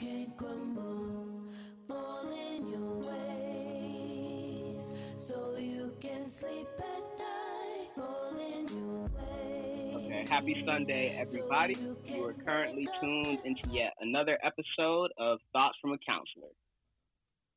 can 0.00 0.32
crumble, 0.34 1.44
fall 1.86 2.32
in 2.32 2.66
your 2.70 3.00
ways, 3.00 4.92
so 5.14 5.54
you 5.58 5.92
can 6.00 6.26
sleep 6.26 6.66
at 6.78 7.02
night, 7.18 7.90
fall 7.94 8.34
in 8.38 8.66
your 8.68 9.10
ways. 9.10 9.96
Okay, 9.96 10.24
happy 10.26 10.64
Sunday, 10.64 11.14
everybody. 11.18 11.76
You 12.06 12.24
are 12.24 12.32
currently 12.32 12.88
tuned 12.98 13.40
into 13.44 13.68
yet 13.68 13.92
another 14.00 14.38
episode 14.42 15.12
of 15.18 15.38
Thoughts 15.52 15.76
from 15.82 15.92
a 15.92 15.98
Counselor. 15.98 16.48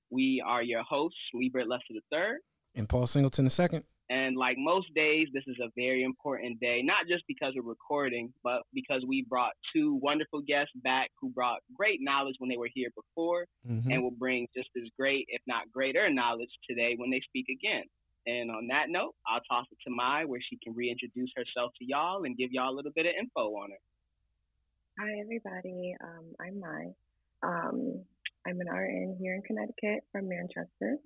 We 0.10 0.44
are 0.46 0.62
your 0.62 0.84
hosts, 0.84 1.18
Liebert 1.34 1.70
Lester 1.70 1.94
III. 1.94 2.40
And 2.76 2.90
Paul 2.90 3.08
Singleton 3.08 3.46
II. 3.46 3.84
And 4.10 4.36
like 4.36 4.58
most 4.58 4.94
days, 4.94 5.28
this 5.34 5.44
is 5.48 5.58
a 5.62 5.70
very 5.76 6.04
important 6.04 6.60
day, 6.60 6.82
not 6.84 7.08
just 7.08 7.24
because 7.28 7.54
we're 7.56 7.64
recording, 7.64 8.34
but 8.44 8.64
because 8.74 9.04
we 9.08 9.26
brought 9.30 9.54
two 9.74 9.96
wonderful 9.96 10.42
guests 10.42 10.74
back 10.84 11.10
who 11.22 11.30
brought 11.30 11.62
great 11.74 12.00
knowledge 12.02 12.36
when 12.40 12.50
they 12.50 12.58
were 12.58 12.70
here 12.74 12.90
before 12.96 13.46
Mhm. 13.66 13.92
and 13.92 14.04
will 14.04 14.12
bring 14.12 14.48
just 14.56 14.70
as 14.76 14.90
great, 15.00 15.26
if 15.30 15.42
not 15.48 15.72
greater, 15.72 16.10
knowledge 16.10 16.52
today 16.70 16.96
when 16.96 17.10
they 17.10 17.22
speak 17.22 17.48
again. 17.50 17.86
And 18.28 18.52
on 18.52 18.68
that 18.68 18.90
note, 18.90 19.16
I'll 19.26 19.42
toss 19.42 19.68
it 19.72 19.78
to 19.86 19.90
Mai 19.90 20.26
where 20.26 20.42
she 20.42 20.58
can 20.58 20.74
reintroduce 20.74 21.32
herself 21.36 21.74
to 21.80 21.86
y'all 21.86 22.24
and 22.26 22.38
give 22.38 22.52
y'all 22.52 22.70
a 22.74 22.76
little 22.76 22.92
bit 22.92 23.06
of 23.06 23.14
info 23.16 23.56
on 23.56 23.72
her. 23.72 23.80
Hi, 25.00 25.20
everybody. 25.20 25.96
Um, 26.02 26.36
I'm 26.40 26.60
Mai. 26.60 26.96
Um, 27.42 28.06
I'm 28.46 28.60
an 28.62 28.68
RN 28.70 29.18
here 29.20 29.36
in 29.36 29.42
Connecticut 29.42 30.04
from 30.12 30.28
Manchester, 30.30 30.98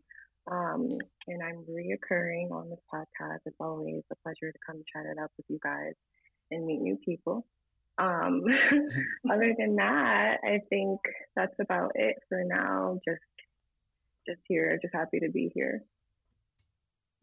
um, 0.50 0.98
and 1.28 1.44
I'm 1.44 1.66
reoccurring 1.70 2.52
on 2.52 2.70
this 2.70 2.80
podcast. 2.94 3.40
It's 3.46 3.58
always 3.60 4.04
a 4.12 4.16
pleasure 4.24 4.52
to 4.52 4.60
come 4.66 4.84
chat 4.94 5.06
it 5.06 5.18
up 5.22 5.32
with 5.38 5.46
you 5.50 5.60
guys 5.64 5.94
and 6.52 6.66
meet 6.66 6.82
new 6.82 6.98
people. 7.04 7.46
Um, 7.98 8.44
other 9.32 9.54
than 9.58 9.76
that, 9.76 10.38
I 10.44 10.60
think 10.70 11.00
that's 11.36 11.56
about 11.60 11.92
it 11.96 12.16
for 12.30 12.44
now. 12.46 13.00
Just, 13.08 13.22
just 14.28 14.42
here, 14.48 14.78
just 14.82 14.94
happy 14.94 15.20
to 15.20 15.30
be 15.30 15.52
here. 15.54 15.84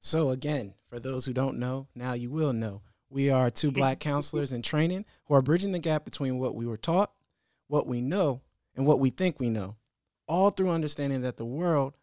So, 0.00 0.30
again, 0.30 0.74
for 0.88 1.00
those 1.00 1.26
who 1.26 1.32
don't 1.32 1.58
know, 1.58 1.88
now 1.94 2.12
you 2.12 2.30
will 2.30 2.52
know. 2.52 2.82
We 3.10 3.30
are 3.30 3.50
two 3.50 3.70
black 3.70 3.98
counselors 4.00 4.52
in 4.52 4.62
training 4.62 5.06
who 5.24 5.34
are 5.34 5.42
bridging 5.42 5.72
the 5.72 5.78
gap 5.78 6.04
between 6.04 6.38
what 6.38 6.54
we 6.54 6.66
were 6.66 6.76
taught, 6.76 7.12
what 7.66 7.86
we 7.86 8.00
know, 8.00 8.42
and 8.76 8.86
what 8.86 9.00
we 9.00 9.10
think 9.10 9.40
we 9.40 9.48
know, 9.48 9.76
all 10.28 10.50
through 10.50 10.70
understanding 10.70 11.22
that 11.22 11.36
the 11.36 11.44
world, 11.44 11.94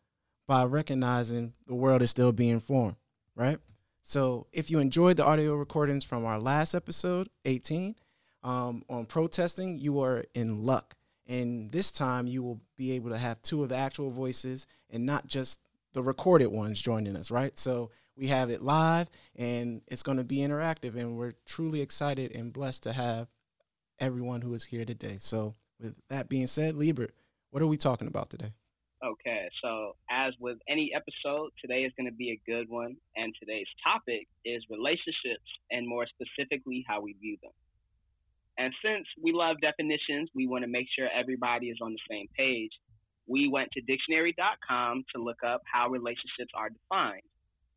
by 0.47 0.65
recognizing 0.65 1.53
the 1.67 1.75
world 1.75 2.01
is 2.01 2.09
still 2.09 2.31
being 2.31 2.59
formed, 2.59 2.95
right? 3.35 3.59
So, 4.01 4.47
if 4.51 4.69
you 4.69 4.79
enjoyed 4.79 5.17
the 5.17 5.25
audio 5.25 5.55
recordings 5.55 6.03
from 6.03 6.25
our 6.25 6.39
last 6.39 6.75
episode, 6.75 7.29
18, 7.45 7.95
um, 8.43 8.83
on 8.89 9.05
protesting, 9.05 9.79
you 9.79 9.99
are 10.01 10.25
in 10.35 10.63
luck. 10.63 10.95
And 11.27 11.71
this 11.71 11.91
time, 11.91 12.27
you 12.27 12.43
will 12.43 12.61
be 12.77 12.91
able 12.93 13.09
to 13.09 13.17
have 13.17 13.41
two 13.41 13.63
of 13.63 13.69
the 13.69 13.75
actual 13.75 14.11
voices 14.11 14.67
and 14.89 15.05
not 15.05 15.27
just 15.27 15.59
the 15.93 16.03
recorded 16.03 16.47
ones 16.47 16.81
joining 16.81 17.15
us, 17.15 17.31
right? 17.31 17.57
So 17.57 17.89
we 18.15 18.27
have 18.27 18.49
it 18.49 18.61
live 18.61 19.09
and 19.35 19.81
it's 19.87 20.03
going 20.03 20.17
to 20.17 20.23
be 20.23 20.37
interactive. 20.37 20.95
And 20.95 21.17
we're 21.17 21.33
truly 21.45 21.81
excited 21.81 22.31
and 22.31 22.53
blessed 22.53 22.83
to 22.83 22.93
have 22.93 23.27
everyone 23.99 24.41
who 24.41 24.53
is 24.53 24.65
here 24.65 24.85
today. 24.85 25.17
So, 25.19 25.55
with 25.79 25.95
that 26.09 26.29
being 26.29 26.47
said, 26.47 26.75
Liebert, 26.75 27.11
what 27.51 27.61
are 27.61 27.67
we 27.67 27.77
talking 27.77 28.07
about 28.07 28.29
today? 28.29 28.53
Okay, 29.03 29.49
so 29.61 29.95
as 30.09 30.33
with 30.39 30.57
any 30.69 30.91
episode, 30.95 31.51
today 31.61 31.83
is 31.83 31.91
going 31.97 32.09
to 32.09 32.15
be 32.15 32.31
a 32.31 32.41
good 32.49 32.69
one. 32.69 32.95
And 33.15 33.35
today's 33.39 33.67
topic 33.83 34.27
is 34.45 34.63
relationships 34.69 35.45
and 35.69 35.87
more 35.87 36.05
specifically, 36.07 36.85
how 36.87 37.01
we 37.01 37.13
view 37.13 37.37
them. 37.43 37.51
And 38.57 38.73
since 38.83 39.05
we 39.21 39.33
love 39.33 39.57
definitions, 39.61 40.29
we 40.33 40.47
want 40.47 40.63
to 40.63 40.69
make 40.69 40.87
sure 40.97 41.09
everybody 41.11 41.67
is 41.67 41.77
on 41.81 41.91
the 41.91 41.99
same 42.09 42.27
page. 42.37 42.71
We 43.27 43.49
went 43.49 43.69
to 43.73 43.81
dictionary.com 43.81 45.03
to 45.15 45.21
look 45.21 45.43
up 45.45 45.61
how 45.71 45.89
relationships 45.89 46.53
are 46.55 46.69
defined. 46.69 47.25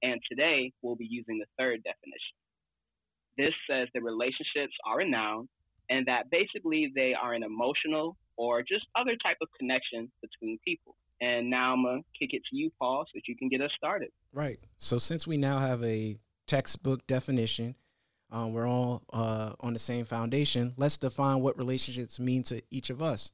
And 0.03 0.21
today 0.31 0.73
we'll 0.83 0.97
be 0.97 1.09
using 1.11 1.39
the 1.39 1.47
third 1.59 1.83
definition. 1.83 2.37
This 3.37 3.55
says 3.69 3.89
that 3.95 4.03
relationships 4.03 4.75
are 4.87 5.01
a 5.01 5.09
noun 5.09 5.49
and 5.91 6.07
that 6.07 6.31
basically 6.31 6.93
they 6.95 7.15
are 7.15 7.35
an 7.35 7.43
emotional 7.43 8.17
or 8.37 8.63
just 8.63 8.85
other 8.97 9.17
type 9.25 9.39
of 9.43 9.49
connection 9.59 10.11
between 10.21 10.59
people. 10.65 10.95
And 11.21 11.51
now 11.51 11.73
I'm 11.73 11.83
going 11.83 12.03
to 12.03 12.19
kick 12.19 12.31
it 12.33 12.43
to 12.51 12.57
you, 12.57 12.71
Paul, 12.79 13.05
so 13.07 13.11
that 13.15 13.27
you 13.27 13.37
can 13.37 13.49
get 13.49 13.61
us 13.61 13.71
started. 13.77 14.11
Right. 14.33 14.61
So, 14.77 14.99
since 14.99 15.27
we 15.27 15.37
now 15.37 15.59
have 15.59 15.83
a 15.83 16.17
textbook 16.47 17.07
definition, 17.09 17.75
um, 18.31 18.53
we're 18.53 18.69
all 18.69 19.03
uh, 19.13 19.53
on 19.61 19.73
the 19.73 19.79
same 19.79 20.05
foundation. 20.05 20.75
Let's 20.77 20.99
define 20.99 21.41
what 21.41 21.57
relationships 21.57 22.21
mean 22.21 22.43
to 22.45 22.63
each 22.71 22.91
of 22.91 23.03
us. 23.03 23.31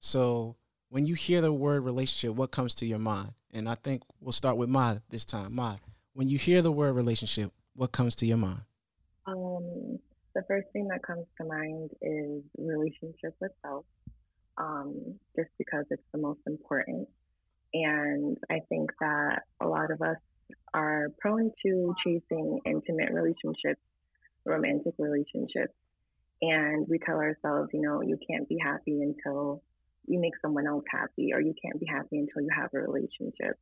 So, 0.00 0.56
when 0.90 1.04
you 1.04 1.14
hear 1.14 1.40
the 1.40 1.52
word 1.52 1.84
relationship, 1.84 2.34
what 2.34 2.50
comes 2.50 2.74
to 2.76 2.86
your 2.86 2.98
mind? 2.98 3.32
And 3.52 3.68
I 3.68 3.74
think 3.74 4.02
we'll 4.20 4.32
start 4.32 4.56
with 4.56 4.68
Ma 4.68 4.96
this 5.10 5.24
time. 5.24 5.54
Ma, 5.54 5.76
when 6.14 6.28
you 6.28 6.38
hear 6.38 6.62
the 6.62 6.72
word 6.72 6.94
relationship, 6.94 7.52
what 7.74 7.92
comes 7.92 8.16
to 8.16 8.26
your 8.26 8.38
mind? 8.38 8.62
Um, 9.26 9.98
the 10.34 10.42
first 10.48 10.68
thing 10.72 10.88
that 10.88 11.02
comes 11.02 11.26
to 11.40 11.46
mind 11.46 11.90
is 12.00 12.42
relationship 12.56 13.34
with 13.40 13.52
self, 13.62 13.84
um, 14.56 15.18
just 15.36 15.50
because 15.58 15.84
it's 15.90 16.02
the 16.12 16.18
most 16.18 16.40
important. 16.46 17.08
And 17.74 18.38
I 18.50 18.60
think 18.68 18.90
that 19.00 19.42
a 19.60 19.66
lot 19.66 19.90
of 19.90 20.00
us 20.00 20.16
are 20.72 21.08
prone 21.18 21.50
to 21.66 21.94
chasing 22.04 22.60
intimate 22.64 23.12
relationships, 23.12 23.80
romantic 24.48 24.94
relationships. 24.98 25.74
And 26.40 26.86
we 26.88 26.98
tell 26.98 27.16
ourselves, 27.16 27.70
you 27.72 27.80
know, 27.80 28.00
you 28.00 28.18
can't 28.28 28.48
be 28.48 28.58
happy 28.62 29.02
until 29.02 29.62
you 30.06 30.20
make 30.20 30.34
someone 30.40 30.66
else 30.66 30.84
happy, 30.90 31.32
or 31.32 31.40
you 31.40 31.54
can't 31.62 31.78
be 31.78 31.86
happy 31.86 32.18
until 32.18 32.42
you 32.42 32.48
have 32.54 32.70
a 32.74 32.78
relationship. 32.78 33.58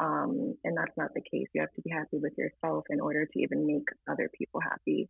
Um, 0.00 0.56
and 0.64 0.76
that's 0.76 0.96
not 0.96 1.14
the 1.14 1.20
case. 1.20 1.46
You 1.52 1.60
have 1.60 1.72
to 1.74 1.82
be 1.82 1.90
happy 1.90 2.18
with 2.18 2.32
yourself 2.36 2.84
in 2.90 3.00
order 3.00 3.26
to 3.26 3.38
even 3.38 3.66
make 3.66 3.86
other 4.10 4.28
people 4.36 4.60
happy. 4.60 5.08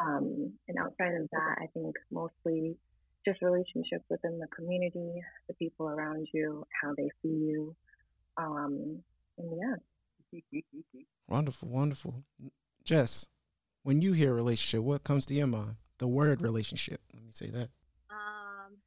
Um, 0.00 0.52
and 0.66 0.78
outside 0.78 1.14
of 1.14 1.28
that, 1.30 1.56
I 1.60 1.66
think 1.74 1.94
mostly 2.10 2.76
just 3.26 3.42
relationships 3.42 4.04
within 4.08 4.38
the 4.38 4.46
community, 4.48 5.22
the 5.48 5.54
people 5.54 5.88
around 5.88 6.28
you, 6.32 6.66
how 6.82 6.94
they 6.96 7.08
see 7.22 7.34
you. 7.34 7.74
Um, 8.36 9.02
and 9.38 9.50
yeah. 9.60 10.40
Wonderful, 11.28 11.68
wonderful. 11.68 12.14
Jess, 12.84 13.28
when 13.84 14.00
you 14.00 14.16
hear 14.16 14.32
relationship, 14.32 14.80
what 14.80 15.04
comes 15.04 15.28
to 15.28 15.36
your 15.36 15.46
mind? 15.46 15.76
The 16.00 16.08
word 16.08 16.40
relationship. 16.40 17.04
Let 17.12 17.22
me 17.22 17.30
say 17.30 17.52
that. 17.52 17.68
Um, 18.08 18.80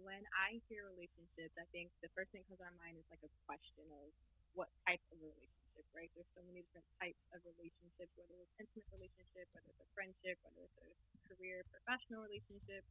when 0.00 0.24
I 0.32 0.58
hear 0.66 0.88
relationships, 0.88 1.54
I 1.60 1.68
think 1.70 1.92
the 2.00 2.08
first 2.16 2.32
thing 2.32 2.40
that 2.42 2.48
comes 2.48 2.64
to 2.64 2.66
my 2.66 2.76
mind 2.80 2.96
is 2.98 3.06
like 3.12 3.20
a 3.22 3.30
question 3.44 3.84
of 3.92 4.08
what 4.56 4.72
type 4.88 4.98
of 5.12 5.20
relationship, 5.20 5.84
right? 5.92 6.08
There's 6.16 6.26
so 6.32 6.42
many 6.48 6.64
different 6.66 6.88
types 6.98 7.20
of 7.36 7.44
relationships, 7.54 8.10
whether 8.16 8.34
it's 8.40 8.56
intimate 8.58 8.88
relationship, 8.96 9.46
whether 9.52 9.70
it's 9.70 9.84
a 9.84 9.90
friendship, 9.92 10.36
whether 10.42 10.64
it's 10.64 10.80
a 10.82 10.90
career, 11.30 11.62
professional 11.70 12.24
relationship. 12.24 12.82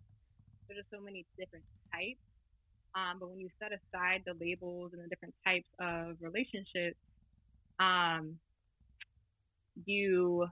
There's 0.69 0.85
just 0.85 0.93
so 0.93 1.01
many 1.01 1.25
different 1.35 1.65
types. 1.89 2.21
Um, 2.93 3.17
but 3.17 3.33
when 3.33 3.41
you 3.41 3.49
set 3.57 3.73
aside 3.73 4.21
the 4.29 4.37
labels 4.37 4.93
and 4.93 5.01
the 5.01 5.09
different 5.09 5.33
types 5.41 5.67
of 5.81 6.21
relationships, 6.21 6.97
um, 7.81 8.37
you 9.89 10.45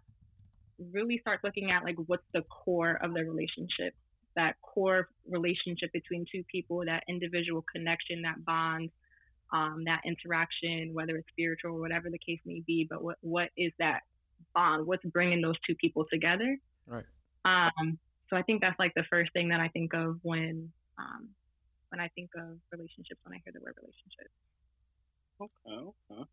really 0.91 1.17
start 1.19 1.39
looking 1.43 1.71
at 1.71 1.83
like 1.83 1.95
what's 2.07 2.25
the 2.33 2.41
core 2.43 2.99
of 3.01 3.13
the 3.13 3.23
relationship 3.23 3.93
that 4.35 4.55
core 4.61 5.09
relationship 5.27 5.91
between 5.93 6.25
two 6.31 6.43
people 6.51 6.83
that 6.85 7.03
individual 7.07 7.63
connection 7.73 8.21
that 8.21 8.43
bond 8.45 8.89
um, 9.53 9.83
that 9.85 10.01
interaction 10.05 10.93
whether 10.93 11.17
it's 11.17 11.27
spiritual 11.29 11.71
or 11.71 11.79
whatever 11.79 12.09
the 12.09 12.19
case 12.19 12.39
may 12.45 12.61
be 12.67 12.87
but 12.89 13.03
what 13.03 13.17
what 13.21 13.49
is 13.57 13.71
that 13.79 14.01
bond 14.53 14.85
what's 14.85 15.05
bringing 15.05 15.41
those 15.41 15.55
two 15.65 15.75
people 15.75 16.05
together 16.11 16.57
Right. 16.85 17.03
um, 17.45 17.97
so 18.29 18.35
I 18.35 18.41
think 18.43 18.61
that's 18.61 18.77
like 18.79 18.93
the 18.95 19.05
first 19.09 19.31
thing 19.33 19.49
that 19.49 19.59
I 19.59 19.69
think 19.69 19.93
of 19.93 20.19
when 20.21 20.71
um, 20.97 21.29
when 21.89 21.99
I 21.99 22.09
think 22.09 22.29
of 22.35 22.57
relationships 22.71 23.19
when 23.23 23.33
I 23.33 23.41
hear 23.43 23.53
the 23.53 23.61
word 23.61 23.75
relationship. 23.79 24.27
Okay, 25.39 25.93
okay. 26.11 26.23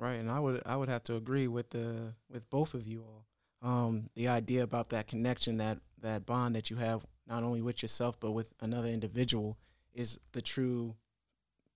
Right, 0.00 0.18
and 0.18 0.30
I 0.30 0.40
would 0.40 0.62
I 0.64 0.76
would 0.76 0.88
have 0.88 1.02
to 1.04 1.16
agree 1.16 1.46
with 1.46 1.68
the 1.70 2.14
with 2.30 2.48
both 2.48 2.72
of 2.72 2.86
you 2.86 3.04
all. 3.04 3.26
Um, 3.62 4.06
the 4.14 4.28
idea 4.28 4.62
about 4.62 4.88
that 4.88 5.06
connection, 5.06 5.58
that 5.58 5.78
that 6.00 6.24
bond 6.24 6.54
that 6.56 6.70
you 6.70 6.76
have 6.76 7.04
not 7.28 7.42
only 7.42 7.60
with 7.60 7.82
yourself 7.82 8.18
but 8.18 8.30
with 8.30 8.54
another 8.62 8.88
individual, 8.88 9.58
is 9.92 10.18
the 10.32 10.40
true 10.40 10.96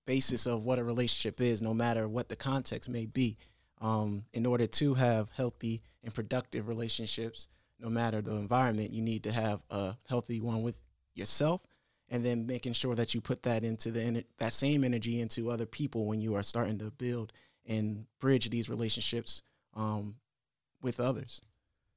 basis 0.06 0.46
of 0.46 0.64
what 0.64 0.78
a 0.78 0.84
relationship 0.84 1.38
is, 1.42 1.60
no 1.60 1.74
matter 1.74 2.08
what 2.08 2.30
the 2.30 2.36
context 2.36 2.88
may 2.88 3.04
be. 3.04 3.36
Um, 3.82 4.24
in 4.32 4.46
order 4.46 4.66
to 4.66 4.94
have 4.94 5.28
healthy 5.36 5.82
and 6.02 6.14
productive 6.14 6.66
relationships, 6.66 7.48
no 7.78 7.90
matter 7.90 8.22
the 8.22 8.32
environment, 8.32 8.94
you 8.94 9.02
need 9.02 9.24
to 9.24 9.32
have 9.32 9.60
a 9.68 9.96
healthy 10.08 10.40
one 10.40 10.62
with 10.62 10.76
yourself, 11.14 11.66
and 12.08 12.24
then 12.24 12.46
making 12.46 12.72
sure 12.72 12.94
that 12.94 13.12
you 13.14 13.20
put 13.20 13.42
that 13.42 13.64
into 13.64 13.90
the 13.90 14.24
that 14.38 14.54
same 14.54 14.82
energy 14.82 15.20
into 15.20 15.50
other 15.50 15.66
people 15.66 16.06
when 16.06 16.22
you 16.22 16.34
are 16.34 16.42
starting 16.42 16.78
to 16.78 16.90
build 16.90 17.30
and 17.66 18.06
bridge 18.20 18.50
these 18.50 18.68
relationships 18.68 19.42
um, 19.74 20.16
with 20.82 21.00
others. 21.00 21.40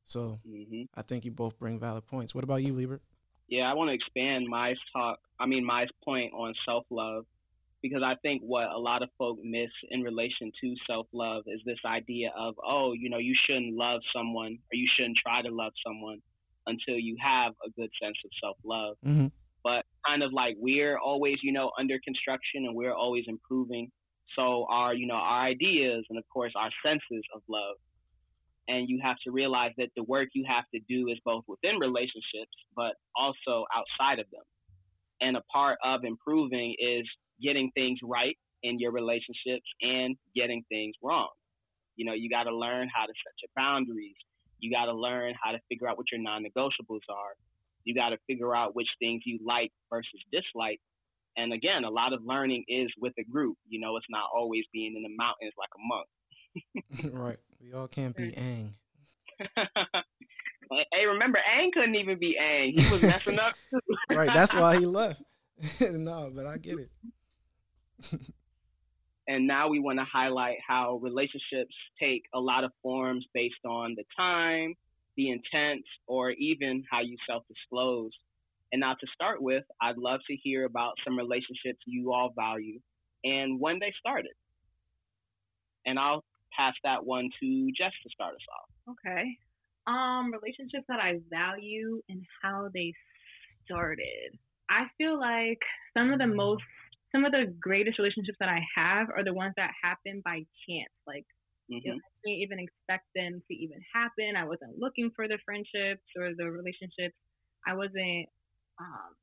So 0.03 0.39
hmm 0.45 0.83
I 0.95 1.01
think 1.01 1.25
you 1.25 1.31
both 1.31 1.59
bring 1.59 1.79
valid 1.79 2.05
points. 2.07 2.33
What 2.33 2.43
about 2.43 2.63
you, 2.63 2.73
Lieber? 2.73 3.01
Yeah, 3.49 3.69
I 3.69 3.73
want 3.73 3.89
to 3.89 3.93
expand 3.93 4.47
my 4.47 4.73
talk. 4.93 5.19
I 5.39 5.45
mean, 5.45 5.65
my 5.65 5.85
point 6.03 6.33
on 6.33 6.53
self 6.65 6.85
love, 6.89 7.25
because 7.81 8.01
I 8.03 8.15
think 8.21 8.41
what 8.41 8.69
a 8.69 8.77
lot 8.77 9.03
of 9.03 9.09
folk 9.17 9.37
miss 9.43 9.69
in 9.89 10.01
relation 10.01 10.51
to 10.61 10.75
self 10.89 11.07
love 11.13 11.43
is 11.47 11.61
this 11.65 11.79
idea 11.85 12.31
of, 12.37 12.55
oh, 12.65 12.93
you 12.93 13.09
know, 13.09 13.17
you 13.17 13.35
shouldn't 13.45 13.75
love 13.75 14.01
someone 14.15 14.53
or 14.53 14.73
you 14.75 14.87
shouldn't 14.97 15.17
try 15.25 15.41
to 15.41 15.49
love 15.49 15.73
someone 15.85 16.19
until 16.65 16.95
you 16.95 17.15
have 17.21 17.53
a 17.65 17.69
good 17.71 17.89
sense 18.01 18.17
of 18.25 18.31
self 18.43 18.57
love. 18.63 18.97
Mm-hmm. 19.05 19.27
But 19.63 19.85
kind 20.05 20.23
of 20.23 20.31
like 20.33 20.55
we're 20.59 20.97
always, 20.97 21.37
you 21.41 21.51
know, 21.51 21.71
under 21.77 21.99
construction 22.03 22.65
and 22.65 22.75
we're 22.75 22.93
always 22.93 23.25
improving. 23.27 23.89
So 24.35 24.65
our, 24.69 24.94
you 24.94 25.07
know, 25.07 25.15
our 25.15 25.45
ideas 25.45 26.06
and 26.09 26.18
of 26.18 26.25
course 26.33 26.53
our 26.56 26.69
senses 26.85 27.24
of 27.33 27.41
love. 27.47 27.75
And 28.68 28.89
you 28.89 29.00
have 29.01 29.15
to 29.24 29.31
realize 29.31 29.71
that 29.77 29.89
the 29.95 30.03
work 30.03 30.29
you 30.33 30.44
have 30.47 30.65
to 30.74 30.81
do 30.89 31.07
is 31.07 31.18
both 31.24 31.44
within 31.47 31.77
relationships 31.79 32.51
but 32.75 32.94
also 33.15 33.65
outside 33.74 34.19
of 34.19 34.25
them. 34.31 34.44
And 35.21 35.38
a 35.38 35.41
part 35.51 35.77
of 35.83 36.03
improving 36.03 36.75
is 36.77 37.07
getting 37.41 37.71
things 37.75 38.00
right 38.03 38.38
in 38.63 38.79
your 38.79 38.91
relationships 38.91 39.65
and 39.81 40.15
getting 40.35 40.63
things 40.69 40.95
wrong. 41.01 41.30
You 41.95 42.06
know 42.06 42.13
you 42.13 42.30
got 42.30 42.44
to 42.44 42.56
learn 42.56 42.89
how 42.94 43.06
to 43.06 43.13
set 43.25 43.33
your 43.41 43.50
boundaries. 43.56 44.15
You 44.59 44.71
got 44.71 44.85
to 44.85 44.94
learn 44.94 45.33
how 45.41 45.51
to 45.51 45.59
figure 45.69 45.88
out 45.88 45.97
what 45.97 46.07
your 46.12 46.21
non-negotiables 46.21 47.06
are. 47.09 47.33
You 47.83 47.95
got 47.95 48.09
to 48.09 48.18
figure 48.27 48.56
out 48.56 48.75
which 48.75 48.89
things 49.00 49.21
you 49.25 49.39
like 49.45 49.71
versus 49.89 50.19
dislike 50.31 50.81
and 51.37 51.53
again 51.53 51.83
a 51.83 51.89
lot 51.89 52.11
of 52.13 52.19
learning 52.25 52.63
is 52.67 52.89
with 52.99 53.13
a 53.17 53.23
group 53.23 53.57
you 53.69 53.79
know 53.79 53.95
it's 53.95 54.05
not 54.09 54.25
always 54.35 54.65
being 54.73 54.95
in 54.95 55.03
the 55.03 55.15
mountains 55.17 55.53
like 55.57 55.69
a 55.75 55.81
monk 55.87 56.07
right. 57.13 57.37
We 57.61 57.73
all 57.73 57.87
can't 57.87 58.15
be 58.15 58.31
Aang. 58.31 58.69
hey, 60.91 61.05
remember, 61.05 61.39
Aang 61.39 61.71
couldn't 61.71 61.95
even 61.95 62.19
be 62.19 62.35
Aang. 62.41 62.79
He 62.79 62.91
was 62.91 63.01
messing 63.01 63.39
up. 63.39 63.53
too. 63.69 63.79
Right. 64.09 64.29
That's 64.33 64.53
why 64.53 64.79
he 64.79 64.85
left. 64.85 65.21
no, 65.81 66.31
but 66.33 66.45
I 66.45 66.57
get 66.57 66.77
it. 66.79 66.89
and 69.27 69.47
now 69.47 69.67
we 69.67 69.79
want 69.79 69.99
to 69.99 70.05
highlight 70.05 70.57
how 70.65 70.99
relationships 71.01 71.75
take 71.99 72.23
a 72.33 72.39
lot 72.39 72.63
of 72.63 72.71
forms 72.81 73.25
based 73.33 73.65
on 73.65 73.95
the 73.97 74.03
time, 74.15 74.75
the 75.17 75.29
intent, 75.29 75.83
or 76.07 76.31
even 76.31 76.83
how 76.89 77.01
you 77.01 77.17
self 77.29 77.43
disclose. 77.47 78.11
And 78.71 78.81
now, 78.81 78.93
to 78.99 79.07
start 79.13 79.41
with, 79.41 79.63
I'd 79.81 79.97
love 79.97 80.19
to 80.29 80.35
hear 80.35 80.65
about 80.65 80.93
some 81.05 81.17
relationships 81.17 81.79
you 81.85 82.11
all 82.13 82.33
value 82.35 82.79
and 83.23 83.59
when 83.59 83.79
they 83.79 83.93
started. 83.99 84.33
And 85.85 85.97
I'll 85.97 86.23
pass 86.57 86.73
that 86.83 87.05
one 87.05 87.29
to 87.41 87.71
Jess 87.77 87.93
to 88.03 88.09
start 88.09 88.35
us 88.35 88.45
off. 88.51 88.95
Okay. 89.05 89.37
Um, 89.87 90.31
relationships 90.33 90.85
that 90.89 90.99
I 90.99 91.19
value 91.29 92.01
and 92.09 92.21
how 92.41 92.67
they 92.73 92.93
started. 93.65 94.37
I 94.69 94.83
feel 94.97 95.19
like 95.19 95.59
some 95.97 96.11
of 96.11 96.19
the 96.19 96.27
most, 96.27 96.63
some 97.13 97.23
of 97.23 97.31
the 97.31 97.53
greatest 97.61 97.99
relationships 97.99 98.37
that 98.39 98.49
I 98.49 98.59
have 98.75 99.07
are 99.15 99.23
the 99.23 99.33
ones 99.33 99.53
that 99.55 99.71
happen 99.81 100.21
by 100.25 100.43
chance. 100.67 100.91
Like, 101.07 101.25
you 101.83 101.91
know, 101.91 101.95
hmm 101.95 101.99
I 101.99 102.09
didn't 102.25 102.41
even 102.41 102.59
expect 102.59 103.05
them 103.15 103.41
to 103.47 103.53
even 103.55 103.79
happen. 103.93 104.35
I 104.35 104.43
wasn't 104.43 104.77
looking 104.77 105.11
for 105.15 105.27
the 105.27 105.39
friendships 105.45 106.03
or 106.17 106.31
the 106.35 106.51
relationships. 106.51 107.15
I 107.65 107.75
wasn't, 107.75 108.27
um, 108.79 109.13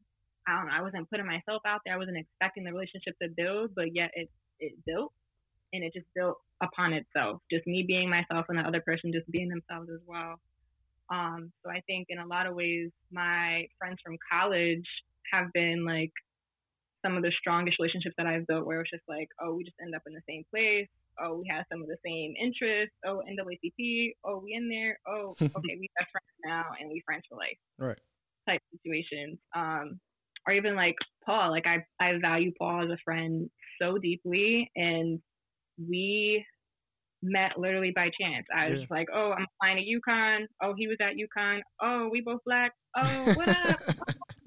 I 0.47 0.57
don't 0.57 0.69
know, 0.69 0.75
I 0.75 0.83
wasn't 0.83 1.09
putting 1.11 1.27
myself 1.27 1.63
out 1.67 1.81
there. 1.85 1.95
I 1.95 1.99
wasn't 1.99 2.19
expecting 2.19 2.65
the 2.65 2.73
relationship 2.73 3.15
to 3.23 3.29
build, 3.29 3.75
but 3.75 3.95
yet 3.95 4.11
it, 4.15 4.29
it 4.61 4.73
built 4.87 5.13
and 5.73 5.83
it 5.83 5.93
just 5.95 6.07
built 6.15 6.37
upon 6.63 6.93
itself. 6.93 7.41
Just 7.51 7.67
me 7.67 7.85
being 7.87 8.11
myself 8.11 8.47
and 8.49 8.59
the 8.59 8.63
other 8.63 8.81
person 8.81 9.13
just 9.13 9.31
being 9.31 9.49
themselves 9.49 9.91
as 9.93 10.01
well. 10.07 10.37
Um, 11.11 11.53
so 11.63 11.71
I 11.71 11.81
think 11.87 12.07
in 12.11 12.19
a 12.19 12.27
lot 12.27 12.47
of 12.47 12.55
ways, 12.55 12.91
my 13.11 13.67
friends 13.79 13.99
from 14.05 14.17
college 14.31 14.87
have 15.33 15.53
been 15.53 15.85
like 15.85 16.13
some 17.05 17.17
of 17.17 17.23
the 17.23 17.33
strongest 17.39 17.79
relationships 17.79 18.15
that 18.17 18.27
I've 18.27 18.47
built 18.47 18.65
where 18.65 18.81
it's 18.81 18.91
just 18.91 19.03
like, 19.09 19.29
oh, 19.41 19.55
we 19.55 19.65
just 19.65 19.77
end 19.83 19.95
up 19.95 20.03
in 20.07 20.15
the 20.15 20.25
same 20.29 20.45
place. 20.51 20.89
Oh, 21.21 21.37
we 21.37 21.47
have 21.51 21.65
some 21.71 21.83
of 21.83 21.89
the 21.89 21.99
same 22.05 22.35
interests. 22.41 22.95
Oh, 23.07 23.23
NAACP. 23.29 24.15
Oh, 24.25 24.41
we 24.43 24.55
in 24.55 24.69
there. 24.69 24.99
Oh, 25.07 25.37
okay, 25.43 25.77
we 25.79 25.89
best 25.99 26.11
friends 26.11 26.39
now 26.45 26.65
and 26.81 26.91
we 26.91 27.03
friends 27.05 27.25
for 27.29 27.37
life 27.37 27.59
Right. 27.79 27.99
Type 28.49 28.61
situations. 28.73 29.39
Um, 29.57 30.01
or 30.47 30.55
even 30.55 30.77
like 30.77 30.97
Paul, 31.25 31.51
like 31.51 31.67
I, 31.67 31.85
I 32.01 32.19
value 32.21 32.53
Paul 32.59 32.85
as 32.85 32.91
a 32.91 32.99
friend 33.05 33.51
so 33.81 33.99
deeply 33.99 34.71
and 34.77 35.21
we 35.79 36.45
met 37.23 37.59
literally 37.59 37.93
by 37.95 38.11
chance. 38.21 38.47
I 38.55 38.71
was 38.71 38.81
Yeah. 38.81 38.87
like, 38.91 39.09
oh, 39.15 39.33
I'm 39.33 39.47
applying 39.61 39.79
to 39.79 40.11
UConn. 40.11 40.47
Oh, 40.63 40.75
he 40.77 40.87
was 40.89 40.99
at 41.01 41.15
UConn. 41.17 41.61
Oh, 41.83 42.09
we 42.13 42.21
both 42.21 42.41
black. 42.47 42.73
Oh, 42.97 43.31
what 43.35 43.49
up? 43.49 43.81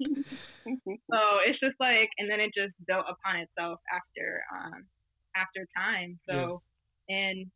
so 1.10 1.18
it's 1.46 1.60
just 1.60 1.76
like, 1.80 2.08
and 2.18 2.30
then 2.30 2.40
it 2.40 2.52
just 2.56 2.74
built 2.86 3.04
upon 3.08 3.40
itself 3.40 3.80
after, 3.92 4.42
um, 4.54 4.84
after 5.36 5.66
time. 5.76 6.18
So, 6.28 6.62
and 7.08 7.46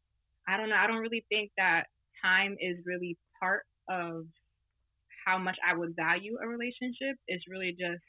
I 0.49 0.57
don't 0.57 0.69
know. 0.71 0.77
I 0.77 0.87
don't 0.87 1.01
really 1.01 1.25
think 1.29 1.51
that 1.57 1.85
time 2.25 2.57
is 2.61 2.79
really 2.85 3.17
part 3.41 3.63
of 3.89 4.25
how 5.25 5.39
much 5.39 5.57
I 5.67 5.77
would 5.77 5.95
value 5.97 6.37
a 6.43 6.47
relationship. 6.47 7.17
It's 7.29 7.45
really 7.49 7.73
just 7.73 8.03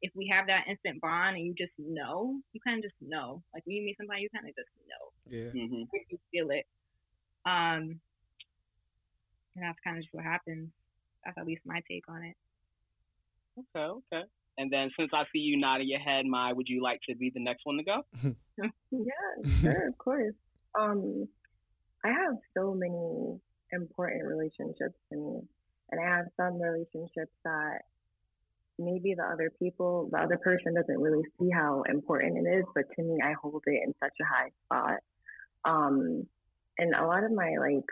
if 0.00 0.12
we 0.14 0.30
have 0.32 0.46
that 0.46 0.64
instant 0.68 1.00
bond 1.00 1.36
and 1.36 1.44
you 1.44 1.54
just 1.58 1.72
know, 1.78 2.38
you 2.52 2.60
kind 2.64 2.78
of 2.78 2.84
just 2.84 2.94
know. 3.00 3.42
Like 3.52 3.66
when 3.66 3.76
you 3.76 3.84
meet 3.84 3.96
somebody, 3.98 4.22
you 4.22 4.28
kind 4.34 4.48
of 4.48 4.54
just 4.54 4.70
know. 4.86 5.04
Yeah. 5.26 5.50
hmm 5.50 5.82
you 6.10 6.18
feel 6.32 6.50
it. 6.50 6.64
Um, 7.44 8.00
and 9.56 9.64
that's 9.64 9.78
kind 9.82 9.96
of 9.96 10.02
just 10.04 10.14
what 10.14 10.24
happens. 10.24 10.68
That's 11.24 11.36
at 11.36 11.46
least 11.46 11.62
my 11.66 11.80
take 11.90 12.04
on 12.08 12.22
it. 12.22 12.36
Okay, 13.58 14.00
okay. 14.12 14.24
And 14.56 14.72
then 14.72 14.90
since 14.98 15.10
I 15.12 15.24
see 15.32 15.40
you 15.40 15.58
nodding 15.58 15.88
your 15.88 16.00
head, 16.00 16.26
Mai, 16.26 16.52
would 16.52 16.68
you 16.68 16.82
like 16.82 17.00
to 17.08 17.16
be 17.16 17.30
the 17.34 17.42
next 17.42 17.62
one 17.64 17.76
to 17.76 17.84
go? 17.84 18.02
Yeah, 18.90 19.50
sure, 19.60 19.88
of 19.88 19.98
course. 19.98 20.34
Um, 20.78 21.28
I 22.04 22.08
have 22.08 22.34
so 22.56 22.74
many 22.74 23.38
important 23.72 24.24
relationships 24.24 24.98
to 25.12 25.16
me, 25.16 25.40
and 25.90 26.00
I 26.00 26.04
have 26.04 26.26
some 26.36 26.60
relationships 26.60 27.32
that 27.44 27.82
maybe 28.78 29.14
the 29.14 29.24
other 29.24 29.50
people, 29.58 30.08
the 30.12 30.18
other 30.18 30.38
person 30.38 30.74
doesn't 30.74 31.00
really 31.00 31.24
see 31.38 31.50
how 31.50 31.82
important 31.88 32.46
it 32.46 32.50
is, 32.58 32.64
but 32.74 32.84
to 32.94 33.02
me, 33.02 33.18
I 33.22 33.34
hold 33.40 33.62
it 33.66 33.82
in 33.84 33.94
such 34.02 34.14
a 34.20 34.24
high 34.24 34.50
spot. 34.64 35.00
Um, 35.64 36.26
and 36.78 36.94
a 36.94 37.06
lot 37.06 37.24
of 37.24 37.32
my 37.32 37.56
like 37.58 37.84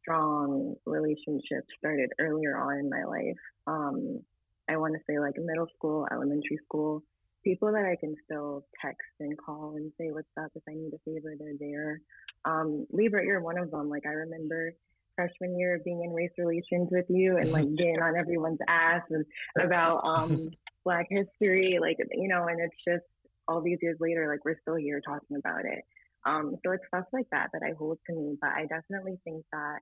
strong 0.00 0.74
relationships 0.84 1.68
started 1.78 2.10
earlier 2.18 2.56
on 2.56 2.78
in 2.78 2.90
my 2.90 3.04
life. 3.04 3.38
Um, 3.66 4.20
I 4.68 4.76
want 4.76 4.94
to 4.94 5.00
say 5.08 5.20
like 5.20 5.34
middle 5.38 5.68
school, 5.76 6.08
elementary 6.10 6.58
school 6.64 7.04
people 7.42 7.72
that 7.72 7.84
I 7.84 7.96
can 7.96 8.14
still 8.24 8.64
text 8.80 9.08
and 9.20 9.36
call 9.38 9.74
and 9.76 9.92
say 9.98 10.10
what's 10.10 10.28
up 10.38 10.50
if 10.54 10.62
I 10.68 10.74
need 10.74 10.92
a 10.94 10.98
favor, 11.04 11.34
they're 11.38 11.58
there. 11.58 12.00
Um, 12.44 12.86
Libra, 12.90 13.24
you're 13.24 13.40
one 13.40 13.58
of 13.58 13.70
them. 13.70 13.88
Like 13.88 14.06
I 14.06 14.10
remember 14.10 14.72
freshman 15.16 15.58
year 15.58 15.80
being 15.84 16.02
in 16.04 16.12
race 16.12 16.32
relations 16.38 16.88
with 16.90 17.06
you 17.08 17.36
and 17.36 17.50
like 17.52 17.68
getting 17.76 18.00
on 18.00 18.16
everyone's 18.16 18.60
ass 18.68 19.02
and 19.10 19.24
about 19.60 20.02
um 20.04 20.50
black 20.84 21.06
history, 21.10 21.78
like 21.80 21.96
you 22.12 22.28
know, 22.28 22.46
and 22.46 22.60
it's 22.60 22.76
just 22.86 23.04
all 23.48 23.60
these 23.60 23.78
years 23.82 23.96
later, 24.00 24.28
like 24.28 24.44
we're 24.44 24.60
still 24.62 24.76
here 24.76 25.00
talking 25.00 25.36
about 25.36 25.64
it. 25.64 25.84
Um, 26.24 26.56
so 26.64 26.72
it's 26.72 26.84
stuff 26.88 27.04
like 27.12 27.26
that 27.32 27.48
that 27.52 27.62
I 27.64 27.72
hold 27.76 27.98
to 28.06 28.14
me. 28.14 28.36
But 28.40 28.50
I 28.50 28.66
definitely 28.66 29.18
think 29.24 29.44
that 29.52 29.78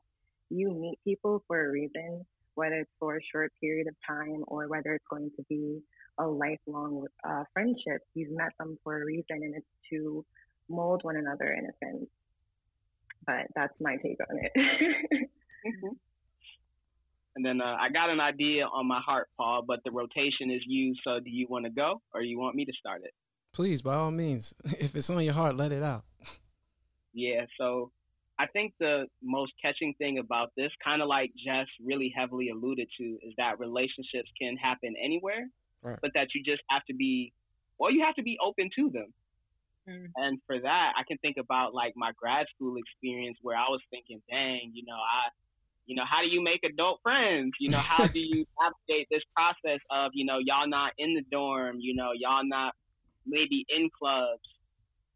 you 0.48 0.72
meet 0.72 0.98
people 1.04 1.44
for 1.46 1.66
a 1.66 1.70
reason, 1.70 2.24
whether 2.54 2.76
it's 2.76 2.90
for 2.98 3.16
a 3.16 3.20
short 3.32 3.52
period 3.60 3.86
of 3.86 3.94
time 4.06 4.44
or 4.48 4.68
whether 4.68 4.94
it's 4.94 5.04
going 5.10 5.30
to 5.36 5.44
be 5.48 5.80
a 6.18 6.26
lifelong 6.26 7.06
uh, 7.28 7.44
friendship. 7.52 8.02
You've 8.14 8.32
met 8.32 8.52
them 8.58 8.78
for 8.82 9.02
a 9.02 9.04
reason, 9.04 9.24
and 9.30 9.54
it's 9.54 9.66
to 9.90 10.24
mold 10.68 11.00
one 11.02 11.16
another 11.16 11.52
in 11.52 11.66
a 11.66 11.86
sense. 11.86 12.08
But 13.30 13.46
that's 13.54 13.74
my 13.80 13.96
take 13.96 14.18
on 14.28 14.36
it. 14.38 14.52
Mm-hmm. 15.66 15.88
And 17.36 17.46
then 17.46 17.60
uh, 17.60 17.76
I 17.80 17.90
got 17.90 18.10
an 18.10 18.18
idea 18.20 18.66
on 18.66 18.88
my 18.88 19.00
heart, 19.00 19.28
Paul, 19.38 19.62
but 19.66 19.78
the 19.84 19.92
rotation 19.92 20.50
is 20.50 20.62
you. 20.66 20.94
So 21.04 21.20
do 21.20 21.30
you 21.30 21.46
want 21.48 21.64
to 21.64 21.70
go 21.70 22.02
or 22.12 22.22
you 22.22 22.38
want 22.40 22.56
me 22.56 22.64
to 22.64 22.72
start 22.72 23.02
it? 23.04 23.12
Please, 23.52 23.82
by 23.82 23.94
all 23.94 24.10
means, 24.10 24.52
if 24.64 24.96
it's 24.96 25.08
on 25.10 25.22
your 25.22 25.32
heart, 25.32 25.56
let 25.56 25.70
it 25.70 25.82
out. 25.82 26.02
Yeah. 27.14 27.46
So 27.56 27.92
I 28.38 28.46
think 28.46 28.74
the 28.80 29.06
most 29.22 29.52
catching 29.62 29.94
thing 29.96 30.18
about 30.18 30.50
this, 30.56 30.72
kind 30.84 31.00
of 31.00 31.08
like 31.08 31.30
Jess 31.42 31.66
really 31.82 32.12
heavily 32.14 32.48
alluded 32.50 32.88
to, 32.98 33.04
is 33.22 33.32
that 33.38 33.60
relationships 33.60 34.28
can 34.38 34.56
happen 34.56 34.94
anywhere, 35.02 35.48
Right. 35.82 35.98
but 36.02 36.10
that 36.14 36.34
you 36.34 36.42
just 36.44 36.62
have 36.68 36.84
to 36.86 36.94
be, 36.94 37.32
well, 37.78 37.92
you 37.92 38.02
have 38.04 38.16
to 38.16 38.22
be 38.24 38.36
open 38.44 38.70
to 38.76 38.90
them. 38.90 39.14
Mm. 39.88 40.06
And 40.16 40.38
for 40.46 40.60
that, 40.60 40.92
I 40.96 41.02
can 41.08 41.18
think 41.18 41.36
about 41.38 41.74
like 41.74 41.94
my 41.96 42.12
grad 42.16 42.46
school 42.54 42.76
experience 42.76 43.38
where 43.42 43.56
I 43.56 43.68
was 43.68 43.80
thinking, 43.90 44.22
dang, 44.30 44.72
you 44.74 44.84
know, 44.86 44.96
I, 44.96 45.30
you 45.86 45.96
know, 45.96 46.04
how 46.08 46.22
do 46.22 46.28
you 46.28 46.42
make 46.42 46.60
adult 46.64 47.00
friends? 47.02 47.52
You 47.60 47.70
know, 47.70 47.82
how 47.82 48.06
do 48.06 48.20
you 48.20 48.44
navigate 48.60 49.08
this 49.10 49.22
process 49.34 49.80
of, 49.90 50.12
you 50.14 50.24
know, 50.24 50.38
y'all 50.38 50.68
not 50.68 50.92
in 50.98 51.14
the 51.14 51.22
dorm, 51.32 51.76
you 51.80 51.94
know, 51.94 52.10
y'all 52.14 52.46
not 52.46 52.74
maybe 53.26 53.64
in 53.68 53.88
clubs. 53.98 54.42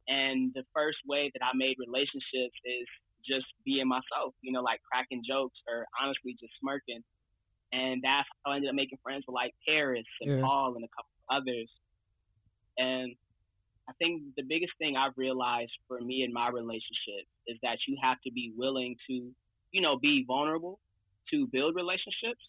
And 0.08 0.52
the 0.54 0.64
first 0.74 0.98
way 1.06 1.30
that 1.32 1.44
I 1.44 1.56
made 1.56 1.76
relationships 1.78 2.56
is 2.64 2.86
just 3.26 3.46
being 3.64 3.88
myself, 3.88 4.34
you 4.42 4.52
know, 4.52 4.60
like 4.62 4.80
cracking 4.90 5.22
jokes 5.26 5.56
or 5.68 5.86
honestly 6.00 6.36
just 6.40 6.52
smirking. 6.60 7.00
And 7.72 8.02
that's 8.04 8.28
how 8.44 8.52
I 8.52 8.56
ended 8.56 8.68
up 8.70 8.76
making 8.76 8.98
friends 9.02 9.24
with 9.26 9.34
like 9.34 9.52
Paris 9.66 10.04
and 10.20 10.30
Yeah. 10.30 10.40
Paul 10.42 10.74
and 10.76 10.84
a 10.84 10.88
couple 10.88 11.10
others. 11.30 11.70
And 12.76 13.14
I 13.88 13.92
think 13.98 14.22
the 14.36 14.42
biggest 14.42 14.72
thing 14.78 14.96
I've 14.96 15.16
realized 15.16 15.72
for 15.88 16.00
me 16.00 16.24
in 16.24 16.32
my 16.32 16.48
relationship 16.48 17.28
is 17.46 17.58
that 17.62 17.78
you 17.86 17.96
have 18.02 18.16
to 18.24 18.32
be 18.32 18.52
willing 18.56 18.96
to, 19.08 19.30
you 19.72 19.80
know, 19.80 19.98
be 19.98 20.24
vulnerable 20.26 20.80
to 21.30 21.46
build 21.48 21.74
relationships. 21.74 22.40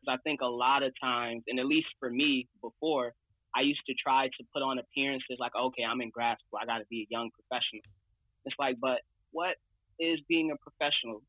Because 0.00 0.18
I 0.18 0.22
think 0.24 0.40
a 0.40 0.46
lot 0.46 0.82
of 0.82 0.92
times, 1.00 1.42
and 1.48 1.60
at 1.60 1.66
least 1.66 1.88
for 2.00 2.10
me 2.10 2.48
before, 2.62 3.12
I 3.54 3.60
used 3.60 3.82
to 3.86 3.94
try 3.94 4.28
to 4.28 4.44
put 4.52 4.62
on 4.62 4.78
appearances 4.78 5.36
like, 5.38 5.52
okay, 5.54 5.84
I'm 5.84 6.00
in 6.00 6.10
grad 6.10 6.38
school, 6.46 6.58
I 6.62 6.66
got 6.66 6.78
to 6.78 6.86
be 6.88 7.02
a 7.02 7.06
young 7.10 7.30
professional. 7.30 7.84
It's 8.44 8.56
like, 8.58 8.76
but 8.80 9.00
what 9.30 9.56
is 10.00 10.20
being 10.28 10.50
a 10.50 10.56
professional? 10.56 11.22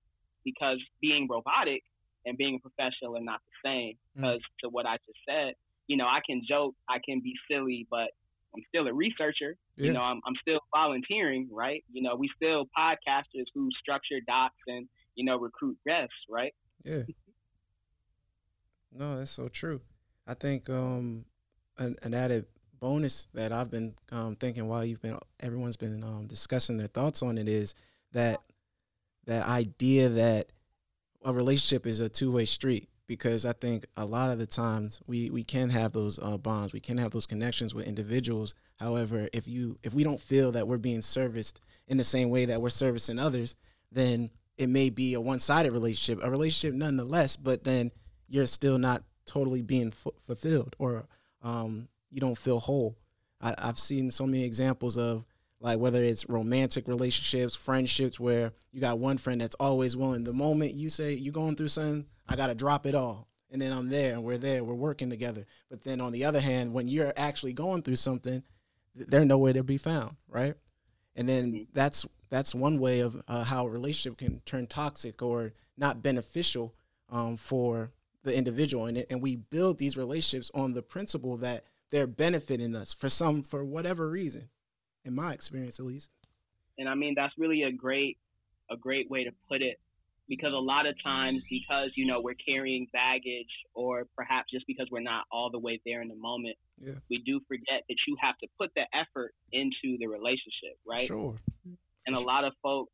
Because 0.45 0.79
being 1.01 1.27
robotic 1.29 1.83
and 2.25 2.37
being 2.37 2.55
a 2.55 2.59
professional 2.59 3.17
are 3.17 3.23
not 3.23 3.41
the 3.43 3.69
same. 3.69 3.93
Mm. 4.17 4.21
Because 4.21 4.41
to 4.63 4.69
what 4.69 4.85
I 4.85 4.97
just 5.05 5.19
said, 5.27 5.53
you 5.87 5.97
know, 5.97 6.05
I 6.07 6.21
can 6.25 6.41
joke, 6.47 6.75
I 6.87 6.99
can 7.03 7.19
be 7.19 7.33
silly, 7.51 7.85
but 7.91 8.07
I'm 8.55 8.63
still 8.67 8.87
a 8.87 8.93
researcher. 8.93 9.55
Yeah. 9.77 9.87
You 9.87 9.93
know, 9.93 10.01
I'm, 10.01 10.21
I'm 10.25 10.35
still 10.41 10.59
volunteering, 10.75 11.49
right? 11.51 11.83
You 11.91 12.03
know, 12.03 12.15
we 12.15 12.29
still 12.35 12.65
podcasters 12.77 13.45
who 13.53 13.69
structure 13.79 14.19
docs 14.27 14.55
and, 14.67 14.87
you 15.15 15.25
know, 15.25 15.37
recruit 15.37 15.77
guests, 15.85 16.13
right? 16.29 16.53
Yeah. 16.83 17.03
No, 18.91 19.17
that's 19.17 19.31
so 19.31 19.47
true. 19.47 19.81
I 20.27 20.35
think 20.35 20.69
um 20.69 21.25
an, 21.77 21.95
an 22.03 22.13
added 22.13 22.45
bonus 22.79 23.27
that 23.33 23.51
I've 23.51 23.71
been 23.71 23.95
um 24.11 24.35
thinking 24.35 24.67
while 24.67 24.85
you've 24.85 25.01
been 25.01 25.17
everyone's 25.39 25.77
been 25.77 26.03
um 26.03 26.27
discussing 26.27 26.77
their 26.77 26.87
thoughts 26.87 27.23
on 27.23 27.37
it 27.37 27.47
is 27.47 27.75
that 28.11 28.41
that 29.25 29.47
idea 29.47 30.09
that 30.09 30.51
a 31.23 31.33
relationship 31.33 31.87
is 31.87 32.01
a 32.01 32.09
two-way 32.09 32.45
street 32.45 32.89
because 33.07 33.45
I 33.45 33.53
think 33.53 33.85
a 33.97 34.05
lot 34.05 34.29
of 34.29 34.37
the 34.37 34.47
times 34.47 34.99
we 35.07 35.29
we 35.29 35.43
can 35.43 35.69
have 35.69 35.91
those 35.91 36.19
uh, 36.19 36.37
bonds, 36.37 36.73
we 36.73 36.79
can 36.79 36.97
have 36.97 37.11
those 37.11 37.27
connections 37.27 37.73
with 37.73 37.87
individuals. 37.87 38.55
However, 38.77 39.29
if 39.33 39.47
you 39.47 39.77
if 39.83 39.93
we 39.93 40.03
don't 40.03 40.19
feel 40.19 40.51
that 40.53 40.67
we're 40.67 40.77
being 40.77 41.01
serviced 41.01 41.59
in 41.87 41.97
the 41.97 42.03
same 42.03 42.29
way 42.29 42.45
that 42.45 42.61
we're 42.61 42.69
servicing 42.69 43.19
others, 43.19 43.55
then 43.91 44.29
it 44.57 44.69
may 44.69 44.89
be 44.89 45.13
a 45.15 45.21
one-sided 45.21 45.71
relationship, 45.71 46.23
a 46.23 46.29
relationship 46.29 46.75
nonetheless, 46.75 47.35
but 47.35 47.63
then 47.63 47.91
you're 48.27 48.45
still 48.45 48.77
not 48.77 49.03
totally 49.25 49.61
being 49.61 49.91
fu- 49.91 50.13
fulfilled 50.25 50.75
or 50.79 51.05
um, 51.41 51.87
you 52.11 52.19
don't 52.19 52.37
feel 52.37 52.59
whole. 52.59 52.95
I, 53.41 53.55
I've 53.57 53.79
seen 53.79 54.11
so 54.11 54.25
many 54.25 54.43
examples 54.43 54.97
of 54.97 55.25
like 55.63 55.79
whether 55.79 56.03
it's 56.03 56.27
romantic 56.27 56.89
relationships, 56.89 57.55
friendships, 57.55 58.19
where 58.19 58.51
you 58.73 58.81
got 58.81 58.99
one 58.99 59.17
friend 59.17 59.39
that's 59.39 59.55
always 59.55 59.95
willing. 59.95 60.25
The 60.25 60.33
moment 60.33 60.75
you 60.75 60.89
say 60.89 61.13
you're 61.13 61.33
going 61.33 61.55
through 61.55 61.69
something, 61.69 62.05
I 62.27 62.35
gotta 62.35 62.53
drop 62.53 62.85
it 62.85 62.93
all, 62.93 63.29
and 63.49 63.61
then 63.61 63.71
I'm 63.71 63.87
there 63.87 64.13
and 64.13 64.23
we're 64.25 64.37
there, 64.37 64.63
we're 64.63 64.73
working 64.73 65.09
together. 65.09 65.45
But 65.69 65.81
then 65.81 66.01
on 66.01 66.11
the 66.11 66.25
other 66.25 66.41
hand, 66.41 66.73
when 66.73 66.89
you're 66.89 67.13
actually 67.15 67.53
going 67.53 67.81
through 67.81 67.95
something, 67.95 68.43
they're 68.93 69.23
nowhere 69.23 69.53
to 69.53 69.63
be 69.63 69.77
found, 69.77 70.17
right? 70.27 70.55
And 71.15 71.29
then 71.29 71.67
that's 71.73 72.05
that's 72.29 72.53
one 72.53 72.77
way 72.77 72.99
of 72.99 73.21
uh, 73.29 73.45
how 73.45 73.65
a 73.65 73.69
relationship 73.69 74.17
can 74.17 74.41
turn 74.41 74.67
toxic 74.67 75.21
or 75.21 75.53
not 75.77 76.03
beneficial 76.03 76.75
um, 77.09 77.37
for 77.37 77.91
the 78.23 78.35
individual. 78.35 78.87
And 78.87 79.05
and 79.09 79.21
we 79.21 79.37
build 79.37 79.77
these 79.77 79.95
relationships 79.95 80.51
on 80.53 80.73
the 80.73 80.81
principle 80.81 81.37
that 81.37 81.63
they're 81.89 82.05
benefiting 82.05 82.75
us 82.75 82.91
for 82.91 83.07
some 83.07 83.43
for 83.43 83.63
whatever 83.63 84.09
reason, 84.09 84.49
in 85.05 85.13
my 85.15 85.33
experience 85.33 85.79
at 85.79 85.85
least. 85.85 86.09
and 86.77 86.87
I 86.89 86.95
mean 86.95 87.13
that's 87.15 87.33
really 87.37 87.63
a 87.63 87.71
great 87.71 88.17
a 88.71 88.77
great 88.77 89.09
way 89.09 89.23
to 89.23 89.31
put 89.49 89.61
it 89.61 89.79
because 90.29 90.53
a 90.53 90.57
lot 90.57 90.85
of 90.87 90.95
times 91.03 91.43
because 91.49 91.91
you 91.95 92.05
know 92.05 92.21
we're 92.21 92.33
carrying 92.47 92.87
baggage 92.93 93.51
or 93.73 94.07
perhaps 94.15 94.49
just 94.51 94.65
because 94.67 94.87
we're 94.91 95.01
not 95.01 95.25
all 95.31 95.49
the 95.51 95.59
way 95.59 95.79
there 95.85 96.01
in 96.01 96.07
the 96.07 96.15
moment 96.15 96.55
Yeah. 96.81 96.93
we 97.09 97.17
do 97.19 97.39
forget 97.47 97.83
that 97.89 97.97
you 98.07 98.15
have 98.21 98.37
to 98.39 98.47
put 98.59 98.71
the 98.75 98.85
effort 98.93 99.33
into 99.51 99.97
the 99.99 100.07
relationship 100.07 100.75
right 100.87 101.05
Sure. 101.05 101.35
and 102.07 102.15
a 102.15 102.19
lot 102.19 102.45
of 102.45 102.53
folks 102.63 102.91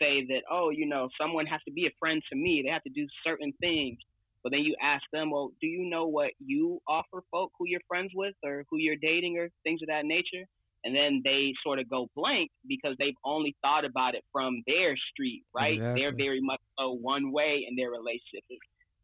say 0.00 0.24
that 0.26 0.42
oh 0.50 0.70
you 0.70 0.86
know 0.86 1.08
someone 1.20 1.46
has 1.46 1.60
to 1.66 1.72
be 1.72 1.86
a 1.86 1.90
friend 1.98 2.22
to 2.30 2.36
me 2.36 2.62
they 2.64 2.70
have 2.70 2.84
to 2.84 2.90
do 2.90 3.06
certain 3.24 3.52
things 3.60 3.98
but 4.42 4.52
then 4.52 4.60
you 4.60 4.76
ask 4.80 5.02
them 5.12 5.30
well 5.32 5.50
do 5.60 5.66
you 5.66 5.90
know 5.90 6.06
what 6.06 6.30
you 6.38 6.80
offer 6.86 7.22
folk 7.32 7.50
who 7.58 7.66
you're 7.66 7.80
friends 7.88 8.12
with 8.14 8.34
or 8.44 8.64
who 8.70 8.76
you're 8.78 8.96
dating 9.02 9.36
or 9.38 9.48
things 9.64 9.82
of 9.82 9.88
that 9.88 10.04
nature 10.04 10.44
and 10.84 10.94
then 10.96 11.20
they 11.24 11.52
sort 11.64 11.78
of 11.78 11.88
go 11.88 12.08
blank 12.16 12.50
because 12.66 12.96
they've 12.98 13.16
only 13.24 13.54
thought 13.62 13.84
about 13.84 14.14
it 14.14 14.24
from 14.32 14.62
their 14.66 14.96
street 15.12 15.42
right? 15.54 15.78
They're 15.78 16.14
very 16.16 16.40
much 16.40 16.60
so 16.78 16.92
one 16.92 17.32
way 17.32 17.66
in 17.68 17.76
their 17.76 17.90
relationship. 17.90 18.44
It's, 18.48 18.60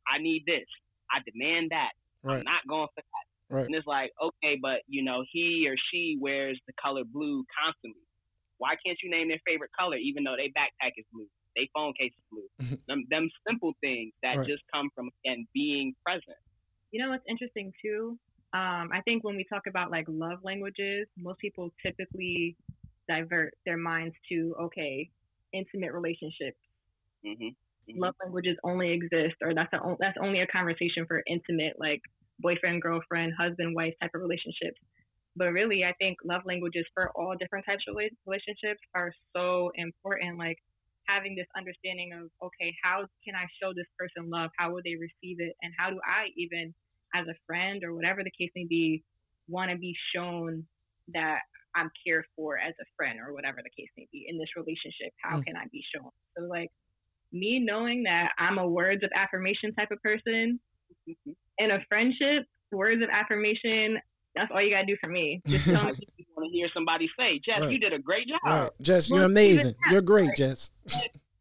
i 0.09 0.19
need 0.19 0.45
this. 0.47 0.67
I 1.11 1.21
demand 1.31 1.71
that. 1.71 1.91
Right. 2.23 2.39
i'm 2.39 2.45
not 2.45 2.67
going 2.69 2.89
for 2.95 3.03
that. 3.03 3.55
Right. 3.55 3.67
and 3.67 3.75
it's 3.77 3.87
like 3.87 4.11
okay 4.21 4.59
but 4.61 4.83
you 4.89 5.05
know 5.05 5.23
he 5.31 5.69
or 5.69 5.77
she 5.93 6.19
wears 6.21 6.59
the 6.67 6.73
color 6.83 7.03
blue 7.05 7.45
constantly. 7.63 8.03
Why 8.59 8.75
can't 8.85 8.99
you 9.03 9.11
name 9.11 9.29
their 9.29 9.41
favorite 9.47 9.71
color 9.79 9.97
even 9.97 10.25
though 10.25 10.37
their 10.37 10.49
backpack 10.49 10.93
is 10.97 11.05
blue 11.13 11.29
they 11.57 11.69
phone 11.75 11.93
case 11.99 12.13
is 12.13 12.25
blue? 12.31 12.79
Them, 12.89 13.05
them 13.11 13.29
simple 13.49 13.73
things 13.81 14.13
that 14.23 14.37
Right. 14.39 14.47
just 14.47 14.63
come 14.73 14.91
from 14.95 15.11
and 15.25 15.47
being 15.55 15.95
present. 16.05 16.37
You 16.93 17.03
know 17.03 17.11
what's 17.11 17.25
interesting 17.29 17.73
too? 17.83 18.19
Um, 18.57 18.89
I 18.93 19.03
think 19.05 19.25
when 19.25 19.37
we 19.37 19.45
talk 19.53 19.65
about 19.69 19.91
like 19.91 20.07
love 20.09 20.39
languages, 20.43 21.09
most 21.19 21.39
people 21.41 21.71
typically 21.85 22.57
divert 23.09 23.55
their 23.67 23.77
minds 23.77 24.17
to 24.31 24.55
okay, 24.63 25.11
intimate 25.53 25.93
relationships. 25.93 26.59
hmm 27.25 27.51
Mhm. 27.89 27.99
Love 28.01 28.15
languages 28.25 28.57
only 28.65 28.93
exist, 28.93 29.37
or 29.43 29.55
that's 29.55 29.73
a, 29.75 29.81
that's 30.01 30.19
only 30.23 30.41
a 30.41 30.47
conversation 30.49 31.07
for 31.07 31.23
intimate, 31.29 31.75
like 31.79 32.01
boyfriend, 32.41 32.83
girlfriend, 32.83 33.35
husband, 33.39 33.75
wife 33.77 33.95
type 34.01 34.11
of 34.15 34.23
relationships. 34.23 34.81
But 35.37 35.53
really, 35.53 35.85
I 35.85 35.93
think 36.01 36.19
love 36.25 36.43
languages 36.47 36.87
for 36.95 37.11
all 37.17 37.37
different 37.39 37.67
types 37.67 37.85
of 37.89 37.97
relationships 38.27 38.81
are 38.95 39.13
so 39.37 39.71
important. 39.77 40.39
Like 40.39 40.59
having 41.09 41.35
this 41.37 41.47
understanding 41.57 42.13
of 42.15 42.31
okay, 42.43 42.75
how 42.83 43.07
can 43.25 43.35
I 43.37 43.47
show 43.63 43.73
this 43.75 43.89
person 43.99 44.31
love? 44.31 44.51
How 44.59 44.73
will 44.73 44.83
they 44.85 44.97
receive 44.97 45.39
it? 45.41 45.55
And 45.63 45.73
how 45.79 45.91
do 45.91 46.01
I 46.07 46.29
even 46.37 46.75
as 47.15 47.27
a 47.29 47.35
friend 47.47 47.83
or 47.85 47.95
whatever 47.95 48.23
the 48.25 48.31
case 48.39 48.51
may 48.57 48.67
be, 48.69 49.03
want 49.49 49.71
to 49.71 49.77
be 49.79 49.95
shown 50.15 50.67
that 51.15 51.39
I'm 51.75 51.91
cared 52.07 52.25
for 52.35 52.59
as 52.59 52.75
a 52.81 52.85
friend 52.97 53.19
or 53.25 53.33
whatever 53.33 53.59
the 53.63 53.71
case 53.71 53.91
may 53.97 54.09
be 54.13 54.27
in 54.29 54.39
this 54.39 54.49
relationship. 54.57 55.13
How 55.23 55.39
Mm. 55.39 55.45
can 55.47 55.57
I 55.57 55.67
be 55.73 55.85
shown? 55.95 56.11
So 56.37 56.45
like 56.45 56.71
me 57.33 57.59
knowing 57.59 58.03
that 58.05 58.33
I'm 58.39 58.59
a 58.59 58.67
words 58.67 59.03
of 59.05 59.11
affirmation 59.15 59.75
type 59.75 59.91
of 59.91 60.01
person 60.03 60.59
in 61.59 61.71
a 61.71 61.79
friendship, 61.89 62.45
words 62.73 63.03
of 63.03 63.09
affirmation, 63.11 63.99
that's 64.35 64.51
all 64.53 64.61
you 64.63 64.71
gotta 64.71 64.87
do 64.87 64.97
for 65.01 65.09
me. 65.09 65.41
Just 65.47 65.65
tell 65.67 65.85
me 65.85 65.93
just 65.93 66.29
want 66.37 66.51
to 66.51 66.57
hear 66.57 66.69
somebody 66.75 67.09
say, 67.19 67.39
Jess, 67.45 67.61
Right. 67.63 67.71
you 67.73 67.79
did 67.79 67.93
a 67.93 67.99
great 67.99 68.27
job. 68.29 68.41
Right. 68.45 68.71
Jess, 68.81 69.09
you're 69.11 69.25
amazing. 69.25 69.75
You're 69.91 70.03
great, 70.03 70.35
Jess. 70.37 70.71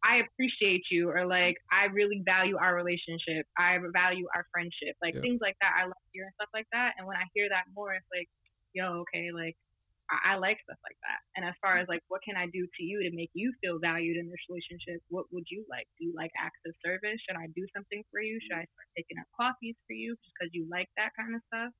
I 0.06 0.22
appreciate 0.22 0.86
you 0.90 1.10
or 1.10 1.26
like 1.26 1.58
I 1.74 1.86
really 1.90 2.22
value 2.24 2.56
our 2.56 2.78
relationship. 2.78 3.42
I 3.58 3.78
value 3.90 4.26
our 4.38 4.46
friendship. 4.54 4.94
Like 5.02 5.18
Yeah. 5.18 5.26
things 5.26 5.42
like 5.42 5.58
that 5.60 5.74
I 5.74 5.90
love 5.90 6.06
you 6.14 6.22
and 6.22 6.32
stuff 6.38 6.50
like 6.54 6.70
that. 6.70 6.94
And 6.96 7.06
when 7.10 7.16
I 7.18 7.26
hear 7.34 7.50
that 7.50 7.66
more, 7.74 7.92
it's 7.94 8.06
like, 8.14 8.30
yo, 8.72 9.02
okay, 9.02 9.34
like 9.34 9.58
I, 10.06 10.34
I 10.34 10.38
like 10.38 10.62
stuff 10.62 10.78
like 10.86 10.98
that. 11.02 11.18
And 11.34 11.42
as 11.42 11.58
far 11.58 11.82
as 11.82 11.90
like 11.90 12.06
what 12.06 12.22
can 12.22 12.38
I 12.38 12.46
do 12.46 12.62
to 12.62 12.82
you 12.86 13.02
to 13.02 13.10
make 13.18 13.34
you 13.34 13.50
feel 13.58 13.82
valued 13.82 14.14
in 14.16 14.30
this 14.30 14.42
relationship, 14.46 15.02
what 15.10 15.26
would 15.34 15.50
you 15.50 15.66
like? 15.66 15.90
Do 15.98 16.06
you 16.06 16.14
like 16.14 16.30
acts 16.38 16.62
of 16.70 16.74
service? 16.86 17.18
Should 17.26 17.36
I 17.42 17.50
do 17.58 17.66
something 17.74 18.06
for 18.14 18.22
you? 18.22 18.38
Should 18.46 18.62
I 18.62 18.66
start 18.70 18.88
taking 18.94 19.18
up 19.18 19.26
coffees 19.34 19.74
for 19.90 19.98
you 19.98 20.14
just 20.22 20.34
because 20.38 20.54
you 20.54 20.70
like 20.70 20.86
that 20.94 21.10
kind 21.18 21.34
of 21.34 21.42
stuff? 21.50 21.72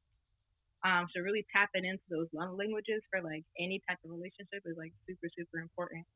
Um, 0.83 1.07
so 1.15 1.23
really 1.23 1.47
tapping 1.55 1.87
into 1.87 2.05
those 2.11 2.27
love 2.35 2.59
languages 2.59 3.03
for 3.11 3.23
like 3.23 3.47
any 3.59 3.79
type 3.87 3.99
of 4.03 4.11
relationship 4.11 4.67
is 4.67 4.75
like 4.79 4.93
super, 5.07 5.31
super 5.39 5.63
important 5.63 6.07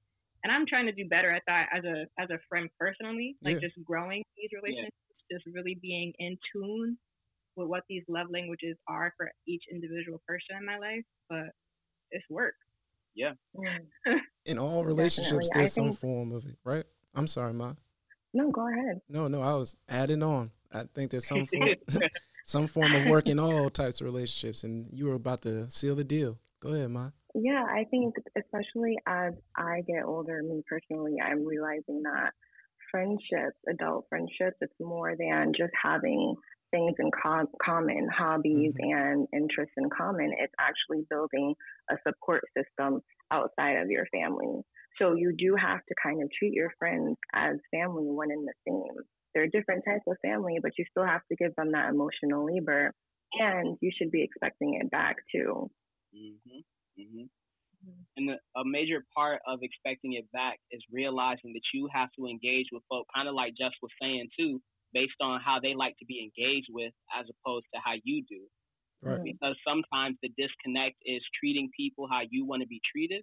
and 0.45 0.53
I'm 0.53 0.67
trying 0.67 0.87
to 0.87 0.93
do 0.93 1.07
better 1.09 1.31
at 1.31 1.43
that 1.47 1.67
as 1.77 1.85
a 1.85 2.07
as 2.23 2.31
a 2.31 2.39
friend 2.49 2.69
personally, 2.79 3.37
like 3.43 3.55
Yeah. 3.61 3.69
just 3.69 3.83
growing 3.85 4.23
these 4.37 4.51
relationships 4.55 4.97
just 5.31 5.45
really 5.47 5.79
being 5.81 6.13
in 6.19 6.37
tune 6.53 6.99
with 7.57 7.69
what 7.69 7.83
these 7.89 8.03
love 8.09 8.27
languages 8.31 8.77
are 8.89 9.13
for 9.17 9.31
each 9.47 9.63
individual 9.71 10.21
person 10.27 10.57
in 10.59 10.65
my 10.67 10.79
life. 10.79 11.05
But 11.29 11.51
it's 12.11 12.25
work. 12.31 12.55
Yeah. 13.15 13.33
Mm. 13.57 14.19
In 14.47 14.59
all 14.59 14.85
relationships, 14.85 15.49
Definitely. 15.51 15.51
I 15.55 15.59
there's 15.59 15.73
some 15.73 15.85
think- 15.87 15.99
form 15.99 16.33
of 16.33 16.47
it, 16.47 16.57
right? 16.65 16.85
I'm 17.15 17.27
sorry, 17.27 17.53
Ma. 17.53 17.75
No, 18.33 18.51
go 18.51 18.69
ahead. 18.69 19.01
No, 19.09 19.27
no, 19.29 19.43
I 19.43 19.55
was 19.55 19.77
adding 19.89 20.23
on. 20.23 20.51
I 20.73 20.85
think 20.95 21.11
there's 21.11 21.27
some 21.27 21.45
form, 21.47 21.69
some 22.45 22.67
form 22.69 22.95
of 22.95 23.07
work 23.07 23.29
in 23.29 23.39
all 23.41 23.69
types 23.71 24.01
of 24.01 24.05
relationships, 24.07 24.63
and 24.65 24.87
you 24.93 25.07
were 25.07 25.15
about 25.15 25.43
to 25.43 25.69
seal 25.71 25.97
the 25.97 26.05
deal. 26.05 26.39
Go 26.61 26.71
ahead, 26.71 26.91
Ma. 26.91 27.11
Yeah, 27.35 27.65
I 27.65 27.85
think 27.91 28.15
especially 28.37 28.97
as 29.07 29.35
I 29.57 29.83
get 29.87 30.05
older, 30.05 30.43
me 30.43 30.63
personally, 30.69 31.17
I'm 31.25 31.45
realizing 31.45 32.03
that 32.03 32.33
friendships, 32.91 33.57
adult 33.69 34.07
friendships, 34.09 34.57
it's 34.61 34.81
more 34.81 35.15
than 35.17 35.53
just 35.57 35.73
having 35.81 36.35
things 36.71 36.95
in 36.99 37.11
com- 37.23 37.49
common, 37.63 38.09
hobbies 38.09 38.75
mm-hmm. 38.81 38.99
and 38.99 39.29
interests 39.33 39.75
in 39.77 39.89
common. 39.91 40.33
It's 40.39 40.55
actually 40.59 41.05
building 41.09 41.55
a 41.91 41.97
support 42.07 42.43
system 42.57 43.01
outside 43.31 43.77
of 43.77 43.91
your 43.91 44.07
family. 44.13 44.63
So 44.99 45.15
you 45.15 45.35
do 45.37 45.55
have 45.55 45.81
to 45.87 45.95
kind 46.03 46.23
of 46.23 46.29
treat 46.37 46.53
your 46.53 46.73
friends 46.79 47.17
as 47.35 47.57
family 47.73 48.05
one 48.07 48.31
and 48.31 48.47
the 48.47 48.53
same. 48.67 49.05
They're 49.35 49.47
different 49.47 49.85
types 49.85 50.05
of 50.09 50.17
family, 50.23 50.59
but 50.61 50.73
you 50.77 50.85
still 50.91 51.07
have 51.07 51.23
to 51.31 51.37
give 51.37 51.55
them 51.55 51.73
that 51.73 51.91
emotional 51.91 52.53
labor, 52.53 52.93
and 53.35 53.77
you 53.81 53.91
should 53.97 54.11
be 54.11 54.25
expecting 54.25 54.81
it 54.81 54.91
back 54.91 55.17
too. 55.33 55.71
Mm-hmm. 56.15 56.59
Hmm 57.09 57.29
hmm 57.85 58.03
And 58.17 58.29
the, 58.29 58.37
a 58.61 58.65
major 58.65 59.05
part 59.17 59.41
of 59.47 59.61
expecting 59.63 60.15
it 60.15 60.31
back 60.33 60.59
is 60.71 60.83
realizing 60.93 61.53
that 61.55 61.67
you 61.73 61.89
have 61.93 62.09
to 62.19 62.27
engage 62.27 62.67
with 62.73 62.83
folk, 62.89 63.07
kind 63.15 63.29
of 63.29 63.35
like 63.35 63.55
Jess 63.59 63.73
was 63.83 63.93
saying 64.01 64.29
too, 64.39 64.61
based 64.93 65.21
on 65.21 65.41
how 65.41 65.59
they 65.61 65.75
like 65.75 65.97
to 65.99 66.07
be 66.07 66.21
engaged 66.21 66.69
with, 66.71 66.93
as 67.19 67.27
opposed 67.31 67.67
to 67.75 67.81
how 67.85 67.95
you 68.05 68.25
do. 68.29 68.43
Right. 69.03 69.25
Because 69.25 69.57
sometimes 69.67 70.17
the 70.23 70.31
disconnect 70.37 70.97
is 71.07 71.23
treating 71.39 71.71
people 71.77 72.07
how 72.11 72.21
you 72.29 72.45
want 72.45 72.61
to 72.63 72.69
be 72.69 72.81
treated, 72.93 73.23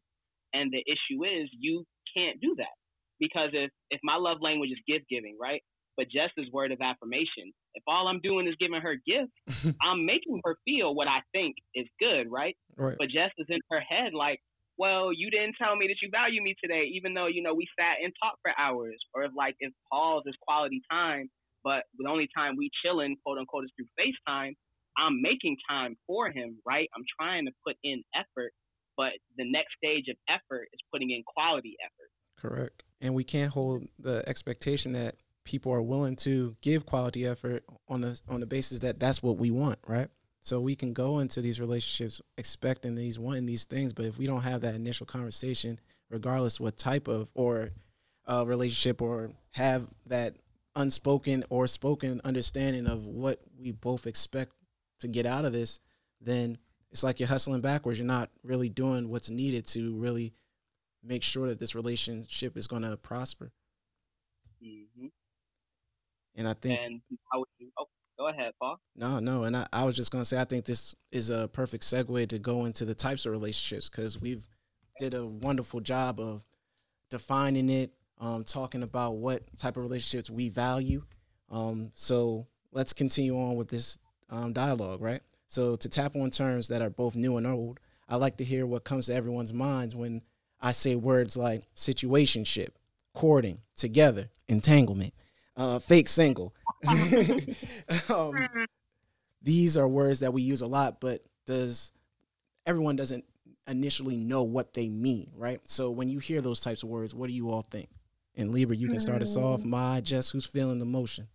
and 0.53 0.71
the 0.71 0.83
issue 0.87 1.23
is 1.25 1.49
you 1.53 1.85
can't 2.15 2.41
do 2.41 2.55
that 2.57 2.73
because 3.19 3.49
if 3.53 3.69
if 3.91 3.99
my 4.03 4.15
love 4.15 4.37
language 4.41 4.71
is 4.71 4.79
gift 4.87 5.05
giving, 5.09 5.37
right? 5.39 5.61
But 5.97 6.09
Jess 6.09 6.31
is 6.37 6.51
word 6.51 6.71
of 6.71 6.79
affirmation. 6.81 7.53
If 7.77 7.83
all 7.87 8.07
I'm 8.07 8.19
doing 8.21 8.47
is 8.47 8.55
giving 8.59 8.81
her 8.81 8.95
gifts, 9.05 9.77
I'm 9.81 10.05
making 10.05 10.41
her 10.43 10.57
feel 10.65 10.95
what 10.95 11.07
I 11.07 11.21
think 11.31 11.55
is 11.75 11.85
good, 11.99 12.25
right? 12.29 12.57
Right. 12.75 12.95
But 12.97 13.09
Jess 13.09 13.31
is 13.37 13.45
in 13.49 13.59
her 13.69 13.79
head 13.79 14.13
like, 14.13 14.39
well, 14.77 15.13
you 15.13 15.29
didn't 15.29 15.55
tell 15.61 15.75
me 15.75 15.87
that 15.87 16.01
you 16.01 16.09
value 16.11 16.41
me 16.41 16.55
today, 16.61 16.89
even 16.93 17.13
though, 17.13 17.27
you 17.27 17.41
know, 17.41 17.53
we 17.53 17.67
sat 17.77 18.03
and 18.03 18.13
talked 18.21 18.39
for 18.41 18.51
hours. 18.57 18.97
Or 19.13 19.23
if 19.23 19.31
like 19.37 19.55
if 19.59 19.73
Paul's 19.91 20.23
is 20.25 20.35
quality 20.41 20.81
time, 20.89 21.29
but 21.63 21.83
the 21.97 22.09
only 22.09 22.27
time 22.35 22.55
we 22.57 22.69
chilling, 22.83 23.15
quote 23.23 23.37
unquote, 23.37 23.65
is 23.65 23.71
through 23.77 23.89
FaceTime, 23.97 24.53
I'm 24.97 25.21
making 25.21 25.57
time 25.69 25.95
for 26.07 26.29
him, 26.29 26.57
right? 26.65 26.89
I'm 26.95 27.03
trying 27.19 27.45
to 27.45 27.51
put 27.65 27.75
in 27.83 28.03
effort, 28.15 28.51
but 28.95 29.13
the 29.37 29.45
next 29.49 29.73
stage 29.77 30.05
of 30.09 30.17
effort 30.29 30.67
is 30.73 30.79
putting 30.91 31.11
in 31.11 31.23
quality 31.25 31.75
effort. 31.83 32.09
Correct. 32.39 32.83
And 33.01 33.13
we 33.13 33.23
can't 33.23 33.51
hold 33.51 33.87
the 33.99 34.27
expectation 34.27 34.93
that 34.93 35.15
people 35.47 35.71
are 35.71 35.81
willing 35.81 36.15
to 36.17 36.55
give 36.61 36.85
quality 36.85 37.25
effort 37.25 37.63
on 37.87 38.01
the 38.01 38.19
on 38.27 38.41
the 38.41 38.45
basis 38.45 38.79
that 38.79 38.99
that's 38.99 39.23
what 39.23 39.37
we 39.37 39.49
want, 39.49 39.79
right? 39.87 40.09
So 40.41 40.59
we 40.59 40.75
can 40.75 40.93
go 40.93 41.19
into 41.19 41.41
these 41.41 41.59
relationships 41.59 42.21
expecting 42.37 42.95
these 42.95 43.17
wanting 43.17 43.45
these 43.45 43.65
things, 43.65 43.93
but 43.93 44.05
if 44.05 44.17
we 44.17 44.27
don't 44.27 44.41
have 44.41 44.61
that 44.61 44.75
initial 44.75 45.05
conversation, 45.05 45.79
regardless 46.09 46.59
what 46.59 46.77
type 46.77 47.07
of 47.07 47.29
or 47.33 47.69
uh, 48.27 48.43
relationship 48.45 49.01
or 49.01 49.31
have 49.51 49.87
that 50.07 50.35
unspoken 50.75 51.43
or 51.49 51.65
spoken 51.65 52.21
understanding 52.25 52.85
of 52.85 53.05
what 53.05 53.39
we 53.57 53.71
both 53.71 54.05
expect 54.05 54.51
to 54.99 55.07
get 55.07 55.25
out 55.25 55.45
of 55.45 55.53
this, 55.53 55.79
then 56.21 56.57
it's 56.91 57.03
like 57.03 57.19
you're 57.19 57.27
hustling 57.27 57.61
backwards. 57.61 57.99
You're 57.99 58.05
not 58.05 58.29
really 58.43 58.69
doing 58.69 59.09
what's 59.09 59.29
needed 59.29 59.65
to 59.67 59.95
really 59.95 60.33
make 61.03 61.23
sure 61.23 61.47
that 61.47 61.59
this 61.59 61.75
relationship 61.75 62.57
is 62.57 62.67
going 62.67 62.83
to 62.83 62.97
prosper. 62.97 63.51
hmm 64.61 65.07
And 66.37 66.47
I 66.47 66.53
think 66.53 66.79
And 66.79 67.01
how 67.31 67.39
would 67.39 67.47
you? 67.57 67.69
Oh, 67.77 67.85
go 68.17 68.27
ahead, 68.29 68.53
Paul. 68.59 68.79
no, 68.95 69.19
no, 69.19 69.43
and 69.43 69.57
I, 69.57 69.67
I 69.73 69.83
was 69.83 69.95
just 69.95 70.11
going 70.11 70.21
to 70.21 70.25
say 70.25 70.39
I 70.39 70.45
think 70.45 70.65
this 70.65 70.95
is 71.11 71.29
a 71.29 71.49
perfect 71.51 71.83
segue 71.83 72.29
to 72.29 72.39
go 72.39 72.65
into 72.65 72.85
the 72.85 72.95
types 72.95 73.25
of 73.25 73.31
relationships 73.31 73.89
because 73.89 74.21
we've 74.21 74.47
did 74.99 75.13
a 75.13 75.25
wonderful 75.25 75.79
job 75.79 76.19
of 76.19 76.45
defining 77.09 77.69
it, 77.69 77.91
um, 78.19 78.43
talking 78.43 78.83
about 78.83 79.17
what 79.17 79.43
type 79.57 79.77
of 79.77 79.83
relationships 79.83 80.29
we 80.29 80.49
value. 80.49 81.03
Um, 81.49 81.91
so 81.93 82.47
let's 82.71 82.93
continue 82.93 83.37
on 83.37 83.55
with 83.55 83.69
this 83.69 83.97
um, 84.29 84.53
dialogue, 84.53 85.01
right? 85.01 85.21
So 85.47 85.75
to 85.77 85.89
tap 85.89 86.15
on 86.15 86.29
terms 86.29 86.67
that 86.67 86.81
are 86.81 86.89
both 86.89 87.15
new 87.15 87.37
and 87.37 87.47
old, 87.47 87.79
I 88.09 88.15
like 88.15 88.37
to 88.37 88.43
hear 88.43 88.65
what 88.65 88.83
comes 88.83 89.05
to 89.07 89.13
everyone's 89.13 89.53
minds 89.53 89.95
when 89.95 90.21
I 90.59 90.71
say 90.71 90.95
words 90.95 91.37
like 91.37 91.67
situationship, 91.75 92.69
courting, 93.13 93.59
together, 93.75 94.29
entanglement, 94.47 95.13
uh, 95.57 95.79
fake 95.79 96.07
single. 96.07 96.53
um, 98.09 98.47
these 99.41 99.75
are 99.75 99.87
words 99.87 100.21
that 100.21 100.33
we 100.33 100.41
use 100.41 100.61
a 100.61 100.67
lot, 100.67 101.01
but 101.01 101.21
does 101.45 101.91
everyone 102.65 102.95
doesn't 102.95 103.25
initially 103.67 104.15
know 104.15 104.43
what 104.43 104.73
they 104.73 104.87
mean, 104.87 105.31
right? 105.35 105.59
So 105.67 105.89
when 105.89 106.07
you 106.07 106.19
hear 106.19 106.41
those 106.41 106.61
types 106.61 106.83
of 106.83 106.89
words, 106.89 107.13
what 107.13 107.27
do 107.27 107.33
you 107.33 107.49
all 107.49 107.61
think? 107.61 107.89
And 108.35 108.51
Libra, 108.51 108.75
you 108.75 108.87
can 108.87 108.99
start 108.99 109.23
us 109.23 109.35
off. 109.35 109.65
My 109.65 109.99
Jess, 109.99 110.29
who's 110.29 110.45
feeling 110.45 110.77
the 110.77 110.85
motion? 110.85 111.27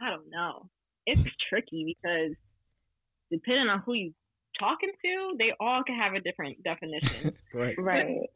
I 0.00 0.10
don't 0.10 0.28
know. 0.28 0.68
It's 1.06 1.22
tricky 1.48 1.96
because 2.02 2.34
depending 3.30 3.68
on 3.68 3.80
who 3.80 3.94
you 3.94 4.14
talking 4.58 4.90
to, 5.04 5.36
they 5.38 5.52
all 5.60 5.84
can 5.84 5.96
have 5.96 6.14
a 6.14 6.20
different 6.20 6.62
definition, 6.64 7.36
Right. 7.54 7.78
Right. 7.78 8.28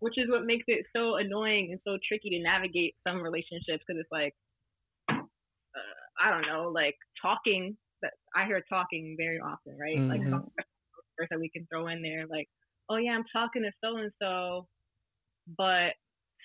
Which 0.00 0.14
is 0.18 0.28
what 0.30 0.44
makes 0.46 0.64
it 0.68 0.86
so 0.96 1.16
annoying 1.16 1.70
and 1.72 1.80
so 1.86 1.98
tricky 2.06 2.30
to 2.30 2.40
navigate 2.42 2.96
some 3.06 3.22
relationships 3.22 3.84
because 3.86 4.00
it's 4.00 4.12
like, 4.12 4.34
uh, 5.76 6.24
I 6.24 6.30
don't 6.30 6.46
know, 6.46 6.70
like 6.74 6.96
talking. 7.22 7.76
That 8.02 8.12
I 8.36 8.46
hear 8.46 8.62
talking 8.68 9.16
very 9.18 9.40
often, 9.40 9.76
right? 9.78 10.04
Like 10.10 10.20
Mhm. 10.20 10.30
talking 10.30 10.52
words 11.18 11.28
that 11.30 11.40
we 11.40 11.50
can 11.50 11.66
throw 11.72 11.88
in 11.88 12.02
there, 12.02 12.26
like, 12.28 12.48
oh 12.90 12.96
yeah, 12.96 13.12
I'm 13.12 13.24
talking 13.32 13.62
to 13.62 13.72
so 13.84 13.96
and 13.98 14.12
so, 14.22 14.68
but 15.58 15.94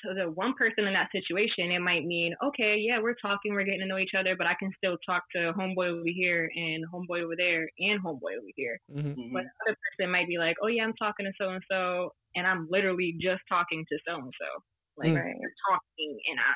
so 0.03 0.13
the 0.13 0.29
one 0.31 0.53
person 0.55 0.85
in 0.85 0.93
that 0.93 1.09
situation, 1.11 1.71
it 1.71 1.79
might 1.79 2.05
mean, 2.05 2.35
okay, 2.43 2.77
yeah, 2.77 2.99
we're 3.01 3.15
talking, 3.21 3.53
we're 3.53 3.63
getting 3.63 3.81
to 3.81 3.87
know 3.87 3.97
each 3.97 4.13
other, 4.17 4.35
but 4.37 4.47
I 4.47 4.55
can 4.59 4.71
still 4.77 4.97
talk 5.05 5.23
to 5.35 5.53
homeboy 5.53 5.87
over 5.89 6.03
here 6.05 6.49
and 6.55 6.85
homeboy 6.93 7.23
over 7.23 7.35
there 7.37 7.69
and 7.79 8.01
homeboy 8.03 8.37
over 8.37 8.51
here. 8.55 8.79
hmm 8.89 9.13
Mhm. 9.13 9.33
But 9.33 9.43
the 9.43 9.71
other 9.71 9.77
person 9.97 10.11
might 10.11 10.27
be 10.27 10.37
like, 10.37 10.57
oh 10.61 10.67
yeah, 10.67 10.83
I'm 10.83 10.93
talking 10.93 11.25
to 11.25 11.33
so 11.39 11.49
and 11.49 11.63
so, 11.71 12.11
and 12.35 12.45
I'm 12.47 12.67
literally 12.69 13.15
just 13.21 13.41
talking 13.49 13.85
to 13.89 13.99
so 14.07 14.15
and 14.15 14.33
so. 14.39 14.49
Like 14.97 15.09
Mm. 15.09 15.15
Right. 15.15 15.35
you're 15.41 15.51
talking, 15.69 16.19
and 16.29 16.39
I, 16.39 16.53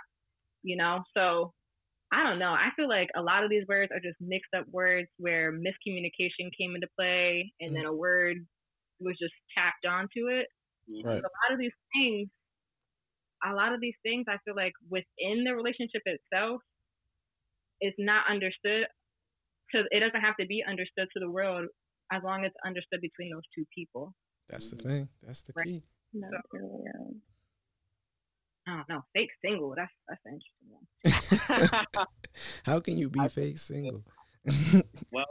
you 0.63 0.77
know, 0.77 1.03
so. 1.15 1.53
I 2.11 2.23
don't 2.23 2.39
know. 2.39 2.53
I 2.53 2.69
feel 2.75 2.87
like 2.89 3.09
a 3.15 3.21
lot 3.21 3.43
of 3.43 3.49
these 3.49 3.65
words 3.67 3.91
are 3.91 3.99
just 3.99 4.15
mixed 4.21 4.53
up 4.55 4.65
words 4.69 5.09
where 5.17 5.51
miscommunication 5.51 6.51
came 6.57 6.75
into 6.75 6.87
play 6.97 7.53
and 7.59 7.75
then 7.75 7.85
a 7.85 7.93
word 7.93 8.37
was 8.99 9.17
just 9.21 9.33
tacked 9.57 9.85
onto 9.85 10.27
it. 10.29 10.47
Right. 11.03 11.21
a 11.23 11.29
lot 11.43 11.53
of 11.53 11.59
these 11.59 11.73
things, 11.93 12.29
a 13.45 13.53
lot 13.53 13.73
of 13.73 13.81
these 13.81 13.95
things, 14.03 14.25
I 14.27 14.37
feel 14.45 14.55
like 14.55 14.73
within 14.89 15.43
the 15.43 15.55
relationship 15.55 16.01
itself, 16.05 16.61
is 17.81 17.93
not 17.97 18.23
understood. 18.29 18.85
Because 19.67 19.85
it 19.91 19.99
doesn't 19.99 20.21
have 20.21 20.37
to 20.39 20.45
be 20.47 20.63
understood 20.67 21.07
to 21.13 21.19
the 21.19 21.29
world 21.29 21.67
as 22.11 22.21
long 22.23 22.45
as 22.45 22.51
it's 22.51 22.65
understood 22.65 23.01
between 23.01 23.31
those 23.31 23.43
two 23.53 23.65
people. 23.75 24.13
That's 24.47 24.69
the 24.71 24.77
thing. 24.77 25.09
That's 25.21 25.41
the 25.43 25.53
Right. 25.53 25.65
key. 25.65 25.83
That's 26.13 26.47
really, 26.53 26.85
um, 26.95 27.21
I 28.67 28.77
don't 28.77 28.89
know. 28.89 29.01
Fake 29.13 29.29
single. 29.43 29.73
That's 29.75 29.91
that's 30.07 30.21
an 30.25 30.39
interesting 30.39 31.69
one. 31.69 31.87
How 32.65 32.79
can 32.79 32.97
you 32.97 33.09
be 33.09 33.27
fake 33.27 33.57
single? 33.57 34.03
Well, 35.11 35.25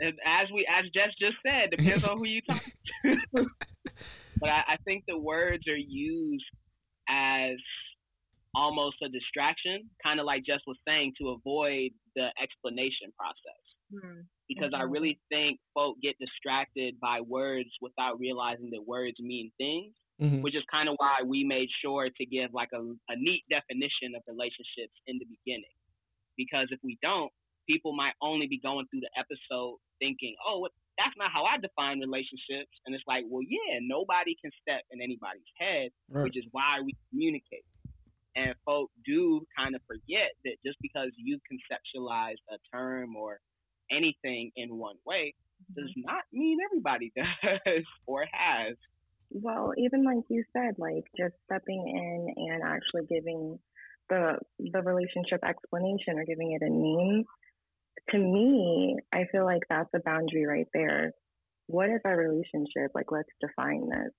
and 0.00 0.14
as 0.26 0.48
we 0.52 0.66
as 0.68 0.84
Jess 0.94 1.10
just 1.20 1.36
said, 1.44 1.70
depends 1.70 2.04
on 2.04 2.18
who 2.18 2.26
you 2.26 2.40
talk 2.48 2.62
to. 2.64 3.44
but 4.40 4.50
I, 4.50 4.74
I 4.74 4.76
think 4.84 5.04
the 5.06 5.18
words 5.18 5.64
are 5.68 5.76
used 5.76 6.44
as 7.08 7.56
almost 8.54 8.96
a 9.02 9.08
distraction, 9.08 9.90
kind 10.02 10.20
of 10.20 10.26
like 10.26 10.44
Jess 10.44 10.60
was 10.66 10.76
saying, 10.86 11.12
to 11.20 11.30
avoid 11.30 11.90
the 12.14 12.28
explanation 12.40 13.12
process. 13.18 13.62
Hmm. 13.90 14.20
Because 14.48 14.72
I 14.74 14.82
Mhm. 14.82 14.92
really 14.92 15.20
think 15.28 15.60
folk 15.74 16.00
get 16.00 16.16
distracted 16.18 17.00
by 17.00 17.20
words 17.20 17.70
without 17.80 18.18
realizing 18.20 18.70
that 18.70 18.82
words 18.82 19.18
mean 19.18 19.50
things, 19.58 19.96
Mhm. 20.20 20.42
which 20.42 20.54
is 20.54 20.64
kind 20.70 20.88
of 20.88 20.94
why 20.98 21.22
we 21.22 21.42
made 21.42 21.68
sure 21.80 22.10
to 22.10 22.26
give 22.26 22.52
like 22.54 22.72
a, 22.72 22.80
a 23.08 23.16
neat 23.16 23.44
definition 23.48 24.14
of 24.14 24.22
relationships 24.28 24.94
in 25.06 25.18
the 25.18 25.24
beginning. 25.24 25.74
Because 26.36 26.68
if 26.70 26.78
we 26.84 26.96
don't, 27.02 27.32
people 27.66 27.92
might 27.94 28.14
only 28.20 28.46
be 28.46 28.58
going 28.58 28.86
through 28.88 29.00
the 29.00 29.10
episode 29.18 29.78
thinking, 29.98 30.36
oh, 30.46 30.60
what, 30.60 30.72
that's 30.98 31.16
not 31.16 31.30
how 31.32 31.44
I 31.44 31.58
define 31.58 32.00
relationships. 32.00 32.70
And 32.86 32.94
it's 32.94 33.04
like, 33.06 33.24
well, 33.28 33.42
yeah, 33.42 33.80
nobody 33.82 34.36
can 34.40 34.50
step 34.62 34.82
in 34.90 35.00
anybody's 35.02 35.48
head, 35.58 35.90
Right. 36.10 36.24
which 36.24 36.36
is 36.36 36.44
why 36.52 36.80
we 36.84 36.94
communicate. 37.10 37.64
And 38.36 38.54
folk 38.64 38.90
do 39.06 39.46
kind 39.56 39.74
of 39.74 39.82
forget 39.86 40.30
that 40.44 40.56
just 40.66 40.78
because 40.82 41.10
you 41.16 41.38
conceptualize 41.50 42.38
a 42.50 42.58
term 42.74 43.16
or 43.16 43.38
anything 43.90 44.50
in 44.56 44.76
one 44.76 44.96
way 45.06 45.34
does 45.76 45.90
Mm-hmm. 45.90 46.02
not 46.06 46.22
mean 46.32 46.58
everybody 46.64 47.12
does 47.16 47.84
or 48.06 48.24
has. 48.32 48.76
Well, 49.30 49.72
even 49.78 50.04
like 50.04 50.24
you 50.28 50.44
said, 50.52 50.74
like 50.78 51.04
just 51.16 51.34
stepping 51.46 51.82
in 51.88 52.50
and 52.52 52.62
actually 52.62 53.06
giving 53.08 53.58
the 54.10 54.38
the 54.58 54.82
relationship 54.82 55.42
explanation 55.44 56.18
or 56.18 56.24
giving 56.24 56.52
it 56.52 56.62
a 56.62 56.68
name, 56.70 57.24
to 58.10 58.18
me, 58.18 58.96
I 59.12 59.24
feel 59.30 59.44
like 59.44 59.62
that's 59.68 59.90
a 59.94 60.00
boundary 60.00 60.46
right 60.46 60.68
there. 60.72 61.12
What 61.66 61.88
is 61.88 62.00
our 62.04 62.16
relationship? 62.16 62.92
Like, 62.94 63.10
let's 63.10 63.28
define 63.40 63.88
this. 63.88 64.12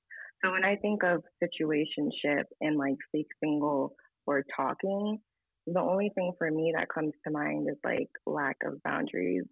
So 0.44 0.52
when 0.52 0.66
I 0.66 0.76
think 0.76 1.04
of 1.04 1.24
situationship 1.42 2.44
and 2.62 2.78
like 2.78 2.98
fake 3.12 3.28
single 3.42 3.96
or 4.28 4.44
talking, 4.56 5.20
the 5.68 5.80
only 5.80 6.12
thing 6.14 6.34
for 6.38 6.50
me 6.52 6.74
that 6.78 6.90
comes 6.90 7.14
to 7.26 7.32
mind 7.32 7.68
is 7.70 7.78
like 7.84 8.10
lack 8.26 8.58
of 8.66 8.82
boundaries. 8.84 9.46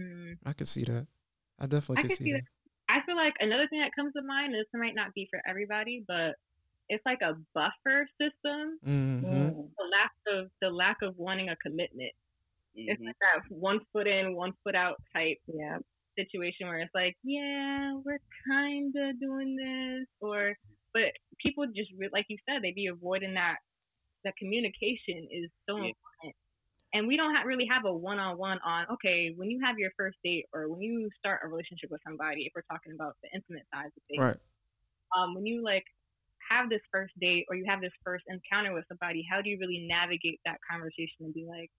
Hmm. 0.00 0.32
I 0.44 0.52
could 0.52 0.68
see 0.68 0.84
that. 0.84 1.06
I 1.58 1.66
definitely 1.66 1.96
I 1.98 2.00
could 2.02 2.10
could 2.10 2.18
see 2.18 2.24
see 2.24 2.32
that. 2.32 2.42
I 2.88 3.00
feel 3.06 3.16
like 3.16 3.34
another 3.40 3.66
thing 3.68 3.80
that 3.80 3.94
comes 3.98 4.12
to 4.14 4.22
mind, 4.22 4.54
this 4.54 4.66
might 4.74 4.94
not 4.94 5.14
be 5.14 5.28
for 5.30 5.40
everybody, 5.48 6.04
but 6.06 6.34
it's 6.88 7.04
like 7.06 7.20
a 7.22 7.34
buffer 7.54 8.06
system. 8.20 8.78
Mm-hmm. 8.86 9.24
Mm. 9.24 9.54
The 9.54 9.86
lack 9.90 10.12
of 10.28 10.50
the 10.60 10.68
lack 10.68 10.98
of 11.02 11.16
wanting 11.16 11.48
a 11.48 11.56
commitment. 11.56 12.12
It's 12.86 13.00
Mhm. 13.00 13.06
like 13.06 13.16
that 13.20 13.42
one 13.54 13.80
foot 13.92 14.06
in, 14.08 14.34
one 14.36 14.52
foot 14.64 14.74
out 14.76 14.96
type 15.14 15.38
Yeah. 15.46 15.78
situation 16.18 16.66
where 16.68 16.80
it's 16.80 16.94
like, 16.94 17.16
yeah, 17.24 17.94
we're 18.04 18.20
kind 18.48 18.94
of 18.96 19.20
doing 19.20 19.56
this, 19.56 20.08
or 20.20 20.54
but 20.94 21.12
people 21.40 21.66
just 21.74 21.90
like 22.12 22.26
you 22.28 22.36
said, 22.48 22.62
they 22.62 22.72
be 22.72 22.86
avoiding 22.88 23.34
that. 23.34 23.56
That 24.24 24.36
communication 24.38 25.28
is 25.30 25.50
so 25.68 25.76
Yeah. 25.76 25.84
important, 25.84 26.36
and 26.94 27.08
we 27.08 27.16
don't 27.16 27.34
ha- 27.34 27.44
really 27.44 27.66
have 27.70 27.84
a 27.86 27.92
one-on-one 27.94 28.60
on. 28.64 28.86
Okay, 28.94 29.32
when 29.36 29.50
you 29.50 29.60
have 29.64 29.78
your 29.78 29.90
first 29.98 30.18
date, 30.24 30.46
or 30.54 30.68
when 30.70 30.82
you 30.82 31.08
start 31.18 31.40
a 31.44 31.48
relationship 31.48 31.90
with 31.90 32.00
somebody, 32.06 32.46
if 32.46 32.52
we're 32.56 32.62
talking 32.70 32.92
about 32.94 33.16
the 33.22 33.30
intimate 33.34 33.66
side 33.74 33.86
of 33.86 34.02
things, 34.08 34.28
Right. 34.28 34.38
um, 35.16 35.34
when 35.34 35.46
you 35.46 35.62
like 35.64 35.84
have 36.50 36.70
this 36.70 36.82
first 36.92 37.12
date 37.20 37.46
or 37.48 37.56
you 37.56 37.64
have 37.68 37.80
this 37.80 37.92
first 38.04 38.24
encounter 38.28 38.74
with 38.74 38.84
somebody, 38.88 39.24
how 39.30 39.42
do 39.42 39.50
you 39.50 39.58
really 39.60 39.86
navigate 39.88 40.40
that 40.44 40.58
conversation 40.70 41.20
and 41.26 41.34
be 41.34 41.46
like, 41.48 41.70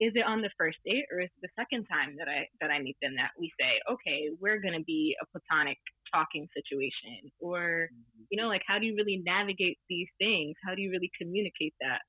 is 0.00 0.12
it 0.14 0.24
on 0.24 0.42
the 0.42 0.50
first 0.56 0.78
date 0.84 1.04
or 1.10 1.20
is 1.20 1.30
it 1.36 1.42
the 1.42 1.48
second 1.58 1.84
time 1.86 2.14
that 2.18 2.28
I 2.28 2.46
that 2.60 2.70
I 2.70 2.78
meet 2.80 2.96
them 3.02 3.16
that 3.16 3.30
we 3.38 3.50
say, 3.58 3.80
okay, 3.90 4.30
we're 4.40 4.60
gonna 4.60 4.82
be 4.86 5.16
a 5.20 5.26
platonic 5.26 5.78
talking 6.14 6.48
situation, 6.54 7.30
or 7.40 7.88
you 8.30 8.40
know, 8.40 8.48
like 8.48 8.62
how 8.66 8.78
do 8.78 8.86
you 8.86 8.94
really 8.94 9.22
navigate 9.24 9.78
these 9.88 10.08
things? 10.18 10.54
How 10.64 10.74
do 10.74 10.82
you 10.82 10.90
really 10.90 11.10
communicate 11.20 11.74
that? 11.80 12.00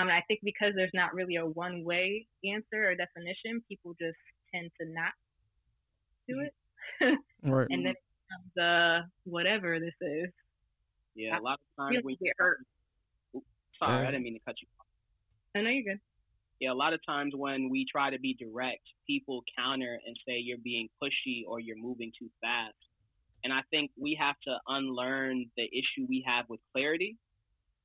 Um, 0.00 0.08
I 0.08 0.22
think 0.28 0.40
because 0.44 0.72
there's 0.76 0.94
not 0.94 1.12
really 1.14 1.36
a 1.36 1.46
one 1.46 1.84
way 1.84 2.26
answer 2.44 2.88
or 2.90 2.94
definition, 2.94 3.62
people 3.68 3.94
just 4.00 4.18
tend 4.54 4.70
to 4.80 4.86
not 4.86 5.12
do 6.28 6.40
it, 6.40 6.54
Right. 7.42 7.66
and 7.70 7.84
then 7.84 8.62
uh 8.62 9.02
whatever 9.24 9.80
this 9.80 9.94
is. 10.00 10.30
Yeah, 11.16 11.38
a 11.38 11.42
lot 11.42 11.58
of 11.58 11.84
times 11.84 12.04
when 12.04 12.14
get 12.22 12.34
hurt. 12.38 12.58
sorry. 13.82 14.06
I 14.06 14.10
didn't 14.12 14.22
mean 14.22 14.34
to 14.34 14.40
cut 14.46 14.54
you 14.62 14.68
off. 14.78 14.86
I 15.56 15.62
know 15.62 15.70
you're 15.70 15.94
good. 15.94 16.00
Yeah, 16.60 16.72
a 16.72 16.74
lot 16.74 16.92
of 16.92 17.00
times 17.06 17.34
when 17.36 17.68
we 17.70 17.86
try 17.90 18.10
to 18.10 18.18
be 18.18 18.34
direct, 18.34 18.82
people 19.06 19.42
counter 19.56 19.98
and 20.06 20.16
say 20.26 20.38
you're 20.38 20.58
being 20.62 20.88
pushy 21.02 21.42
or 21.46 21.60
you're 21.60 21.76
moving 21.78 22.12
too 22.18 22.28
fast. 22.40 22.74
And 23.44 23.52
I 23.52 23.60
think 23.70 23.92
we 24.00 24.18
have 24.20 24.34
to 24.46 24.56
unlearn 24.66 25.46
the 25.56 25.64
issue 25.64 26.06
we 26.08 26.24
have 26.26 26.46
with 26.48 26.60
clarity 26.72 27.16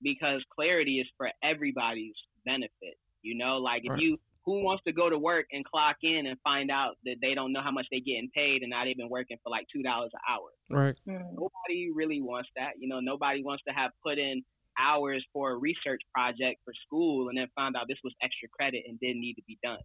because 0.02 0.42
clarity 0.54 1.00
is 1.00 1.08
for 1.18 1.30
everybody's 1.44 2.16
benefit. 2.46 2.98
You 3.22 3.38
know, 3.38 3.58
like 3.58 3.84
if 3.86 4.00
you 4.00 4.18
who 4.46 4.64
wants 4.64 4.84
to 4.86 4.92
go 4.92 5.10
to 5.10 5.18
work 5.18 5.46
and 5.52 5.64
clock 5.64 5.98
in 6.04 6.28
and 6.28 6.38
find 6.44 6.70
out 6.70 6.96
that 7.06 7.16
they 7.22 7.34
don't 7.34 7.54
know 7.54 7.62
how 7.62 7.72
much 7.72 7.86
they're 7.90 8.02
getting 8.02 8.30
paid 8.36 8.62
and 8.62 8.72
now 8.72 8.84
they've 8.84 8.98
been 8.98 9.10
working 9.10 9.38
for 9.44 9.50
like 9.50 9.66
two 9.74 9.82
dollars 9.82 10.12
an 10.14 10.20
hour. 10.30 10.50
Right. 10.70 10.96
Mm. 11.08 11.34
Nobody 11.34 11.92
really 11.94 12.22
wants 12.22 12.50
that. 12.58 12.72
You 12.78 12.90
know, 12.90 13.00
nobody 13.00 13.44
wants 13.44 13.64
to 13.68 13.74
have 13.74 13.92
put 14.06 14.18
in 14.18 14.44
hours 14.80 15.24
for 15.34 15.52
a 15.52 15.58
research 15.58 16.02
project 16.14 16.60
for 16.66 16.74
school 16.86 17.30
and 17.30 17.38
then 17.38 17.48
found 17.56 17.76
out 17.76 17.86
this 17.88 18.02
was 18.04 18.14
extra 18.22 18.50
credit 18.50 18.84
and 18.88 19.00
didn't 19.00 19.22
need 19.22 19.36
to 19.36 19.44
be 19.48 19.58
done. 19.64 19.82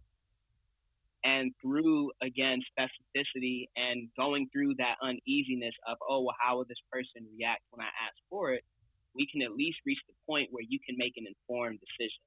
And 1.23 1.51
through 1.61 2.11
again 2.23 2.61
specificity 2.71 3.67
and 3.75 4.07
going 4.17 4.47
through 4.53 4.75
that 4.75 4.95
uneasiness 5.03 5.73
of 5.87 5.97
oh 6.07 6.21
well 6.21 6.35
how 6.39 6.57
will 6.57 6.65
this 6.65 6.79
person 6.91 7.27
react 7.37 7.61
when 7.71 7.83
I 7.85 7.89
ask 8.07 8.15
for 8.29 8.53
it, 8.53 8.63
we 9.15 9.27
can 9.27 9.41
at 9.41 9.51
least 9.51 9.79
reach 9.85 9.99
the 10.07 10.13
point 10.25 10.47
where 10.51 10.63
you 10.67 10.79
can 10.85 10.95
make 10.97 11.13
an 11.17 11.25
informed 11.27 11.79
decision 11.79 12.23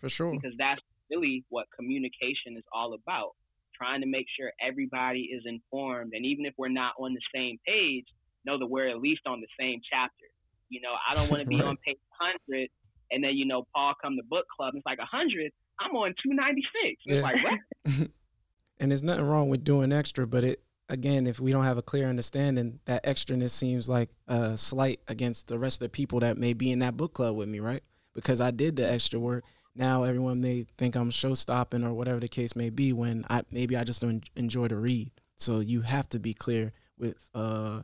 For 0.00 0.08
sure. 0.08 0.32
because 0.32 0.54
that's 0.58 0.80
really 1.10 1.44
what 1.48 1.66
communication 1.76 2.56
is 2.56 2.64
all 2.72 2.94
about. 2.94 3.32
Trying 3.76 4.00
to 4.02 4.06
make 4.06 4.26
sure 4.38 4.52
everybody 4.62 5.30
is 5.34 5.42
informed, 5.46 6.12
and 6.14 6.24
even 6.24 6.46
if 6.46 6.54
we're 6.56 6.68
not 6.68 6.94
on 6.98 7.12
the 7.12 7.20
same 7.34 7.58
page, 7.66 8.06
know 8.46 8.58
that 8.58 8.66
we're 8.66 8.88
at 8.88 8.98
least 8.98 9.22
on 9.26 9.40
the 9.40 9.50
same 9.58 9.80
chapter. 9.90 10.26
You 10.74 10.80
know, 10.80 10.94
I 11.08 11.14
don't 11.14 11.30
want 11.30 11.42
to 11.42 11.48
be 11.48 11.56
Right. 11.56 11.66
on 11.66 11.76
page 11.86 11.98
100, 12.18 12.68
and 13.12 13.22
then 13.22 13.36
you 13.36 13.46
know 13.46 13.64
Paul 13.74 13.94
come 14.02 14.16
to 14.16 14.22
book 14.28 14.44
club, 14.56 14.74
and 14.74 14.78
it's 14.80 14.86
like 14.86 14.98
100. 14.98 15.52
I'm 15.80 15.94
on 15.94 16.14
296. 16.22 17.02
Yeah. 17.06 17.14
It's 17.14 17.22
like 17.22 17.36
what? 17.44 18.08
and 18.80 18.90
there's 18.90 19.02
nothing 19.02 19.24
wrong 19.24 19.48
with 19.48 19.62
doing 19.64 19.92
extra, 19.92 20.26
but 20.26 20.42
it 20.44 20.62
again, 20.88 21.26
if 21.26 21.40
we 21.40 21.52
don't 21.52 21.64
have 21.64 21.78
a 21.78 21.82
clear 21.82 22.08
understanding, 22.08 22.80
that 22.86 23.04
extraness 23.04 23.50
seems 23.50 23.88
like 23.88 24.10
a 24.28 24.56
slight 24.58 25.00
against 25.08 25.48
the 25.48 25.58
rest 25.58 25.76
of 25.80 25.86
the 25.86 25.90
people 25.90 26.20
that 26.20 26.36
may 26.38 26.52
be 26.52 26.70
in 26.72 26.80
that 26.80 26.96
book 26.96 27.14
club 27.14 27.36
with 27.36 27.48
me, 27.48 27.60
right? 27.60 27.82
Because 28.14 28.40
I 28.40 28.50
did 28.50 28.76
the 28.76 28.90
extra 28.90 29.18
work. 29.18 29.44
Now 29.74 30.02
everyone 30.04 30.40
may 30.40 30.66
think 30.76 30.94
I'm 30.94 31.10
show 31.10 31.34
stopping 31.34 31.84
or 31.84 31.94
whatever 31.94 32.20
the 32.20 32.28
case 32.28 32.54
may 32.54 32.70
be 32.70 32.92
when 32.92 33.24
I 33.30 33.42
maybe 33.50 33.76
I 33.76 33.84
just 33.84 34.02
don't 34.02 34.28
enjoy 34.36 34.68
to 34.68 34.76
read. 34.76 35.10
So 35.36 35.60
you 35.60 35.80
have 35.80 36.08
to 36.10 36.18
be 36.20 36.34
clear 36.34 36.72
with 36.98 37.28
uh 37.34 37.82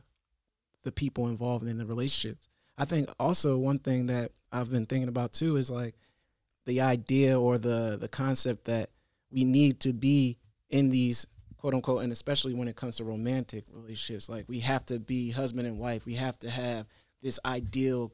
the 0.83 0.91
people 0.91 1.27
involved 1.27 1.67
in 1.67 1.77
the 1.77 1.85
relationships. 1.85 2.47
I 2.77 2.85
think 2.85 3.09
also 3.19 3.57
one 3.57 3.79
thing 3.79 4.07
that 4.07 4.31
I've 4.51 4.71
been 4.71 4.85
thinking 4.85 5.09
about 5.09 5.33
too 5.33 5.57
is 5.57 5.69
like 5.69 5.95
the 6.65 6.81
idea 6.81 7.39
or 7.39 7.57
the 7.57 7.97
the 7.99 8.07
concept 8.07 8.65
that 8.65 8.89
we 9.31 9.43
need 9.43 9.79
to 9.81 9.93
be 9.93 10.37
in 10.69 10.89
these 10.89 11.27
quote 11.57 11.73
unquote 11.73 12.03
and 12.03 12.11
especially 12.11 12.53
when 12.53 12.67
it 12.67 12.75
comes 12.75 12.97
to 12.97 13.03
romantic 13.03 13.65
relationships 13.71 14.29
like 14.29 14.45
we 14.47 14.59
have 14.59 14.85
to 14.87 14.99
be 14.99 15.31
husband 15.31 15.67
and 15.67 15.77
wife. 15.77 16.05
We 16.05 16.15
have 16.15 16.37
to 16.39 16.49
have 16.49 16.87
this 17.21 17.39
ideal 17.45 18.11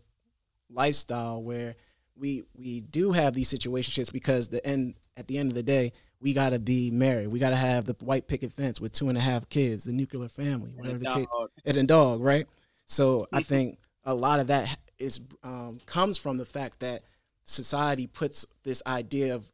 lifestyle 0.69 1.41
where 1.41 1.75
we 2.15 2.43
we 2.55 2.81
do 2.81 3.11
have 3.11 3.33
these 3.33 3.51
situationships 3.51 4.11
because 4.11 4.49
the 4.49 4.65
end 4.65 4.95
at 5.15 5.27
the 5.27 5.37
end 5.37 5.49
of 5.49 5.55
the 5.55 5.63
day 5.63 5.93
we 6.19 6.33
got 6.33 6.49
to 6.49 6.59
be 6.59 6.89
married. 6.89 7.27
We 7.27 7.39
got 7.39 7.51
to 7.51 7.55
have 7.55 7.85
the 7.85 7.95
white 8.01 8.27
picket 8.27 8.51
fence 8.51 8.81
with 8.81 8.91
two 8.91 9.07
and 9.09 9.17
a 9.17 9.21
half 9.21 9.47
kids 9.49 9.83
the 9.83 9.93
nuclear 9.93 10.27
family 10.27 10.73
whatever 10.75 10.99
the 10.99 11.09
case 11.09 11.27
Dog, 11.31 11.49
and 11.65 11.77
a 11.77 11.83
dog, 11.83 12.21
right? 12.21 12.47
So 12.85 13.27
I 13.31 13.41
think 13.43 13.79
a 14.07 14.15
lot 14.15 14.39
of 14.39 14.47
that 14.47 14.75
is 14.97 15.19
um, 15.43 15.79
comes 15.85 16.17
from 16.17 16.37
the 16.37 16.45
fact 16.45 16.79
that 16.79 17.03
society 17.43 18.07
puts 18.07 18.45
this 18.63 18.81
idea 18.87 19.35
of 19.35 19.51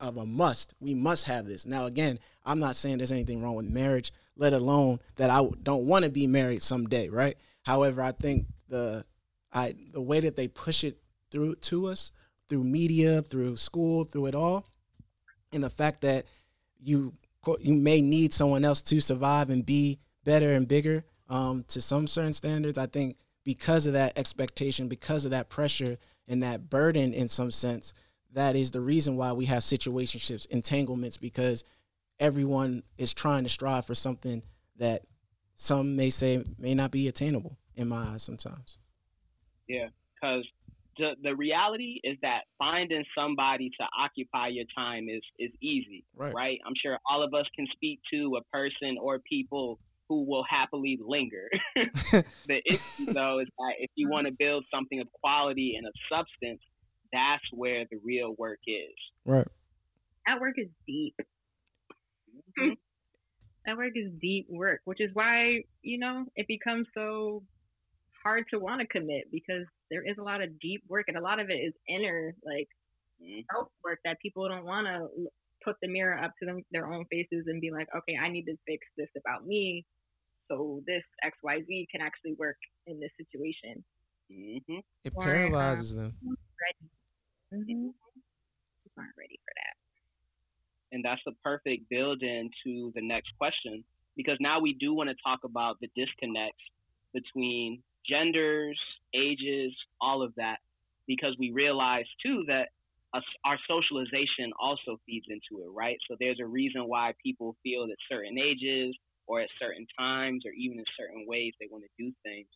of 0.00 0.18
a, 0.18 0.26
must. 0.26 0.74
We 0.78 0.94
must 0.94 1.24
have 1.24 1.46
this. 1.46 1.64
Now, 1.64 1.86
again, 1.86 2.18
I'm 2.44 2.58
not 2.58 2.76
saying 2.76 2.98
there's 2.98 3.10
anything 3.10 3.42
wrong 3.42 3.54
with 3.54 3.66
marriage, 3.66 4.12
let 4.36 4.52
alone 4.52 5.00
that 5.16 5.30
I 5.30 5.42
don't 5.62 5.86
want 5.86 6.04
to 6.04 6.10
be 6.10 6.26
married 6.26 6.60
someday, 6.60 7.08
right? 7.08 7.38
However, 7.62 8.02
I 8.02 8.12
think 8.12 8.46
the 8.68 9.06
I 9.52 9.74
the 9.92 10.02
way 10.02 10.20
that 10.20 10.36
they 10.36 10.48
push 10.48 10.84
it 10.84 10.98
through 11.30 11.56
to 11.56 11.86
us 11.86 12.12
through 12.46 12.64
media, 12.64 13.22
through 13.22 13.56
school, 13.56 14.04
through 14.04 14.26
it 14.26 14.34
all, 14.34 14.66
and 15.52 15.64
the 15.64 15.70
fact 15.70 16.02
that 16.02 16.26
you 16.78 17.14
you 17.60 17.74
may 17.74 18.02
need 18.02 18.32
someone 18.32 18.64
else 18.64 18.82
to 18.82 19.00
survive 19.00 19.50
and 19.50 19.64
be 19.64 19.98
better 20.24 20.52
and 20.52 20.68
bigger 20.68 21.04
um, 21.28 21.64
to 21.68 21.80
some 21.80 22.06
certain 22.06 22.32
standards. 22.32 22.78
I 22.78 22.86
think 22.86 23.16
because 23.44 23.86
of 23.86 23.92
that 23.92 24.18
expectation, 24.18 24.88
because 24.88 25.24
of 25.24 25.30
that 25.30 25.48
pressure 25.48 25.98
and 26.26 26.42
that 26.42 26.70
burden, 26.70 27.12
in 27.12 27.28
some 27.28 27.50
sense, 27.50 27.92
that 28.32 28.56
is 28.56 28.70
the 28.70 28.80
reason 28.80 29.16
why 29.16 29.32
we 29.32 29.44
have 29.46 29.62
situationships, 29.62 30.46
entanglements, 30.46 31.16
because 31.16 31.62
everyone 32.18 32.82
is 32.98 33.14
trying 33.14 33.44
to 33.44 33.48
strive 33.50 33.86
for 33.86 33.94
something 33.94 34.42
that 34.76 35.02
some 35.54 35.94
may 35.94 36.10
say 36.10 36.42
may 36.58 36.74
not 36.74 36.90
be 36.90 37.06
attainable 37.06 37.56
in 37.76 37.88
my 37.88 38.08
eyes 38.08 38.22
sometimes. 38.22 38.78
Yeah, 39.68 39.88
because 40.14 40.44
the 40.98 41.12
the 41.22 41.34
reality 41.36 42.00
is 42.02 42.16
that 42.22 42.42
finding 42.58 43.04
somebody 43.16 43.70
to 43.80 43.86
occupy 43.98 44.48
your 44.48 44.64
time 44.76 45.08
is 45.08 45.22
is 45.38 45.50
easy, 45.60 46.04
Right. 46.16 46.34
right? 46.34 46.58
I'm 46.66 46.74
sure 46.80 46.98
all 47.08 47.22
of 47.22 47.34
us 47.34 47.46
can 47.54 47.66
speak 47.72 48.00
to 48.12 48.36
a 48.36 48.42
person 48.56 48.96
or 49.00 49.20
people 49.20 49.78
who 50.08 50.24
will 50.24 50.44
happily 50.48 50.98
linger. 51.00 51.48
the 52.46 52.62
issue 52.66 53.12
though 53.14 53.40
is 53.40 53.48
that 53.58 53.74
if 53.78 53.90
you 53.94 54.08
want 54.08 54.26
to 54.26 54.32
build 54.38 54.64
something 54.72 55.00
of 55.00 55.08
quality 55.12 55.74
and 55.76 55.86
of 55.86 55.92
substance, 56.10 56.60
that's 57.12 57.44
where 57.52 57.84
the 57.90 57.98
real 58.04 58.34
work 58.38 58.58
is. 58.66 58.94
Right. 59.24 59.46
That 60.26 60.40
work 60.40 60.54
is 60.58 60.68
deep. 60.86 61.14
that 63.66 63.76
work 63.76 63.92
is 63.94 64.12
deep 64.20 64.46
work, 64.48 64.80
which 64.84 65.00
is 65.00 65.10
why, 65.14 65.62
you 65.82 65.98
know, 65.98 66.24
it 66.36 66.46
becomes 66.48 66.86
so 66.94 67.42
hard 68.22 68.44
to 68.50 68.58
want 68.58 68.80
to 68.80 68.86
commit 68.86 69.24
because 69.30 69.66
there 69.90 70.02
is 70.02 70.16
a 70.18 70.22
lot 70.22 70.42
of 70.42 70.58
deep 70.60 70.82
work, 70.88 71.06
and 71.08 71.16
a 71.16 71.20
lot 71.20 71.40
of 71.40 71.50
it 71.50 71.54
is 71.54 71.74
inner, 71.88 72.34
like 72.44 72.68
Mhm. 73.22 73.44
self 73.52 73.68
work 73.84 74.00
that 74.04 74.18
people 74.20 74.48
don't 74.48 74.64
want 74.64 74.86
to 74.86 75.28
put 75.64 75.76
the 75.82 75.88
mirror 75.88 76.18
up 76.18 76.32
to 76.40 76.46
them 76.46 76.62
their 76.70 76.86
own 76.92 77.04
faces 77.10 77.44
and 77.46 77.60
be 77.60 77.70
like, 77.70 77.88
okay, 77.96 78.16
I 78.22 78.28
need 78.28 78.44
to 78.44 78.56
fix 78.66 78.86
this 78.96 79.08
about 79.16 79.46
me, 79.46 79.84
so 80.50 80.82
this 80.86 81.02
X 81.24 81.36
Y 81.42 81.60
Z 81.66 81.88
can 81.90 82.00
actually 82.02 82.34
work 82.38 82.56
in 82.86 83.00
this 83.00 83.10
situation. 83.16 83.84
hmm 84.30 84.80
It 85.04 85.12
Or, 85.14 85.24
uh, 85.24 85.26
paralyzes 85.26 85.94
them. 85.94 86.16
Ready. 86.22 86.90
Mhm. 87.52 87.94
Aren't 88.96 89.16
ready 89.18 89.38
for 89.44 89.52
that. 89.56 89.74
and 90.92 91.04
that's 91.04 91.20
the 91.26 91.32
perfect 91.42 91.88
build 91.90 92.22
into 92.22 92.92
the 92.94 93.02
next 93.02 93.32
question 93.38 93.84
because 94.16 94.36
now 94.40 94.60
we 94.60 94.74
do 94.74 94.94
want 94.94 95.10
to 95.10 95.16
talk 95.24 95.40
about 95.44 95.76
the 95.80 95.88
disconnects 95.96 96.62
between 97.12 97.82
genders, 98.08 98.78
ages, 99.14 99.74
all 100.00 100.22
of 100.22 100.32
that, 100.36 100.58
because 101.06 101.34
we 101.38 101.50
realize 101.50 102.04
too 102.24 102.44
that 102.46 102.68
our 103.44 103.58
socialization 103.68 104.52
also 104.58 104.98
feeds 105.06 105.26
into 105.28 105.62
it, 105.62 105.70
right? 105.72 105.96
So 106.08 106.16
there's 106.18 106.38
a 106.40 106.46
reason 106.46 106.82
why 106.88 107.12
people 107.22 107.56
feel 107.62 107.84
at 107.84 107.96
certain 108.10 108.38
ages 108.38 108.96
or 109.26 109.40
at 109.40 109.48
certain 109.60 109.86
times 109.98 110.44
or 110.44 110.52
even 110.52 110.78
in 110.78 110.84
certain 110.98 111.24
ways 111.26 111.52
they 111.60 111.68
want 111.70 111.84
to 111.84 111.90
do 112.02 112.12
things. 112.24 112.46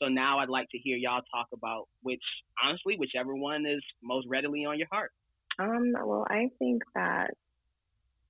So 0.00 0.08
now 0.08 0.38
I'd 0.38 0.48
like 0.48 0.68
to 0.70 0.78
hear 0.78 0.96
y'all 0.96 1.22
talk 1.34 1.48
about 1.52 1.88
which, 2.02 2.22
honestly, 2.62 2.96
whichever 2.98 3.34
one 3.34 3.64
is 3.66 3.82
most 4.02 4.26
readily 4.28 4.64
on 4.64 4.78
your 4.78 4.88
heart. 4.92 5.12
Um, 5.58 5.92
well, 6.04 6.26
I 6.28 6.50
think 6.58 6.82
that 6.94 7.30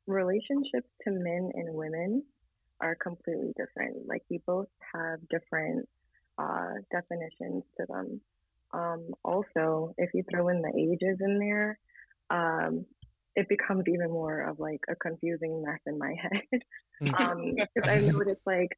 relationships 0.06 0.88
to 1.04 1.10
men 1.10 1.50
and 1.54 1.74
women 1.74 2.22
are 2.80 2.94
completely 2.94 3.52
different. 3.56 4.06
Like 4.06 4.22
we 4.30 4.40
both 4.46 4.68
have 4.94 5.18
different 5.28 5.88
uh, 6.38 6.74
definitions 6.90 7.64
to 7.78 7.86
them. 7.88 8.20
Um, 8.72 9.08
also, 9.24 9.94
if 9.98 10.10
you 10.14 10.24
throw 10.30 10.48
in 10.48 10.62
the 10.62 10.72
ages 10.76 11.18
in 11.20 11.38
there, 11.38 11.78
um, 12.30 12.84
it 13.34 13.48
becomes 13.48 13.84
even 13.86 14.10
more 14.10 14.40
of 14.42 14.58
like 14.58 14.80
a 14.90 14.96
confusing 14.96 15.62
mess 15.64 15.80
in 15.86 15.98
my 15.98 16.14
head. 16.22 16.62
um, 17.18 17.54
because 17.54 17.88
I 17.88 18.00
noticed 18.00 18.40
like 18.46 18.70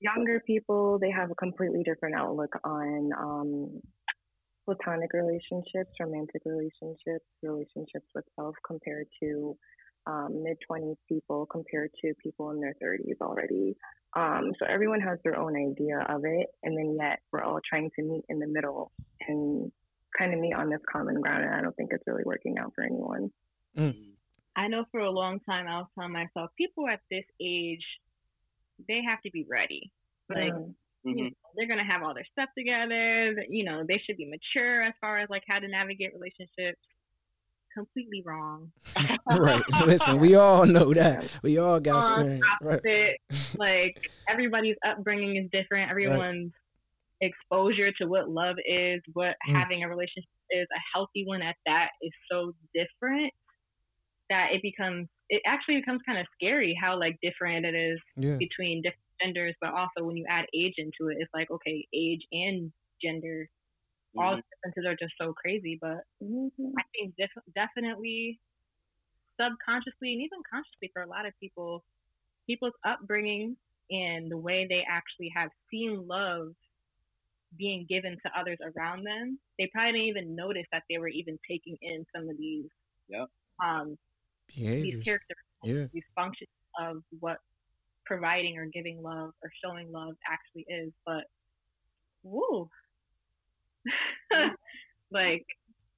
younger 0.00 0.40
people, 0.46 0.98
they 0.98 1.10
have 1.10 1.30
a 1.30 1.34
completely 1.34 1.82
different 1.82 2.14
outlook 2.14 2.54
on 2.64 3.10
um, 3.18 3.80
platonic 4.64 5.12
relationships, 5.12 5.90
romantic 6.00 6.42
relationships, 6.44 7.26
relationships 7.42 8.06
with 8.14 8.24
self 8.36 8.54
compared 8.66 9.06
to 9.22 9.56
um, 10.06 10.42
mid 10.42 10.56
20s 10.70 10.96
people 11.08 11.46
compared 11.46 11.90
to 12.02 12.12
people 12.22 12.50
in 12.50 12.60
their 12.60 12.74
30s 12.82 13.20
already. 13.20 13.76
Um, 14.14 14.52
so 14.58 14.66
everyone 14.68 15.00
has 15.00 15.18
their 15.24 15.38
own 15.38 15.56
idea 15.56 16.00
of 16.08 16.24
it, 16.24 16.48
and 16.62 16.76
then 16.76 16.96
yet 17.00 17.20
we're 17.32 17.42
all 17.42 17.60
trying 17.66 17.90
to 17.96 18.02
meet 18.02 18.24
in 18.28 18.38
the 18.38 18.46
middle 18.46 18.92
and 19.26 19.72
kind 20.18 20.34
of 20.34 20.40
meet 20.40 20.52
on 20.54 20.68
this 20.68 20.80
common 20.90 21.20
ground. 21.20 21.44
And 21.44 21.54
I 21.54 21.62
don't 21.62 21.74
think 21.76 21.90
it's 21.92 22.06
really 22.06 22.24
working 22.24 22.58
out 22.58 22.72
for 22.74 22.84
anyone. 22.84 23.30
I 24.54 24.68
know 24.68 24.84
for 24.90 25.00
a 25.00 25.10
long 25.10 25.40
time 25.40 25.66
I 25.66 25.78
was 25.78 25.86
telling 25.94 26.12
myself, 26.12 26.50
people 26.58 26.86
at 26.86 27.00
this 27.10 27.24
age, 27.40 27.84
they 28.86 29.00
have 29.08 29.22
to 29.22 29.30
be 29.30 29.46
ready. 29.48 29.90
Like 30.28 30.52
Mm. 30.52 30.74
you 31.04 31.24
know, 31.24 31.30
they're 31.56 31.66
gonna 31.66 31.84
have 31.84 32.02
all 32.02 32.14
their 32.14 32.26
stuff 32.30 32.48
together. 32.56 33.44
You 33.48 33.64
know, 33.64 33.84
they 33.86 33.98
should 33.98 34.16
be 34.18 34.26
mature 34.26 34.82
as 34.82 34.94
far 35.00 35.18
as 35.18 35.28
like 35.30 35.42
how 35.48 35.58
to 35.58 35.66
navigate 35.68 36.12
relationships. 36.12 36.80
Completely 37.74 38.22
wrong. 38.24 38.70
right. 39.38 39.62
Listen, 39.86 40.20
we 40.20 40.34
all 40.34 40.66
know 40.66 40.92
that. 40.92 41.30
We 41.42 41.58
all 41.58 41.80
got 41.80 42.04
On 42.04 42.20
experience. 42.20 42.44
Right. 42.84 43.16
Like 43.58 43.96
everybody's 44.28 44.76
upbringing 44.86 45.36
is 45.36 45.48
different. 45.52 45.90
Everyone's 45.90 46.52
exposure 47.20 47.92
to 48.00 48.06
what 48.06 48.28
love 48.28 48.56
is, 48.66 49.00
what 49.12 49.36
Mm. 49.48 49.56
having 49.56 49.84
a 49.84 49.88
relationship 49.88 50.28
is, 50.50 50.66
a 50.74 50.80
healthy 50.94 51.24
one 51.26 51.40
at 51.42 51.56
that, 51.66 51.88
is 52.02 52.12
so 52.30 52.52
different 52.74 53.32
that 54.30 54.48
it 54.52 54.60
becomes. 54.62 55.08
It 55.28 55.40
actually 55.46 55.78
becomes 55.78 56.00
kind 56.06 56.18
of 56.18 56.26
scary 56.34 56.76
how 56.80 56.98
like 56.98 57.16
different 57.22 57.64
it 57.64 57.74
is 57.74 57.98
Yeah. 58.16 58.36
between 58.38 58.82
different 58.82 59.00
genders, 59.22 59.54
but 59.60 59.72
also 59.72 60.04
when 60.04 60.16
you 60.16 60.26
add 60.28 60.46
age 60.54 60.74
into 60.78 61.08
it, 61.10 61.16
it's 61.20 61.30
like 61.32 61.50
okay, 61.50 61.86
age 61.94 62.20
and 62.32 62.72
gender, 63.02 63.48
all 64.16 64.36
the 64.36 64.42
differences 64.50 64.84
are 64.86 64.96
just 64.96 65.14
so 65.18 65.32
crazy. 65.32 65.78
But 65.80 66.04
Mhm. 66.22 66.72
I 66.78 66.82
think 66.92 67.16
def- 67.16 67.44
definitely 67.54 68.40
subconsciously 69.40 70.12
and 70.12 70.22
even 70.22 70.42
consciously 70.50 70.88
for 70.92 71.02
a 71.02 71.06
lot 71.06 71.26
of 71.26 71.32
people, 71.40 71.84
people's 72.46 72.74
upbringing 72.84 73.56
and 73.90 74.30
the 74.30 74.36
way 74.36 74.66
they 74.66 74.84
actually 74.88 75.30
have 75.34 75.50
seen 75.70 76.06
love 76.06 76.54
being 77.58 77.84
given 77.88 78.18
to 78.24 78.38
others 78.38 78.58
around 78.76 79.04
them, 79.04 79.38
they 79.58 79.66
probably 79.72 79.92
didn't 79.92 80.06
even 80.08 80.34
notice 80.34 80.66
that 80.72 80.84
they 80.88 80.98
were 80.98 81.08
even 81.08 81.38
taking 81.48 81.76
in 81.82 82.06
some 82.14 82.28
of 82.28 82.36
these 82.38 82.66
Yep. 83.08 83.28
um 83.62 83.98
these 84.82 85.02
characters, 85.04 85.36
Yeah. 85.64 85.86
these 85.92 86.04
functions 86.14 86.50
of 86.78 87.02
what 87.20 87.38
providing 88.04 88.58
or 88.58 88.66
giving 88.66 89.02
love 89.02 89.32
or 89.42 89.50
showing 89.62 89.90
love 89.92 90.16
actually 90.26 90.64
is. 90.68 90.92
But 91.04 91.24
woo, 92.22 92.70
like 95.12 95.44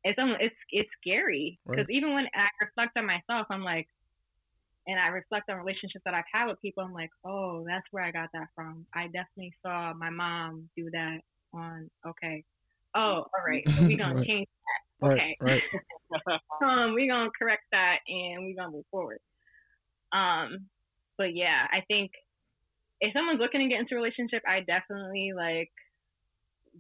it's 0.05 0.19
it's 0.41 0.55
it's 0.71 0.91
scary 1.01 1.59
because 1.67 1.87
Right. 1.89 1.97
even 1.97 2.13
when 2.13 2.27
I 2.35 2.49
reflect 2.61 2.97
on 2.97 3.07
myself, 3.07 3.47
I'm 3.51 3.63
like, 3.63 3.89
and 4.87 5.01
I 5.01 5.09
reflect 5.09 5.49
on 5.49 5.57
relationships 5.57 6.03
that 6.05 6.15
I've 6.15 6.29
had 6.33 6.47
with 6.47 6.61
people, 6.61 6.85
I'm 6.85 6.93
like, 6.93 7.11
oh, 7.25 7.65
that's 7.67 7.87
where 7.91 8.05
I 8.05 8.11
got 8.11 8.29
that 8.35 8.49
from. 8.55 8.87
I 8.95 9.07
definitely 9.07 9.55
saw 9.65 9.95
my 9.95 10.11
mom 10.11 10.69
do 10.77 10.91
that 10.93 11.19
on. 11.55 11.91
Okay. 12.07 12.45
Oh, 12.95 13.25
all 13.25 13.45
right. 13.47 13.65
So 13.77 13.87
we 13.87 13.97
gonna 13.97 14.15
Right. 14.17 14.27
change 14.27 14.49
that. 15.01 15.07
okay. 15.09 15.37
Right. 15.41 15.63
um, 16.63 16.95
we're 16.95 17.11
gonna 17.11 17.31
correct 17.39 17.65
that 17.73 17.99
and 18.07 18.45
we're 18.45 18.57
gonna 18.57 18.73
move 18.77 18.85
forward. 18.91 19.19
Um, 20.13 20.67
but 21.17 21.35
yeah, 21.35 21.67
I 21.73 21.81
think 21.89 22.11
if 23.01 23.13
someone's 23.13 23.41
looking 23.41 23.61
to 23.61 23.69
get 23.69 23.81
into 23.81 23.95
a 23.95 23.97
relationship, 23.97 24.43
I 24.47 24.61
definitely 24.61 25.33
like 25.35 25.71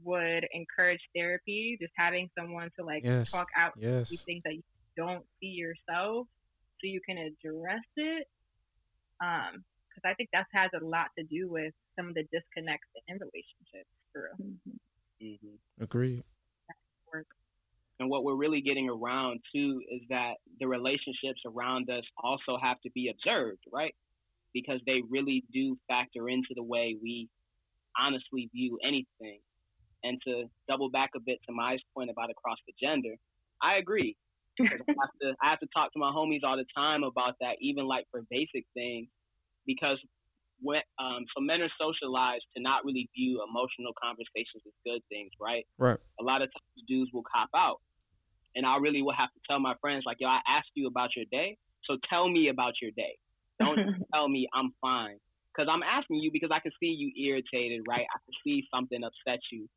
would 0.02 0.46
encourage 0.52 1.00
therapy, 1.14 1.76
just 1.80 1.92
having 1.96 2.28
someone 2.38 2.70
to 2.78 2.85
like 2.85 3.04
Yes. 3.04 3.30
talk 3.30 3.48
out 3.57 3.72
these 4.09 4.22
things 4.24 4.42
that 4.44 4.54
you 4.54 4.62
don't 4.96 5.24
see 5.40 5.48
yourself, 5.48 6.26
so 6.80 6.87
you 6.87 7.00
can 7.07 7.18
address 7.18 7.85
it. 7.96 8.28
Um, 9.22 9.64
because 9.88 10.11
I 10.11 10.14
think 10.14 10.30
that 10.33 10.46
has 10.52 10.70
a 10.74 10.85
lot 10.85 11.07
to 11.16 11.24
do 11.24 11.48
with 11.48 11.72
some 11.96 12.09
of 12.09 12.14
the 12.14 12.24
disconnects 12.33 12.88
in 13.07 13.18
relationships. 13.18 13.88
For 14.12 14.30
real. 14.38 14.57
Mhm. 15.20 15.38
hmm 15.42 15.83
Agreed. 15.83 16.24
And 18.00 18.11
what 18.11 18.24
we're 18.24 18.35
really 18.35 18.61
getting 18.61 18.88
around 18.88 19.40
too 19.54 19.80
is 19.88 20.02
that 20.09 20.35
the 20.59 20.66
relationships 20.66 21.40
around 21.46 21.88
us 21.88 22.02
also 22.16 22.57
have 22.57 22.80
to 22.80 22.90
be 22.90 23.09
observed, 23.09 23.62
right? 23.72 23.94
Because 24.52 24.80
they 24.85 25.00
really 25.09 25.44
do 25.52 25.78
factor 25.87 26.28
into 26.28 26.54
the 26.57 26.62
way 26.62 26.96
we 27.00 27.28
honestly 27.96 28.50
view 28.52 28.78
anything. 28.85 29.40
And 30.04 30.20
to 30.28 30.44
double 30.68 30.90
back 30.90 31.10
a 31.16 31.20
bit 31.20 31.38
to 31.48 31.52
my 31.52 31.78
point 31.96 32.10
about 32.10 32.30
across 32.30 32.58
the 32.68 32.74
gender, 32.80 33.16
I 33.62 33.78
agree. 33.78 34.16
I 34.60 34.64
have 34.64 35.14
to 35.22 35.34
I 35.42 35.50
have 35.50 35.60
to 35.60 35.68
talk 35.74 35.92
to 35.94 35.98
my 35.98 36.12
homies 36.12 36.44
all 36.44 36.56
the 36.56 36.68
time 36.76 37.02
about 37.02 37.34
that, 37.40 37.56
even 37.60 37.86
like 37.86 38.04
for 38.12 38.20
basic 38.30 38.64
things, 38.74 39.08
because 39.66 39.98
when 40.60 40.80
um, 40.98 41.24
so 41.34 41.42
men 41.42 41.60
are 41.60 41.72
socialized 41.80 42.44
to 42.56 42.62
not 42.62 42.84
really 42.84 43.08
view 43.16 43.42
emotional 43.42 43.92
conversations 44.00 44.62
as 44.66 44.72
good 44.84 45.00
things, 45.08 45.30
right? 45.40 45.66
Right. 45.78 45.98
a 46.20 46.22
lot 46.22 46.42
of 46.42 46.48
times 46.48 46.86
dudes 46.86 47.10
will 47.12 47.24
cop 47.26 47.48
out. 47.56 47.80
And 48.54 48.64
I 48.64 48.76
really 48.78 49.02
will 49.02 49.14
have 49.14 49.32
to 49.34 49.40
tell 49.50 49.58
my 49.58 49.74
friends, 49.80 50.04
like, 50.06 50.18
yo, 50.20 50.28
I 50.28 50.38
asked 50.46 50.70
you 50.74 50.86
about 50.86 51.10
your 51.16 51.26
day, 51.32 51.58
so 51.84 51.98
tell 52.08 52.28
me 52.28 52.48
about 52.48 52.74
your 52.80 52.92
day. 52.96 53.18
Don't 53.58 53.78
tell 54.14 54.28
me 54.28 54.48
I'm 54.54 54.72
fine. 54.80 55.18
Because 55.50 55.68
I'm 55.70 55.82
asking 55.82 56.18
you 56.18 56.30
because 56.32 56.50
I 56.52 56.58
can 56.58 56.72
see 56.80 56.90
you 56.90 57.10
irritated, 57.14 57.82
right? 57.88 58.06
I 58.10 58.18
can 58.26 58.34
see 58.42 58.66
something 58.74 58.98
upset 59.04 59.40
you. 59.52 59.68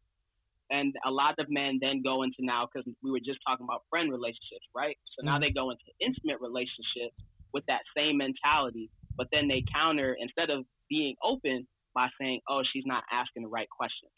And 0.69 0.93
a 1.05 1.11
lot 1.11 1.35
of 1.39 1.47
men 1.49 1.79
then 1.81 2.01
go 2.03 2.23
into 2.23 2.37
now, 2.39 2.67
because 2.67 2.85
we 3.01 3.11
were 3.11 3.19
just 3.19 3.39
talking 3.47 3.63
about 3.63 3.83
friend 3.89 4.11
relationships, 4.11 4.67
right? 4.75 4.97
So 5.17 5.25
now 5.25 5.37
Mhm. 5.37 5.41
they 5.41 5.51
go 5.51 5.71
into 5.71 5.83
intimate 5.99 6.41
relationships 6.41 7.15
with 7.53 7.65
that 7.67 7.83
same 7.95 8.17
mentality, 8.17 8.91
but 9.17 9.27
then 9.31 9.47
they 9.47 9.63
counter 9.73 10.15
instead 10.19 10.49
of 10.49 10.65
being 10.89 11.15
open 11.23 11.67
by 11.95 12.09
saying, 12.19 12.41
oh, 12.49 12.63
she's 12.63 12.85
not 12.85 13.03
asking 13.11 13.43
the 13.43 13.49
right 13.49 13.69
questions. 13.69 14.11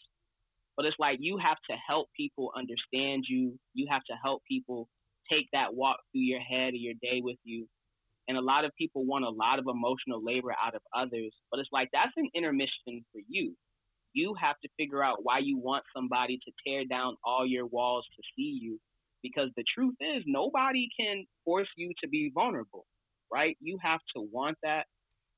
But 0.75 0.85
it's 0.85 0.97
like 0.99 1.19
you 1.21 1.38
have 1.38 1.57
to 1.69 1.75
help 1.88 2.09
people 2.15 2.51
understand 2.55 3.25
you. 3.27 3.59
You 3.73 3.88
have 3.89 4.03
to 4.05 4.15
help 4.23 4.43
people 4.47 4.89
take 5.31 5.47
that 5.53 5.73
walk 5.75 5.99
through 6.12 6.21
your 6.21 6.39
head 6.39 6.73
or 6.73 6.77
your 6.77 6.95
day 7.01 7.21
with 7.21 7.38
you. 7.43 7.67
And 8.27 8.38
a 8.38 8.41
lot 8.41 8.65
of 8.65 8.71
people 8.77 9.05
want 9.05 9.25
a 9.25 9.29
lot 9.29 9.59
of 9.59 9.65
emotional 9.67 10.23
labor 10.23 10.55
out 10.63 10.75
of 10.75 10.81
others, 10.95 11.33
but 11.51 11.59
it's 11.59 11.69
like 11.71 11.89
that's 11.91 12.13
an 12.15 12.29
intermission 12.33 13.05
for 13.12 13.21
you. 13.27 13.55
You 14.13 14.35
have 14.41 14.55
to 14.63 14.69
figure 14.77 15.03
out 15.03 15.19
why 15.23 15.39
you 15.39 15.57
want 15.57 15.83
somebody 15.95 16.39
to 16.45 16.51
tear 16.65 16.85
down 16.85 17.15
all 17.23 17.45
your 17.45 17.65
walls 17.65 18.05
to 18.15 18.23
see 18.35 18.59
you. 18.61 18.79
Because 19.21 19.49
the 19.57 19.65
truth 19.75 19.95
is, 19.99 20.23
nobody 20.25 20.87
can 20.97 21.25
force 21.43 21.67
you 21.75 21.91
to 22.01 22.07
be 22.07 22.31
vulnerable, 22.33 22.85
right? 23.31 23.57
You 23.59 23.77
have 23.83 23.99
to 24.15 24.21
want 24.31 24.57
that. 24.63 24.85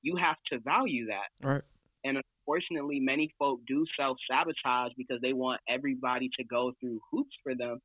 You 0.04 0.16
have 0.18 0.36
to 0.52 0.60
value 0.60 1.08
that. 1.08 1.48
Right. 1.48 1.62
And 2.04 2.18
unfortunately, 2.18 3.00
many 3.00 3.34
folk 3.40 3.60
do 3.68 3.86
self 4.00 4.18
sabotage 4.30 4.92
because 4.98 5.20
they 5.22 5.34
want 5.34 5.62
everybody 5.68 6.30
to 6.38 6.44
go 6.44 6.74
through 6.80 7.00
hoops 7.12 7.36
for 7.44 7.56
them. 7.56 7.80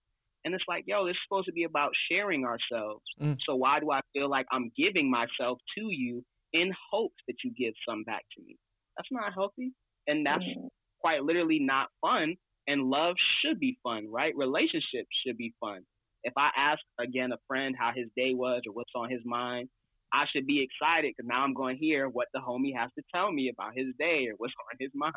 And 0.44 0.54
it's 0.54 0.64
like, 0.68 0.84
yo, 0.86 1.06
this 1.06 1.12
is 1.12 1.18
supposed 1.26 1.46
to 1.46 1.52
be 1.52 1.64
about 1.64 1.90
sharing 2.10 2.44
ourselves. 2.44 3.02
Mm. 3.20 3.36
So 3.46 3.56
why 3.56 3.80
do 3.80 3.90
I 3.90 4.00
feel 4.12 4.30
like 4.30 4.46
I'm 4.52 4.70
giving 4.76 5.10
myself 5.10 5.58
to 5.76 5.84
you 5.90 6.24
in 6.52 6.72
hopes 6.90 7.16
that 7.26 7.36
you 7.42 7.52
give 7.58 7.74
some 7.86 8.04
back 8.04 8.22
to 8.36 8.44
me? 8.44 8.56
That's 8.96 9.08
not 9.10 9.34
healthy. 9.34 9.72
And 10.06 10.24
that's 10.24 10.44
Mhm. 10.44 10.68
quite 11.00 11.22
literally 11.24 11.58
not 11.58 11.90
fun. 12.00 12.36
And 12.68 12.90
love 12.90 13.16
should 13.40 13.60
be 13.60 13.78
fun, 13.82 14.08
right? 14.10 14.36
Relationships 14.36 15.08
should 15.24 15.36
be 15.36 15.54
fun. 15.60 15.86
If 16.24 16.32
I 16.36 16.50
ask 16.56 16.80
again 16.98 17.32
a 17.32 17.38
friend 17.46 17.76
how 17.78 17.92
his 17.92 18.08
day 18.16 18.34
was 18.34 18.62
or 18.66 18.72
what's 18.72 18.90
on 18.94 19.08
his 19.10 19.24
mind, 19.24 19.68
I 20.12 20.26
should 20.32 20.46
be 20.46 20.60
excited 20.62 21.14
because 21.16 21.28
now 21.28 21.42
I'm 21.42 21.54
going 21.54 21.76
to 21.76 21.80
hear 21.84 22.08
what 22.08 22.28
the 22.32 22.40
homie 22.40 22.74
has 22.76 22.90
to 22.98 23.04
tell 23.14 23.30
me 23.30 23.48
about 23.48 23.74
his 23.76 23.94
day 23.98 24.26
or 24.28 24.34
what's 24.36 24.54
on 24.72 24.76
his 24.80 24.90
mind. 24.94 25.14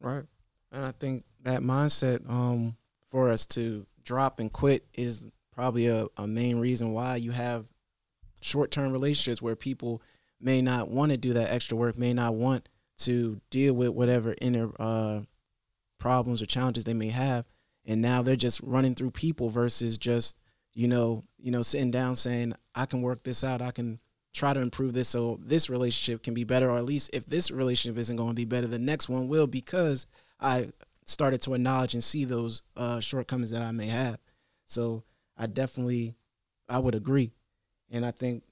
Right. 0.00 0.24
And 0.72 0.84
I 0.84 0.92
think 0.92 1.24
that 1.42 1.62
mindset 1.62 2.28
um, 2.28 2.76
for 3.06 3.30
us 3.30 3.46
to 3.48 3.86
drop 4.02 4.40
and 4.40 4.52
quit 4.52 4.86
is 4.94 5.24
probably 5.52 5.86
a, 5.86 6.06
a 6.16 6.26
main 6.26 6.60
reason 6.60 6.92
why 6.92 7.16
you 7.16 7.30
have 7.30 7.66
short 8.42 8.70
term 8.70 8.92
relationships 8.92 9.40
where 9.40 9.56
people 9.56 10.02
may 10.40 10.60
not 10.60 10.90
want 10.90 11.12
to 11.12 11.16
do 11.16 11.32
that 11.32 11.50
extra 11.50 11.76
work, 11.76 11.96
may 11.96 12.12
not 12.12 12.34
want 12.34 12.68
to 12.98 13.40
deal 13.50 13.74
with 13.74 13.90
whatever 13.90 14.34
inner 14.40 14.70
uh, 14.78 15.20
problems 15.98 16.40
or 16.42 16.46
challenges 16.46 16.84
they 16.84 16.94
may 16.94 17.08
have. 17.08 17.44
And 17.84 18.02
now 18.02 18.22
they're 18.22 18.36
just 18.36 18.60
running 18.62 18.94
through 18.94 19.12
people 19.12 19.48
versus 19.48 19.96
just, 19.96 20.36
you 20.74 20.88
know, 20.88 21.24
you 21.38 21.50
know, 21.50 21.62
sitting 21.62 21.90
down 21.90 22.16
saying, 22.16 22.54
I 22.74 22.86
can 22.86 23.02
work 23.02 23.22
this 23.22 23.44
out. 23.44 23.62
I 23.62 23.70
can 23.70 24.00
try 24.34 24.52
to 24.52 24.60
improve 24.60 24.92
this 24.92 25.08
so 25.08 25.38
this 25.42 25.70
relationship 25.70 26.22
can 26.22 26.34
be 26.34 26.44
better, 26.44 26.70
or 26.70 26.76
at 26.76 26.84
least 26.84 27.10
if 27.12 27.24
this 27.26 27.50
relationship 27.50 27.98
isn't 27.98 28.16
going 28.16 28.30
to 28.30 28.34
be 28.34 28.44
better, 28.44 28.66
the 28.66 28.78
next 28.78 29.08
one 29.08 29.28
will 29.28 29.46
because 29.46 30.06
I 30.38 30.70
started 31.06 31.40
to 31.42 31.54
acknowledge 31.54 31.94
and 31.94 32.04
see 32.04 32.24
those 32.24 32.62
uh, 32.76 33.00
shortcomings 33.00 33.50
that 33.52 33.62
I 33.62 33.70
may 33.70 33.86
have. 33.86 34.18
So 34.66 35.04
I 35.38 35.46
definitely, 35.46 36.16
I 36.68 36.78
would 36.78 36.94
agree, 36.94 37.32
and 37.90 38.04
I 38.04 38.10
think 38.10 38.42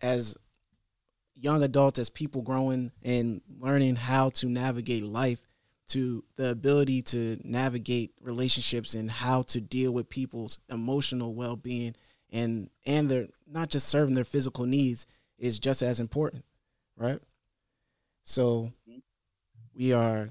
as 0.00 0.36
young 1.34 1.62
adults, 1.62 1.98
as 1.98 2.10
people 2.10 2.42
growing 2.42 2.92
and 3.02 3.40
learning 3.60 3.96
how 3.96 4.30
to 4.30 4.46
navigate 4.46 5.04
life, 5.04 5.42
to 5.86 6.24
the 6.36 6.48
ability 6.50 7.02
to 7.02 7.38
navigate 7.44 8.12
relationships 8.20 8.94
and 8.94 9.10
how 9.10 9.42
to 9.42 9.60
deal 9.60 9.92
with 9.92 10.08
people's 10.08 10.58
emotional 10.70 11.34
well-being 11.34 11.94
and 12.32 12.70
and 12.86 13.10
their 13.10 13.28
not 13.46 13.68
just 13.68 13.88
serving 13.88 14.14
their 14.14 14.24
physical 14.24 14.66
needs 14.66 15.06
is 15.38 15.58
just 15.58 15.82
as 15.82 16.00
important, 16.00 16.44
right? 16.96 17.20
So 18.24 18.72
we 19.74 19.92
are 19.92 20.28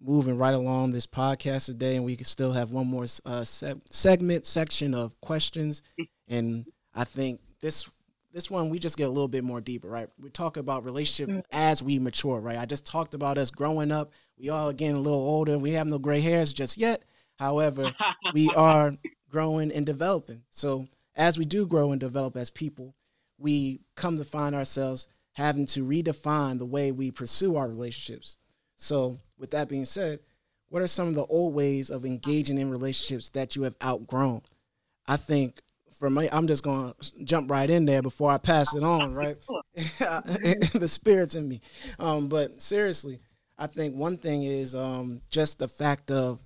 moving 0.00 0.36
right 0.36 0.54
along 0.54 0.92
this 0.92 1.06
podcast 1.06 1.66
today, 1.66 1.96
and 1.96 2.04
we 2.04 2.16
can 2.16 2.26
still 2.26 2.52
have 2.52 2.70
one 2.70 2.86
more 2.86 3.06
uh, 3.24 3.44
se- 3.44 3.80
segment 3.90 4.46
section 4.46 4.94
of 4.94 5.18
questions. 5.20 5.82
and 6.28 6.66
I 6.94 7.04
think 7.04 7.40
this 7.60 7.88
this 8.32 8.50
one 8.50 8.68
we 8.68 8.78
just 8.78 8.96
get 8.96 9.04
a 9.04 9.10
little 9.10 9.28
bit 9.28 9.44
more 9.44 9.60
deeper, 9.60 9.88
right? 9.88 10.08
We 10.20 10.30
talk 10.30 10.56
about 10.56 10.84
relationship 10.84 11.34
mm. 11.34 11.42
as 11.50 11.82
we 11.82 11.98
mature, 11.98 12.40
right? 12.40 12.58
I 12.58 12.66
just 12.66 12.86
talked 12.86 13.14
about 13.14 13.38
us 13.38 13.50
growing 13.50 13.90
up. 13.90 14.12
We 14.38 14.50
all 14.50 14.72
getting 14.72 14.96
a 14.96 15.00
little 15.00 15.18
older. 15.18 15.58
We 15.58 15.72
have 15.72 15.86
no 15.86 15.98
gray 15.98 16.20
hairs 16.20 16.52
just 16.52 16.76
yet. 16.76 17.02
However, 17.38 17.92
we 18.34 18.48
are 18.50 18.92
growing 19.30 19.72
and 19.72 19.86
developing. 19.86 20.42
So 20.50 20.86
as 21.16 21.38
we 21.38 21.44
do 21.44 21.66
grow 21.66 21.90
and 21.92 22.00
develop 22.00 22.36
as 22.36 22.50
people, 22.50 22.94
we 23.38 23.80
come 23.94 24.18
to 24.18 24.24
find 24.24 24.54
ourselves 24.54 25.08
having 25.32 25.66
to 25.66 25.84
redefine 25.84 26.58
the 26.58 26.66
way 26.66 26.92
we 26.92 27.10
pursue 27.10 27.56
our 27.56 27.68
relationships. 27.68 28.38
So, 28.76 29.18
with 29.38 29.52
that 29.52 29.68
being 29.68 29.84
said, 29.84 30.20
what 30.68 30.82
are 30.82 30.88
some 30.88 31.08
of 31.08 31.14
the 31.14 31.24
old 31.26 31.54
ways 31.54 31.90
of 31.90 32.04
engaging 32.04 32.58
in 32.58 32.70
relationships 32.70 33.28
that 33.30 33.56
you 33.56 33.62
have 33.62 33.76
outgrown? 33.82 34.42
I 35.06 35.16
think 35.16 35.62
for 35.98 36.08
me, 36.08 36.28
I'm 36.30 36.46
just 36.46 36.62
going 36.62 36.94
to 37.00 37.24
jump 37.24 37.50
right 37.50 37.68
in 37.68 37.84
there 37.84 38.02
before 38.02 38.30
I 38.30 38.38
pass 38.38 38.74
it 38.74 38.84
on, 38.84 39.14
right? 39.14 39.36
the 39.76 40.86
spirits 40.88 41.34
in 41.34 41.48
me. 41.48 41.60
Um, 41.98 42.28
but 42.28 42.62
seriously, 42.62 43.20
I 43.58 43.66
think 43.66 43.96
one 43.96 44.16
thing 44.16 44.44
is 44.44 44.74
um, 44.74 45.20
just 45.28 45.58
the 45.58 45.68
fact 45.68 46.10
of 46.10 46.40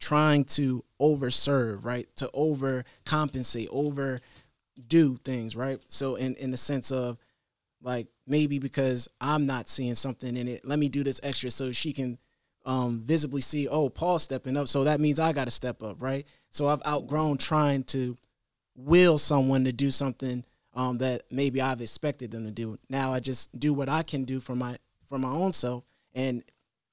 trying 0.00 0.44
to 0.44 0.84
overserve, 1.00 1.84
right? 1.84 2.08
To 2.16 2.28
overcompensate, 2.34 3.68
overdo 3.70 5.16
things, 5.24 5.54
right? 5.54 5.80
So 5.86 6.16
in 6.16 6.34
in 6.36 6.50
the 6.50 6.56
sense 6.56 6.90
of 6.90 7.18
like 7.82 8.08
maybe 8.26 8.58
because 8.58 9.08
I'm 9.20 9.46
not 9.46 9.68
seeing 9.68 9.94
something 9.94 10.36
in 10.36 10.48
it, 10.48 10.64
let 10.64 10.78
me 10.78 10.88
do 10.88 11.04
this 11.04 11.20
extra 11.22 11.50
so 11.50 11.70
she 11.70 11.92
can 11.92 12.18
um 12.66 13.00
visibly 13.00 13.40
see, 13.40 13.68
oh, 13.68 13.88
Paul's 13.88 14.24
stepping 14.24 14.56
up, 14.56 14.66
so 14.66 14.84
that 14.84 15.00
means 15.00 15.20
I 15.20 15.32
got 15.32 15.44
to 15.44 15.50
step 15.52 15.82
up, 15.82 16.02
right? 16.02 16.26
So 16.50 16.66
I've 16.66 16.82
outgrown 16.84 17.38
trying 17.38 17.84
to 17.84 18.16
will 18.84 19.18
someone 19.18 19.64
to 19.64 19.72
do 19.72 19.90
something 19.90 20.44
um 20.74 20.98
that 20.98 21.22
maybe 21.30 21.60
I've 21.60 21.80
expected 21.80 22.30
them 22.30 22.44
to 22.44 22.50
do. 22.50 22.78
Now 22.88 23.12
I 23.12 23.20
just 23.20 23.58
do 23.58 23.72
what 23.72 23.88
I 23.88 24.02
can 24.02 24.24
do 24.24 24.40
for 24.40 24.54
my 24.54 24.76
for 25.04 25.18
my 25.18 25.30
own 25.30 25.52
self 25.52 25.84
and 26.14 26.42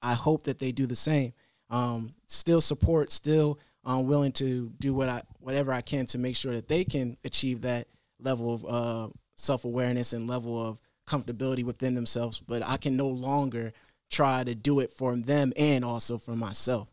I 0.02 0.14
hope 0.14 0.44
that 0.44 0.60
they 0.60 0.72
do 0.72 0.86
the 0.86 0.96
same. 0.96 1.34
Um, 1.70 2.14
still 2.28 2.62
support, 2.62 3.12
still 3.12 3.60
um, 3.84 4.08
willing 4.08 4.32
to 4.34 4.72
do 4.80 4.94
what 4.94 5.10
I 5.10 5.24
whatever 5.40 5.72
I 5.72 5.82
can 5.82 6.06
to 6.08 6.18
make 6.18 6.36
sure 6.36 6.54
that 6.54 6.68
they 6.68 6.84
can 6.84 7.18
achieve 7.24 7.62
that 7.62 7.88
level 8.20 8.54
of 8.54 8.66
uh, 8.66 9.10
self 9.36 9.66
awareness 9.66 10.14
and 10.14 10.28
level 10.28 10.62
of 10.62 10.80
comfortability 11.08 11.64
within 11.64 11.96
themselves. 11.96 12.40
But 12.40 12.64
I 12.66 12.78
can 12.78 12.96
no 12.96 13.08
longer 13.08 13.74
try 14.10 14.44
to 14.44 14.56
do 14.56 14.80
it 14.80 14.92
for 14.92 15.16
them 15.16 15.54
and 15.58 15.84
also 15.84 16.18
for 16.18 16.36
myself. 16.36 16.88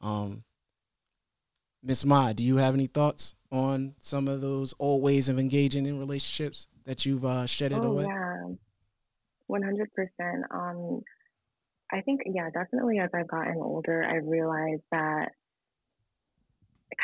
Um, 0.00 0.44
Miss 1.86 2.04
Ma, 2.04 2.32
do 2.32 2.42
you 2.44 2.56
have 2.56 2.74
any 2.74 2.88
thoughts 2.88 3.34
on 3.52 3.94
some 3.98 4.26
of 4.26 4.40
those 4.40 4.74
old 4.80 5.02
ways 5.02 5.28
of 5.28 5.38
engaging 5.38 5.86
in 5.86 6.00
relationships 6.00 6.66
that 6.84 7.06
you've 7.06 7.24
uh, 7.24 7.46
shedded 7.46 7.78
Oh 7.78 7.86
away? 7.86 8.04
yeah, 8.04 8.42
one 9.46 9.62
hundred 9.62 9.92
percent. 9.94 10.44
Um, 10.50 11.02
I 11.92 12.00
think 12.00 12.22
yeah, 12.26 12.50
definitely. 12.50 12.98
As 12.98 13.10
I've 13.14 13.28
gotten 13.28 13.56
older, 13.58 14.02
I 14.02 14.16
realized 14.16 14.82
that 14.90 15.28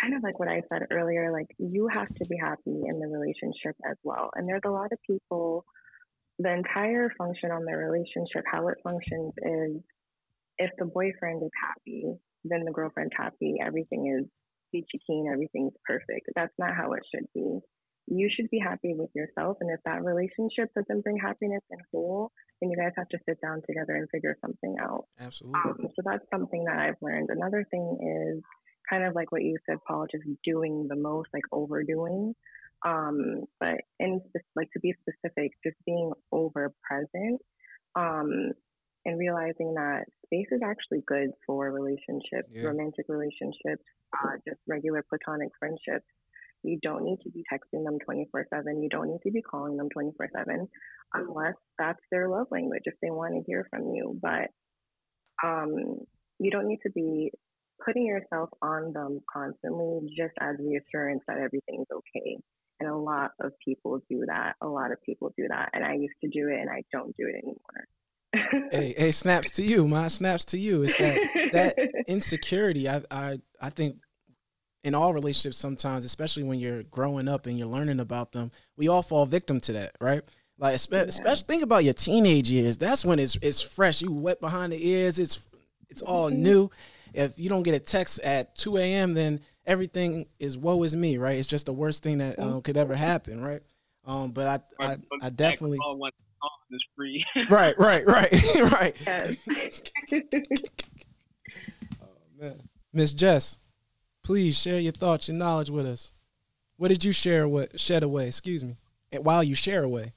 kind 0.00 0.14
of 0.14 0.22
like 0.24 0.40
what 0.40 0.48
I 0.48 0.62
said 0.68 0.88
earlier. 0.90 1.30
Like 1.32 1.48
you 1.58 1.86
have 1.86 2.08
to 2.16 2.24
be 2.26 2.36
happy 2.36 2.82
in 2.88 2.98
the 2.98 3.06
relationship 3.06 3.76
as 3.88 3.96
well. 4.02 4.30
And 4.34 4.48
there's 4.48 4.62
a 4.66 4.70
lot 4.70 4.92
of 4.92 4.98
people. 5.06 5.64
The 6.40 6.52
entire 6.52 7.08
function 7.16 7.52
on 7.52 7.64
their 7.64 7.78
relationship, 7.78 8.42
how 8.50 8.66
it 8.68 8.78
functions, 8.82 9.32
is 9.36 9.82
if 10.58 10.70
the 10.76 10.86
boyfriend 10.86 11.42
is 11.44 11.50
happy, 11.62 12.04
then 12.42 12.64
the 12.64 12.72
girlfriend's 12.72 13.12
happy. 13.16 13.56
Everything 13.64 14.18
is 14.18 14.28
peachy 14.72 15.00
keen. 15.06 15.30
Everything's 15.32 15.74
perfect. 15.86 16.30
That's 16.34 16.54
not 16.58 16.74
how 16.74 16.92
it 16.92 17.02
should 17.12 17.26
be 17.34 17.60
you 18.06 18.28
should 18.34 18.50
be 18.50 18.58
happy 18.58 18.94
with 18.94 19.10
yourself. 19.14 19.58
And 19.60 19.70
if 19.70 19.80
that 19.84 20.04
relationship 20.04 20.70
doesn't 20.74 21.02
bring 21.02 21.18
happiness 21.18 21.62
and 21.70 21.80
whole, 21.92 22.32
then 22.60 22.70
you 22.70 22.76
guys 22.76 22.92
have 22.96 23.08
to 23.08 23.18
sit 23.28 23.40
down 23.40 23.62
together 23.66 23.94
and 23.94 24.08
figure 24.10 24.36
something 24.40 24.76
out. 24.80 25.04
Absolutely. 25.20 25.60
Um, 25.64 25.88
so 25.94 26.02
that's 26.04 26.24
something 26.30 26.64
that 26.64 26.78
I've 26.78 27.00
learned. 27.00 27.28
Another 27.30 27.64
thing 27.70 28.34
is 28.34 28.42
kind 28.88 29.04
of 29.04 29.14
like 29.14 29.30
what 29.30 29.42
you 29.42 29.56
said, 29.68 29.78
Paul, 29.86 30.06
just 30.10 30.24
doing 30.44 30.86
the 30.88 30.96
most, 30.96 31.28
like 31.32 31.44
overdoing. 31.52 32.34
Um, 32.84 33.44
but 33.60 33.76
in 34.00 34.20
like 34.56 34.68
to 34.72 34.80
be 34.80 34.94
specific, 35.00 35.52
just 35.64 35.76
being 35.86 36.12
over 36.32 36.72
present, 36.82 37.40
um, 37.94 38.50
and 39.04 39.18
realizing 39.18 39.74
that 39.74 40.04
space 40.26 40.46
is 40.52 40.60
actually 40.64 41.02
good 41.06 41.30
for 41.46 41.70
relationships, 41.70 42.48
Yeah. 42.50 42.66
romantic 42.68 43.06
relationships, 43.08 43.84
uh, 44.12 44.36
just 44.46 44.60
regular 44.66 45.02
platonic 45.02 45.50
friendships. 45.58 46.06
You 46.62 46.78
don't 46.80 47.02
need 47.04 47.20
to 47.22 47.30
be 47.30 47.44
texting 47.52 47.84
them 47.84 47.98
24 48.00 48.46
7. 48.48 48.82
You 48.82 48.88
don't 48.88 49.08
need 49.08 49.22
to 49.22 49.32
be 49.32 49.42
calling 49.42 49.76
them 49.76 49.88
24 49.90 50.28
7 50.32 50.68
unless 51.14 51.54
that's 51.78 52.00
their 52.10 52.28
love 52.28 52.46
language 52.50 52.82
if 52.86 52.94
they 53.02 53.10
want 53.10 53.34
to 53.34 53.42
hear 53.42 53.66
from 53.70 53.92
you. 53.94 54.18
But 54.22 54.50
um, 55.42 55.74
you 56.38 56.50
don't 56.50 56.68
need 56.68 56.80
to 56.82 56.90
be 56.90 57.32
putting 57.84 58.06
yourself 58.06 58.48
on 58.62 58.92
them 58.92 59.20
constantly 59.32 60.08
just 60.16 60.34
as 60.40 60.56
reassurance 60.60 61.22
that 61.26 61.38
everything's 61.38 61.88
okay. 61.92 62.38
And 62.78 62.88
a 62.88 62.96
lot 62.96 63.32
of 63.40 63.52
people 63.64 64.00
do 64.08 64.24
that. 64.26 64.54
A 64.60 64.66
lot 64.68 64.92
of 64.92 65.02
people 65.02 65.32
do 65.36 65.46
that. 65.48 65.70
And 65.72 65.84
I 65.84 65.94
used 65.94 66.14
to 66.22 66.30
do 66.30 66.48
it 66.48 66.60
and 66.60 66.70
I 66.70 66.82
don't 66.92 67.14
do 67.16 67.26
it 67.26 67.34
anymore. 67.36 67.86
Hey, 68.32 68.94
hey, 68.96 69.10
snaps 69.10 69.50
to 69.52 69.64
you. 69.64 69.86
My 69.86 70.08
snaps 70.08 70.44
to 70.46 70.58
you. 70.58 70.82
It's 70.82 70.94
that 70.96 71.18
that 71.52 71.78
insecurity. 72.06 72.88
I, 72.88 73.02
I, 73.10 73.40
I 73.60 73.70
think 73.70 73.96
in 74.84 74.94
all 74.94 75.14
relationships, 75.14 75.58
sometimes, 75.58 76.04
especially 76.04 76.42
when 76.42 76.58
you're 76.58 76.82
growing 76.84 77.28
up 77.28 77.46
and 77.46 77.58
you're 77.58 77.68
learning 77.68 78.00
about 78.00 78.32
them, 78.32 78.50
we 78.76 78.88
all 78.88 79.02
fall 79.02 79.26
victim 79.26 79.60
to 79.60 79.72
that, 79.74 79.92
right? 80.00 80.22
Like, 80.58 80.74
espe- 80.74 81.06
especially 81.06 81.44
think 81.46 81.62
about 81.62 81.84
your 81.84 81.94
teenage 81.94 82.50
years. 82.50 82.78
That's 82.78 83.04
when 83.04 83.18
it's 83.18 83.36
it's 83.42 83.60
fresh. 83.60 84.02
You 84.02 84.12
wet 84.12 84.40
behind 84.40 84.72
the 84.72 84.88
ears. 84.88 85.18
It's 85.18 85.48
it's 85.88 86.02
all 86.02 86.30
new. 86.30 86.70
If 87.14 87.38
you 87.38 87.48
don't 87.48 87.62
get 87.62 87.74
a 87.74 87.78
text 87.78 88.20
at 88.20 88.54
2 88.56 88.78
a.m., 88.78 89.12
then 89.12 89.40
everything 89.66 90.26
is 90.38 90.56
woe 90.56 90.82
is 90.82 90.96
me, 90.96 91.18
right? 91.18 91.36
It's 91.36 91.48
just 91.48 91.66
the 91.66 91.72
worst 91.72 92.02
thing 92.02 92.18
that 92.18 92.38
uh, 92.38 92.60
could 92.60 92.78
ever 92.78 92.94
happen, 92.94 93.42
right? 93.42 93.60
Um, 94.06 94.32
but 94.32 94.64
I, 94.80 94.84
I, 94.84 94.96
I 95.20 95.30
definitely. 95.30 95.78
Call 96.42 96.50
one 96.50 96.68
calling 96.68 96.72
is 96.72 96.84
free. 96.96 97.24
right, 97.50 97.78
right, 97.78 98.06
right, 98.06 98.32
right. 98.72 98.96
Yes. 99.06 99.36
Man. 102.40 102.60
Miss 102.92 103.12
Jess, 103.12 103.58
please 104.22 104.58
share 104.60 104.80
your 104.80 104.92
thoughts, 104.92 105.28
your 105.28 105.36
knowledge 105.36 105.70
with 105.70 105.86
us. 105.86 106.12
What 106.76 106.88
did 106.88 107.04
you 107.04 107.12
share 107.12 107.46
with 107.48 107.78
shed 107.80 108.02
away? 108.02 108.26
Excuse 108.26 108.64
me. 108.64 108.76
And 109.12 109.24
while 109.24 109.42
you 109.44 109.54
share 109.54 109.82
away. 109.84 110.12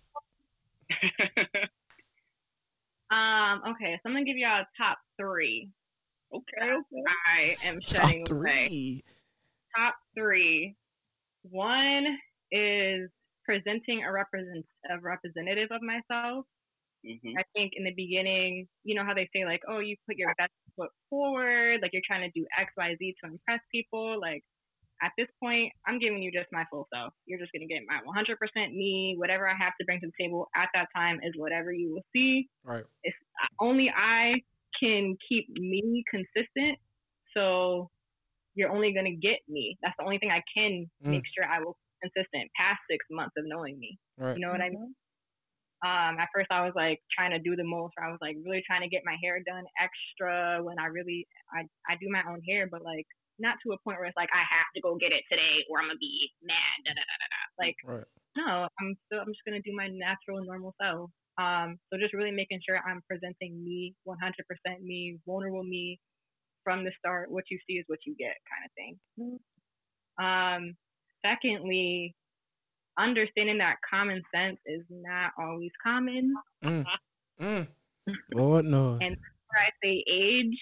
Um, 3.11 3.61
okay, 3.69 3.93
so 4.01 4.09
I'm 4.09 4.13
gonna 4.13 4.25
give 4.25 4.35
y'all 4.37 4.61
a 4.61 4.67
top 4.77 4.97
three. 5.17 5.69
okay, 6.33 6.71
okay. 6.71 7.03
I 7.27 7.55
am 7.67 7.79
Top 7.81 8.01
shedding 8.01 8.23
away. 8.29 8.67
three. 8.67 9.03
Top 9.77 9.95
three. 10.17 10.75
One 11.43 12.17
is 12.51 13.09
presenting 13.45 14.03
a 14.03 14.11
represent 14.11 14.65
a 14.89 14.99
representative 15.01 15.69
of 15.71 15.81
myself. 15.81 16.45
hmm 17.03 17.37
I 17.37 17.43
think 17.55 17.73
in 17.75 17.83
the 17.83 17.93
beginning, 17.95 18.67
you 18.83 18.95
know 18.95 19.05
how 19.05 19.13
they 19.13 19.29
say 19.35 19.45
like, 19.45 19.61
oh, 19.69 19.79
you 19.79 19.95
put 20.07 20.17
your 20.17 20.33
best 20.37 20.51
foot 20.77 20.89
forward, 21.09 21.79
like 21.81 21.91
you're 21.93 22.05
trying 22.07 22.29
to 22.29 22.39
do 22.39 22.45
X, 22.59 22.71
Y, 22.77 22.95
Z 22.99 23.15
to 23.23 23.31
impress 23.31 23.59
people. 23.71 24.19
Like 24.19 24.43
at 25.03 25.11
this 25.17 25.27
point, 25.43 25.73
I'm 25.87 25.99
giving 25.99 26.21
you 26.23 26.31
just 26.31 26.47
my 26.51 26.65
full 26.71 26.87
self. 26.93 27.13
You're 27.25 27.39
just 27.39 27.51
gonna 27.53 27.67
get 27.67 27.83
my 27.87 27.99
100% 28.05 28.73
me. 28.73 29.15
Whatever 29.17 29.49
I 29.49 29.55
have 29.59 29.73
to 29.79 29.85
bring 29.85 30.01
to 30.01 30.07
the 30.07 30.13
table 30.23 30.47
at 30.55 30.69
that 30.73 30.87
time 30.95 31.19
is 31.23 31.33
whatever 31.37 31.71
you 31.73 31.93
will 31.93 32.05
see. 32.15 32.49
Right. 32.63 32.85
It's 33.03 33.17
only 33.61 33.91
I 33.95 34.33
can 34.79 35.17
keep 35.29 35.49
me 35.49 36.03
consistent. 36.09 36.79
So 37.35 37.89
you're 38.55 38.71
only 38.71 38.93
gonna 38.93 39.15
get 39.15 39.39
me. 39.47 39.77
That's 39.81 39.95
the 39.99 40.05
only 40.05 40.19
thing 40.19 40.31
I 40.31 40.43
can 40.55 40.89
Mm. 41.01 41.11
make 41.11 41.23
sure 41.35 41.45
I 41.45 41.59
will 41.61 41.77
consistent 42.05 42.51
past 42.53 42.79
six 42.89 43.01
months 43.09 43.33
of 43.37 43.45
knowing 43.49 43.79
me. 43.79 43.97
Right. 44.17 44.37
You 44.37 44.45
know 44.45 44.53
what 44.53 44.61
I 44.61 44.69
mean? 44.69 44.93
Um, 45.83 46.17
at 46.17 46.29
first 46.33 46.47
I 46.49 46.63
was 46.63 46.73
like 46.75 47.01
trying 47.13 47.31
to 47.31 47.41
do 47.41 47.55
the 47.55 47.65
most, 47.65 47.93
or 47.97 48.05
I 48.05 48.11
was 48.13 48.21
like 48.21 48.37
really 48.45 48.63
trying 48.65 48.81
to 48.81 48.89
get 48.89 49.05
my 49.05 49.17
hair 49.21 49.41
done 49.45 49.65
extra 49.77 50.63
when 50.63 50.79
I 50.79 50.87
really 50.87 51.27
I 51.53 51.67
I 51.89 51.97
do 51.99 52.07
my 52.09 52.23
own 52.29 52.41
hair, 52.47 52.67
but 52.69 52.81
like 52.81 53.05
not 53.37 53.57
to 53.65 53.73
a 53.73 53.81
point 53.83 53.99
where 53.99 54.07
it's 54.07 54.17
like 54.17 54.31
I 54.33 54.41
have 54.47 54.69
to 54.73 54.81
go 54.81 54.95
get 54.95 55.11
it 55.11 55.27
today 55.29 55.65
or 55.69 55.81
I'm 55.81 55.91
gonna 55.91 55.99
be 55.99 56.31
mad. 56.41 56.77
Da, 56.85 56.93
da, 56.95 57.03
da, 57.03 57.15
da, 57.21 57.27
da. 57.27 57.41
Like 57.59 57.77
Right. 57.83 58.07
no, 58.37 58.69
I'm 58.79 58.95
still 59.05 59.21
I'm 59.21 59.33
just 59.33 59.43
gonna 59.45 59.61
do 59.61 59.75
my 59.75 59.89
natural 59.91 60.41
normal 60.45 60.73
self. 60.81 61.11
Um, 61.37 61.77
so 61.91 61.99
just 61.99 62.15
really 62.15 62.31
making 62.31 62.61
sure 62.63 62.79
I'm 62.79 63.03
presenting 63.09 63.59
me 63.61 63.93
100% 64.07 64.81
me, 64.81 65.19
vulnerable 65.27 65.63
me 65.63 65.99
from 66.63 66.85
the 66.85 66.91
start. 66.97 67.29
What 67.29 67.43
you 67.51 67.59
see 67.67 67.75
is 67.75 67.85
what 67.87 67.99
you 68.07 68.15
get, 68.15 68.39
kind 68.47 68.63
of 68.63 68.71
thing. 68.73 68.93
Um, 70.17 70.77
secondly, 71.25 72.15
understanding 72.97 73.57
that 73.59 73.77
common 73.89 74.21
sense 74.33 74.57
is 74.65 74.83
not 74.89 75.31
always 75.39 75.71
common. 75.83 76.33
Mm. 76.63 76.85
Mm. 77.41 77.67
Lord 78.33 78.65
knows. 78.65 78.99
And- 79.01 79.17
Where 79.17 79.63
I 79.63 79.69
say 79.83 80.03
age, 80.11 80.59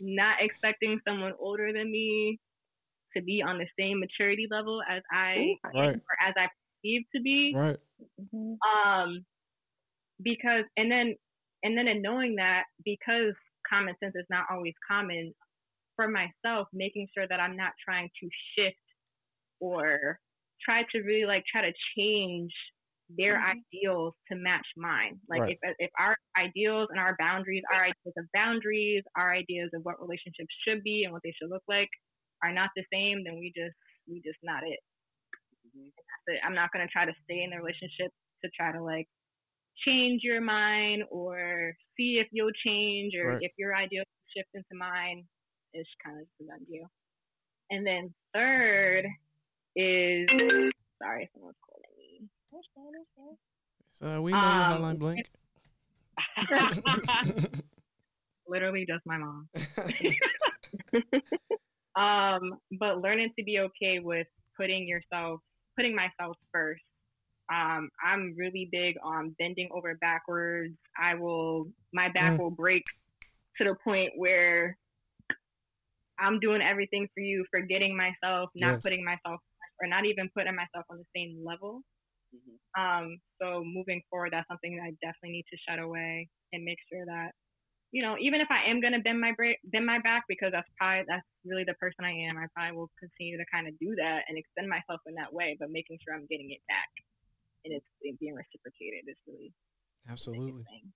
not 0.00 0.36
expecting 0.40 1.00
someone 1.06 1.32
older 1.38 1.72
than 1.72 1.90
me 1.90 2.38
to 3.16 3.22
be 3.22 3.42
on 3.42 3.58
the 3.58 3.66
same 3.78 4.00
maturity 4.00 4.46
level 4.50 4.82
as 4.88 5.02
I 5.10 5.56
Right. 5.74 5.96
or 5.96 6.28
as 6.28 6.34
I 6.36 6.48
perceive 6.82 7.02
to 7.14 7.20
be. 7.22 7.52
Right. 7.54 7.78
Um 8.32 9.24
because 10.22 10.64
and 10.76 10.90
then 10.90 11.14
and 11.62 11.76
then 11.76 11.88
in 11.88 12.02
knowing 12.02 12.36
that 12.36 12.64
because 12.84 13.34
common 13.68 13.94
sense 14.02 14.14
is 14.16 14.26
not 14.30 14.44
always 14.50 14.74
common 14.88 15.34
for 15.96 16.08
myself 16.08 16.68
making 16.72 17.06
sure 17.14 17.26
that 17.28 17.40
i'm 17.40 17.56
not 17.56 17.72
trying 17.84 18.08
to 18.22 18.28
shift 18.54 18.76
or 19.60 20.18
try 20.62 20.82
to 20.92 21.00
really 21.02 21.26
like 21.26 21.44
try 21.50 21.62
to 21.62 21.72
change 21.96 22.52
their 23.10 23.40
Mhm. 23.40 23.64
ideals 23.72 24.14
to 24.30 24.36
match 24.36 24.66
mine 24.76 25.20
like 25.28 25.42
Right. 25.42 25.46
if 25.46 25.58
if 25.78 25.90
our 25.98 26.16
ideals 26.38 26.88
and 26.90 27.00
our 27.00 27.16
boundaries 27.18 27.62
our 27.72 27.84
ideas 27.84 28.14
of 28.18 28.26
boundaries 28.34 29.04
our 29.16 29.32
ideas 29.32 29.70
of 29.74 29.82
what 29.84 30.00
relationships 30.00 30.54
should 30.66 30.82
be 30.82 31.04
and 31.04 31.12
what 31.12 31.22
they 31.24 31.32
should 31.40 31.50
look 31.50 31.62
like 31.68 31.88
are 32.42 32.52
not 32.52 32.70
the 32.76 32.84
same 32.92 33.24
then 33.24 33.38
we 33.38 33.52
just 33.56 33.76
we 34.08 34.20
just 34.24 34.38
not 34.42 34.62
it 34.64 34.80
Mhm. 35.76 35.92
but 36.26 36.36
I'm 36.44 36.54
not 36.54 36.72
gonna 36.72 36.88
try 36.88 37.04
to 37.06 37.14
stay 37.24 37.42
in 37.42 37.50
the 37.50 37.56
relationship 37.58 38.12
to 38.44 38.50
try 38.56 38.72
to 38.72 38.82
like 38.82 39.06
change 39.86 40.22
your 40.24 40.40
mind 40.40 41.04
or 41.10 41.74
see 41.96 42.18
if 42.20 42.28
you'll 42.32 42.52
change 42.64 43.14
or 43.16 43.32
Right. 43.32 43.40
if 43.40 43.52
your 43.58 43.74
ideas 43.76 44.06
shift 44.36 44.50
into 44.54 44.74
mine. 44.74 45.28
It's 45.74 45.90
kind 46.04 46.20
of 46.20 46.26
just 46.26 46.40
a 46.42 46.44
done. 46.46 46.88
And 47.70 47.86
then 47.86 48.14
third 48.34 49.06
is 49.76 50.28
sorry, 51.02 51.28
someone's 51.34 51.56
calling 51.68 51.84
me. 51.98 52.28
So 53.92 54.22
we 54.22 54.32
know 54.32 54.38
your 54.38 54.64
Um, 54.64 54.70
Hotline 54.82 54.98
Bling. 54.98 55.22
Literally 58.48 58.86
just 58.88 59.04
my 59.06 59.18
mom. 59.18 59.48
um, 61.96 62.58
but 62.78 63.00
learning 63.00 63.32
to 63.38 63.44
be 63.44 63.58
okay 63.60 63.98
with 63.98 64.26
putting 64.56 64.86
yourself, 64.88 65.40
putting 65.76 65.94
myself 65.94 66.36
first. 66.52 66.82
Um, 67.52 67.88
I'm 68.04 68.34
really 68.36 68.68
big 68.72 68.96
on 69.04 69.34
bending 69.38 69.68
over 69.74 69.94
backwards. 70.00 70.74
I 70.98 71.14
will, 71.14 71.66
my 71.92 72.08
back 72.08 72.34
Mm. 72.34 72.38
will 72.38 72.50
break 72.50 72.84
to 73.58 73.64
the 73.64 73.74
point 73.84 74.12
where 74.16 74.76
I'm 76.18 76.40
doing 76.40 76.62
everything 76.62 77.08
for 77.14 77.20
you, 77.20 77.44
forgetting 77.50 77.96
myself, 77.96 78.50
not 78.54 78.74
Yes. 78.74 78.82
putting 78.82 79.04
myself, 79.04 79.40
or 79.80 79.88
not 79.88 80.04
even 80.06 80.30
putting 80.34 80.54
myself 80.54 80.84
on 80.90 80.98
the 80.98 81.08
same 81.14 81.44
level. 81.44 81.82
Mhm. 82.34 82.58
Um, 82.76 83.18
so 83.40 83.64
moving 83.64 84.02
forward, 84.10 84.32
that's 84.32 84.48
something 84.48 84.76
that 84.76 84.84
I 84.84 84.90
definitely 85.02 85.32
need 85.42 85.46
to 85.50 85.58
shut 85.68 85.78
away 85.78 86.28
and 86.52 86.64
make 86.64 86.78
sure 86.92 87.04
that, 87.06 87.32
you 87.92 88.02
know, 88.02 88.16
even 88.18 88.40
if 88.40 88.50
I 88.50 88.64
am 88.70 88.80
gonna 88.80 89.00
bend 89.00 89.20
my 89.20 89.32
bra- 89.32 89.60
bend 89.64 89.86
my 89.86 89.98
back 90.00 90.24
because 90.28 90.52
that's 90.52 90.68
probably 90.76 91.04
that's 91.08 91.26
really 91.44 91.64
the 91.64 91.74
person 91.74 92.04
I 92.04 92.12
am, 92.28 92.36
I 92.38 92.46
probably 92.54 92.76
will 92.76 92.90
continue 92.98 93.38
to 93.38 93.46
kind 93.52 93.68
of 93.68 93.78
do 93.78 93.94
that 93.96 94.24
and 94.28 94.38
extend 94.38 94.68
myself 94.68 95.00
in 95.06 95.14
that 95.14 95.32
way, 95.32 95.56
but 95.58 95.70
making 95.70 95.98
sure 96.04 96.14
I'm 96.14 96.26
getting 96.26 96.50
it 96.52 96.62
back 96.68 96.90
and 97.64 97.74
it's 97.74 98.18
being 98.20 98.34
reciprocated 98.34 99.08
is 99.08 99.18
really 99.26 99.52
Absolutely. 100.08 100.52
biggest 100.52 100.68
thing. 100.70 100.92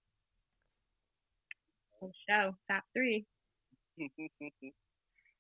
So 2.01 2.13
show 2.29 2.57
top 2.69 2.85
three. 2.95 3.27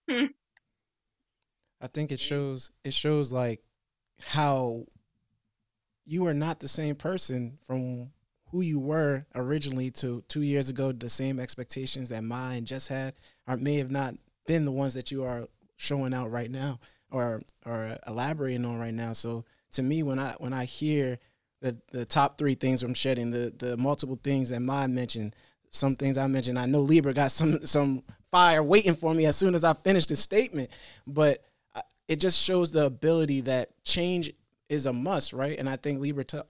I 1.80 1.86
think 1.86 2.12
it 2.12 2.20
shows 2.20 2.70
it 2.84 2.94
shows 2.94 3.32
like 3.32 3.62
how 4.20 4.84
you 6.04 6.26
are 6.26 6.34
not 6.34 6.60
the 6.60 6.68
same 6.68 6.94
person 6.94 7.58
from 7.66 8.10
who 8.50 8.60
you 8.60 8.78
were 8.78 9.26
originally 9.34 9.90
to 9.92 10.22
two 10.28 10.42
years 10.42 10.68
ago. 10.68 10.92
The 10.92 11.08
same 11.08 11.38
expectations 11.38 12.08
that 12.08 12.24
mine 12.24 12.64
just 12.64 12.88
had, 12.88 13.14
or 13.46 13.56
may 13.56 13.76
have 13.76 13.90
not 13.90 14.14
been 14.46 14.64
the 14.64 14.72
ones 14.72 14.94
that 14.94 15.10
you 15.10 15.24
are 15.24 15.46
showing 15.76 16.12
out 16.12 16.30
right 16.30 16.50
now, 16.50 16.80
or 17.10 17.42
or 17.64 17.96
elaborating 18.06 18.64
on 18.64 18.78
right 18.78 18.94
now. 18.94 19.12
So 19.12 19.44
to 19.72 19.82
me, 19.82 20.02
when 20.02 20.18
I 20.18 20.32
when 20.38 20.52
I 20.52 20.64
hear 20.64 21.18
the 21.60 21.78
the 21.92 22.04
top 22.04 22.38
three 22.38 22.54
things 22.54 22.82
I'm 22.82 22.94
shedding, 22.94 23.30
the 23.30 23.52
the 23.56 23.76
multiple 23.76 24.18
things 24.22 24.48
that 24.48 24.60
mine 24.60 24.94
mentioned, 24.94 25.36
some 25.70 25.96
things 25.96 26.18
I 26.18 26.26
mentioned, 26.26 26.58
I 26.58 26.66
know 26.66 26.80
Libra 26.80 27.14
got 27.14 27.32
some 27.32 27.64
some 27.64 28.02
fire 28.30 28.62
waiting 28.62 28.94
for 28.94 29.14
me 29.14 29.26
as 29.26 29.36
soon 29.36 29.54
as 29.54 29.64
I 29.64 29.74
finish 29.74 30.06
the 30.06 30.16
statement, 30.16 30.70
but 31.06 31.44
it 32.10 32.18
just 32.18 32.42
shows 32.42 32.72
the 32.72 32.86
ability 32.86 33.42
that 33.42 33.70
change 33.84 34.32
is 34.68 34.86
a 34.86 34.92
must, 34.92 35.32
right? 35.32 35.56
And 35.56 35.68
I 35.68 35.76
think 35.76 36.00
Libra 36.00 36.24
t- 36.24 36.40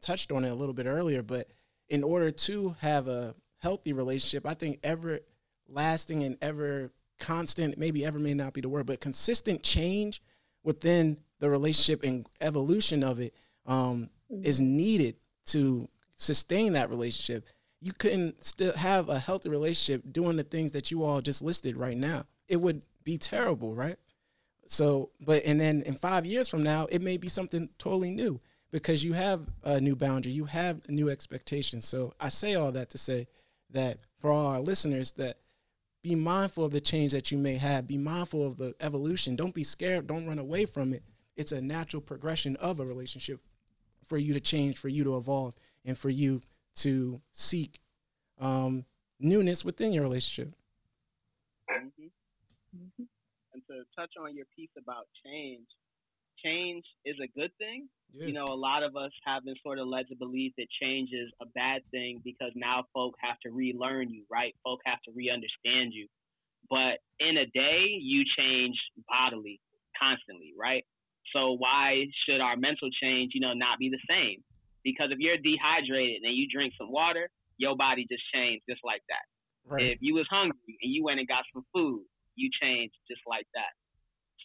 touched 0.00 0.32
on 0.32 0.42
it 0.42 0.48
a 0.48 0.54
little 0.54 0.72
bit 0.72 0.86
earlier, 0.86 1.22
but 1.22 1.48
in 1.90 2.02
order 2.02 2.30
to 2.30 2.74
have 2.80 3.08
a 3.08 3.34
healthy 3.58 3.92
relationship, 3.92 4.46
I 4.46 4.54
think 4.54 4.80
ever 4.82 5.20
lasting 5.68 6.24
and 6.24 6.38
ever 6.40 6.92
constant, 7.18 7.76
maybe 7.76 8.06
ever 8.06 8.18
may 8.18 8.32
not 8.32 8.54
be 8.54 8.62
the 8.62 8.70
word, 8.70 8.86
but 8.86 9.02
consistent 9.02 9.62
change 9.62 10.22
within 10.64 11.18
the 11.40 11.50
relationship 11.50 12.02
and 12.04 12.26
evolution 12.40 13.04
of 13.04 13.20
it 13.20 13.34
um, 13.66 14.08
is 14.30 14.62
needed 14.62 15.16
to 15.44 15.90
sustain 16.16 16.72
that 16.72 16.88
relationship. 16.88 17.44
You 17.82 17.92
couldn't 17.92 18.42
still 18.42 18.72
have 18.72 19.10
a 19.10 19.18
healthy 19.18 19.50
relationship 19.50 20.10
doing 20.10 20.38
the 20.38 20.42
things 20.42 20.72
that 20.72 20.90
you 20.90 21.04
all 21.04 21.20
just 21.20 21.42
listed 21.42 21.76
right 21.76 21.98
now. 21.98 22.24
It 22.48 22.62
would 22.62 22.80
be 23.04 23.18
terrible, 23.18 23.74
right? 23.74 23.98
So, 24.66 25.10
but 25.20 25.44
and 25.44 25.60
then 25.60 25.82
in 25.82 25.94
five 25.94 26.24
years 26.26 26.48
from 26.48 26.62
now, 26.62 26.86
it 26.86 27.02
may 27.02 27.16
be 27.16 27.28
something 27.28 27.68
totally 27.78 28.10
new 28.10 28.40
because 28.70 29.04
you 29.04 29.12
have 29.12 29.46
a 29.64 29.80
new 29.80 29.94
boundary, 29.94 30.32
you 30.32 30.46
have 30.46 30.88
new 30.88 31.10
expectations. 31.10 31.86
So 31.86 32.14
I 32.20 32.28
say 32.30 32.54
all 32.54 32.72
that 32.72 32.90
to 32.90 32.98
say 32.98 33.26
that 33.70 33.98
for 34.18 34.30
all 34.30 34.46
our 34.46 34.60
listeners, 34.60 35.12
that 35.12 35.38
be 36.02 36.14
mindful 36.14 36.64
of 36.64 36.72
the 36.72 36.80
change 36.80 37.12
that 37.12 37.30
you 37.30 37.38
may 37.38 37.56
have. 37.56 37.86
Be 37.86 37.98
mindful 37.98 38.46
of 38.46 38.56
the 38.56 38.74
evolution. 38.80 39.36
Don't 39.36 39.54
be 39.54 39.64
scared. 39.64 40.06
Don't 40.06 40.26
run 40.26 40.38
away 40.38 40.64
from 40.66 40.92
it. 40.92 41.02
It's 41.36 41.52
a 41.52 41.60
natural 41.60 42.00
progression 42.00 42.56
of 42.56 42.80
a 42.80 42.84
relationship 42.86 43.40
for 44.04 44.18
you 44.18 44.32
to 44.32 44.40
change, 44.40 44.78
for 44.78 44.88
you 44.88 45.04
to 45.04 45.16
evolve, 45.16 45.54
and 45.84 45.96
for 45.96 46.10
you 46.10 46.40
to 46.76 47.20
seek 47.32 47.78
um, 48.40 48.84
newness 49.20 49.64
within 49.64 49.92
your 49.92 50.02
relationship. 50.02 50.54
Mhm. 51.70 52.10
And 52.98 53.08
to 53.72 53.84
touch 53.98 54.12
on 54.20 54.34
your 54.36 54.46
piece 54.56 54.70
about 54.78 55.06
change, 55.24 55.66
change 56.44 56.84
is 57.04 57.16
a 57.22 57.28
good 57.38 57.50
thing. 57.58 57.88
Yeah. 58.12 58.26
You 58.26 58.32
know, 58.32 58.44
a 58.44 58.54
lot 58.54 58.82
of 58.82 58.96
us 58.96 59.10
have 59.24 59.44
been 59.44 59.54
sort 59.62 59.78
of 59.78 59.86
led 59.86 60.08
to 60.08 60.16
believe 60.16 60.52
that 60.58 60.66
change 60.80 61.10
is 61.12 61.30
a 61.40 61.46
bad 61.54 61.82
thing 61.90 62.20
because 62.24 62.52
now 62.54 62.84
folk 62.92 63.14
have 63.20 63.38
to 63.44 63.50
relearn 63.50 64.10
you, 64.10 64.24
right? 64.30 64.54
Folk 64.62 64.80
have 64.84 65.00
to 65.06 65.12
re-understand 65.14 65.92
you. 65.92 66.06
But 66.68 66.98
in 67.20 67.38
a 67.38 67.46
day, 67.46 67.98
you 68.00 68.24
change 68.36 68.76
bodily 69.08 69.60
constantly, 70.00 70.52
right? 70.58 70.84
So 71.34 71.52
why 71.52 72.06
should 72.26 72.40
our 72.40 72.56
mental 72.56 72.88
change, 73.02 73.32
you 73.34 73.40
know, 73.40 73.52
not 73.54 73.78
be 73.78 73.88
the 73.88 74.00
same? 74.08 74.42
Because 74.84 75.10
if 75.10 75.18
you're 75.18 75.38
dehydrated 75.38 76.22
and 76.24 76.34
you 76.36 76.46
drink 76.52 76.74
some 76.76 76.90
water, 76.90 77.30
your 77.56 77.76
body 77.76 78.06
just 78.10 78.22
changed 78.34 78.64
just 78.68 78.80
like 78.84 79.02
that. 79.08 79.72
right. 79.72 79.84
If 79.92 79.98
you 80.00 80.14
was 80.14 80.26
hungry 80.30 80.78
and 80.82 80.92
you 80.92 81.04
went 81.04 81.20
and 81.20 81.28
got 81.28 81.44
some 81.54 81.64
food, 81.72 82.02
you 82.36 82.50
change 82.60 82.92
just 83.08 83.20
like 83.26 83.46
that. 83.54 83.72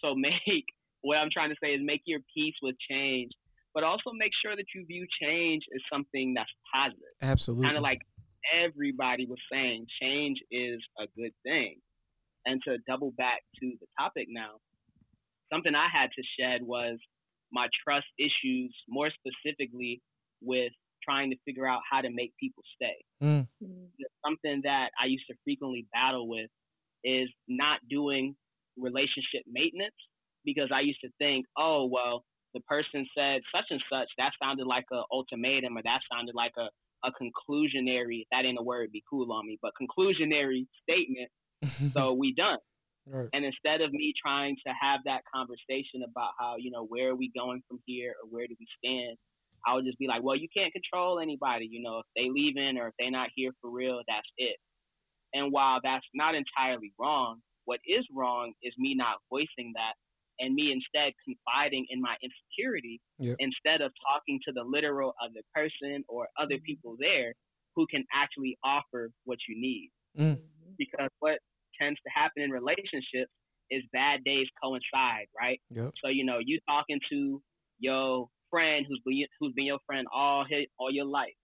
So 0.04 0.16
make 0.28 0.66
what 1.02 1.18
I'm 1.18 1.30
trying 1.32 1.50
to 1.50 1.56
say 1.62 1.74
is 1.74 1.82
make 1.84 2.02
your 2.06 2.20
peace 2.36 2.56
with 2.62 2.76
change, 2.90 3.32
but 3.74 3.84
also 3.84 4.12
make 4.14 4.32
sure 4.44 4.56
that 4.56 4.66
you 4.74 4.86
view 4.86 5.06
change 5.22 5.64
as 5.76 5.82
something 5.92 6.34
that's 6.36 6.52
positive. 6.74 7.16
Absolutely. 7.22 7.66
Kind 7.66 7.78
of 7.78 7.84
like 7.84 8.00
everybody 8.54 9.26
was 9.26 9.40
saying, 9.52 9.86
change 10.02 10.40
is 10.52 10.80
a 11.00 11.06
good 11.16 11.34
thing. 11.44 11.76
And 12.46 12.62
to 12.64 12.78
double 12.88 13.12
back 13.18 13.42
to 13.60 13.72
the 13.80 13.88
topic 14.00 14.28
now, 14.30 14.60
something 15.52 15.76
I 15.76 15.88
had 15.92 16.10
to 16.16 16.24
shed 16.40 16.62
was 16.64 16.98
my 17.52 17.68
trust 17.84 18.08
issues, 18.18 18.76
more 18.88 19.10
specifically 19.12 20.02
with 20.42 20.72
trying 21.04 21.30
to 21.32 21.38
figure 21.46 21.68
out 21.68 21.82
how 21.90 22.02
to 22.02 22.10
make 22.10 22.34
people 22.40 22.64
stay 22.76 23.04
Mm, 23.64 23.90
something 24.26 24.62
that 24.64 24.90
I 25.02 25.08
used 25.08 25.26
to 25.30 25.36
frequently 25.44 25.88
battle 25.92 26.28
with 26.28 26.50
is 27.08 27.30
not 27.48 27.80
doing 27.90 28.36
relationship 28.78 29.48
maintenance 29.48 29.96
because 30.44 30.70
I 30.74 30.82
used 30.82 31.00
to 31.02 31.10
think, 31.18 31.46
oh, 31.58 31.88
well, 31.92 32.24
the 32.54 32.60
person 32.62 33.08
said 33.18 33.42
such 33.54 33.66
and 33.70 33.82
such. 33.92 34.08
That 34.18 34.32
sounded 34.42 34.68
like 34.68 34.86
a 34.92 35.04
ultimatum 35.12 35.78
or 35.78 35.84
that 35.84 36.02
sounded 36.12 36.36
like 36.36 36.54
a, 36.58 36.68
a 37.08 37.12
conclusionary, 37.16 38.26
that 38.32 38.46
ain't 38.46 38.60
a 38.60 38.64
word, 38.64 38.92
be 38.92 39.04
cool 39.10 39.32
on 39.32 39.48
me, 39.48 39.58
but 39.62 39.72
conclusionary 39.80 40.68
statement. 40.84 41.30
So 41.94 42.14
we 42.14 42.36
done. 42.36 42.60
right. 43.08 43.30
And 43.34 43.44
instead 43.44 43.82
of 43.82 43.92
me 43.92 44.14
trying 44.22 44.56
to 44.68 44.74
have 44.80 45.00
that 45.06 45.22
conversation 45.34 46.06
about 46.08 46.32
how, 46.40 46.56
you 46.60 46.70
know, 46.70 46.86
where 46.86 47.10
are 47.12 47.16
we 47.16 47.32
going 47.36 47.64
from 47.68 47.80
here 47.88 48.14
or 48.22 48.30
where 48.30 48.46
do 48.46 48.54
we 48.60 48.68
stand, 48.78 49.18
I 49.66 49.74
would 49.74 49.86
just 49.86 49.98
be 49.98 50.08
like, 50.08 50.22
well, 50.22 50.36
you 50.36 50.48
can't 50.56 50.72
control 50.72 51.20
anybody. 51.20 51.68
You 51.70 51.82
know, 51.82 52.00
if 52.00 52.06
they 52.16 52.30
leaving 52.30 52.78
or 52.78 52.90
if 52.90 52.94
they're 53.00 53.10
not 53.10 53.30
here 53.36 53.52
for 53.60 53.72
real, 53.72 54.02
that's 54.08 54.30
it. 54.38 54.58
And 55.34 55.52
while 55.52 55.80
that's 55.84 56.06
not 56.14 56.36
entirely 56.36 56.94
wrong, 57.00 57.42
what 57.66 57.80
is 57.86 58.06
wrong 58.16 58.54
is 58.64 58.74
me 58.78 58.96
not 58.96 59.20
voicing 59.30 59.74
that 59.76 59.94
and 60.40 60.54
me 60.56 60.72
instead 60.72 61.14
confiding 61.26 61.86
in 61.90 62.02
my 62.02 62.16
insecurity 62.24 63.02
Yep. 63.20 63.40
instead 63.40 63.82
of 63.82 63.92
talking 64.08 64.40
to 64.46 64.54
the 64.54 64.64
literal 64.64 65.14
other 65.22 65.42
person 65.54 66.04
or 66.10 66.28
other 66.40 66.58
people 66.66 66.96
there 67.00 67.34
who 67.76 67.86
can 67.88 68.06
actually 68.14 68.58
offer 68.64 69.12
what 69.26 69.40
you 69.48 69.60
need. 69.60 69.92
Mm, 70.18 70.42
Because 70.78 71.10
what 71.20 71.40
tends 71.80 72.00
to 72.02 72.10
happen 72.14 72.44
in 72.44 72.52
relationships 72.52 73.32
is 73.70 73.84
bad 73.94 74.24
days 74.24 74.48
coincide, 74.62 75.28
right? 75.40 75.62
yep. 75.70 75.96
So 76.04 76.10
you 76.10 76.26
know, 76.26 76.40
you 76.44 76.60
talking 76.68 77.00
to 77.12 77.42
your 77.80 78.30
friend 78.50 78.86
who's 78.88 79.02
been 79.06 79.26
who's 79.40 79.54
been 79.54 79.66
your 79.66 79.80
friend 79.88 80.08
all 80.14 80.46
his 80.50 80.68
all 80.80 80.92
your 80.92 81.06
life, 81.06 81.36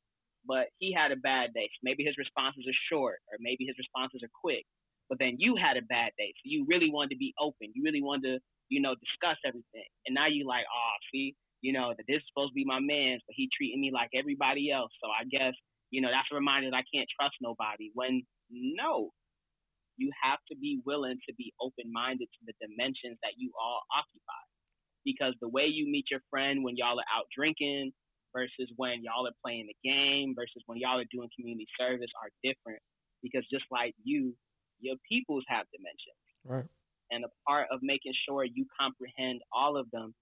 but 0.48 0.68
he 0.80 0.94
had 0.94 1.12
a 1.12 1.18
bad 1.18 1.54
day. 1.54 1.70
Maybe 1.84 2.04
his 2.04 2.18
responses 2.18 2.66
are 2.68 2.80
short, 2.92 3.20
or 3.32 3.38
maybe 3.40 3.66
his 3.66 3.78
responses 3.78 4.22
are 4.24 4.34
quick. 4.42 4.66
But 5.10 5.20
then 5.20 5.36
you 5.38 5.56
had 5.56 5.78
a 5.78 5.86
bad 5.86 6.12
day, 6.18 6.34
so 6.38 6.44
you 6.46 6.66
really 6.68 6.90
wanted 6.90 7.16
to 7.16 7.22
be 7.22 7.34
open. 7.40 7.72
You 7.76 7.84
really 7.84 8.02
wanted 8.02 8.28
to, 8.34 8.40
you 8.70 8.82
know, 8.82 8.96
discuss 8.96 9.38
everything. 9.46 9.88
And 10.08 10.16
now 10.16 10.28
you 10.28 10.48
like, 10.48 10.66
oh, 10.66 10.96
see, 11.14 11.36
you 11.62 11.74
know, 11.74 11.94
that 11.96 12.06
this 12.08 12.18
is 12.18 12.28
supposed 12.32 12.52
to 12.52 12.60
be 12.60 12.66
my 12.66 12.80
man's, 12.80 13.22
but 13.28 13.36
he 13.36 13.50
treating 13.56 13.82
me 13.82 13.92
like 13.94 14.10
everybody 14.16 14.72
else. 14.72 14.92
So 15.04 15.10
I 15.12 15.24
guess, 15.30 15.54
you 15.92 16.02
know, 16.02 16.10
that's 16.10 16.28
a 16.32 16.36
reminder 16.36 16.72
that 16.72 16.78
I 16.78 16.88
can't 16.94 17.08
trust 17.20 17.36
nobody. 17.42 17.92
When 17.94 18.24
no, 18.50 19.12
you 19.98 20.12
have 20.24 20.40
to 20.50 20.58
be 20.58 20.82
willing 20.86 21.20
to 21.28 21.34
be 21.36 21.54
open 21.62 21.92
minded 21.92 22.28
to 22.28 22.42
the 22.48 22.54
dimensions 22.60 23.18
that 23.24 23.38
you 23.38 23.52
all 23.60 23.82
occupy. 23.94 24.44
Because 25.06 25.36
the 25.42 25.50
way 25.50 25.68
you 25.68 25.92
meet 25.92 26.06
your 26.10 26.22
friend 26.30 26.64
when 26.64 26.78
y'all 26.78 27.00
are 27.00 27.12
out 27.12 27.28
drinking 27.36 27.92
versus 28.36 28.70
when 28.76 29.04
y'all 29.04 29.28
are 29.28 29.38
playing 29.44 29.68
the 29.70 29.78
game 29.88 30.34
versus 30.36 30.62
when 30.66 30.80
y'all 30.80 31.00
are 31.00 31.12
doing 31.12 31.30
community 31.38 31.68
service 31.80 32.12
are 32.22 32.30
different. 32.44 32.82
Because 33.22 33.46
just 33.52 33.66
like 33.72 33.94
you, 34.04 34.36
your 34.80 34.96
peoples 35.10 35.44
have 35.48 35.66
dimensions. 35.72 36.24
Right. 36.44 36.68
And 37.12 37.24
a 37.24 37.32
part 37.48 37.68
of 37.72 37.80
making 37.82 38.14
sure 38.28 38.44
you 38.44 38.66
comprehend 38.80 39.42
all 39.54 39.78
of 39.78 39.90
them 39.92 40.14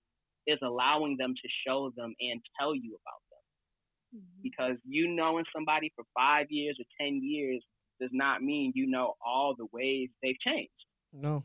is 0.46 0.60
allowing 0.62 1.18
them 1.18 1.34
to 1.34 1.48
show 1.66 1.92
them 1.96 2.14
and 2.20 2.42
tell 2.60 2.76
you 2.76 2.98
about 3.00 3.22
them. 3.32 4.22
Mm-hmm. 4.22 4.42
Because 4.44 4.78
you 4.86 5.08
knowing 5.08 5.46
somebody 5.56 5.92
for 5.96 6.04
five 6.18 6.48
years 6.50 6.78
or 6.80 6.86
10 7.00 7.22
years 7.24 7.64
does 8.00 8.10
not 8.12 8.42
mean 8.42 8.74
you 8.76 8.88
know 8.90 9.14
all 9.26 9.56
the 9.58 9.68
ways 9.72 10.10
they've 10.22 10.40
changed. 10.46 10.72
No. 11.14 11.44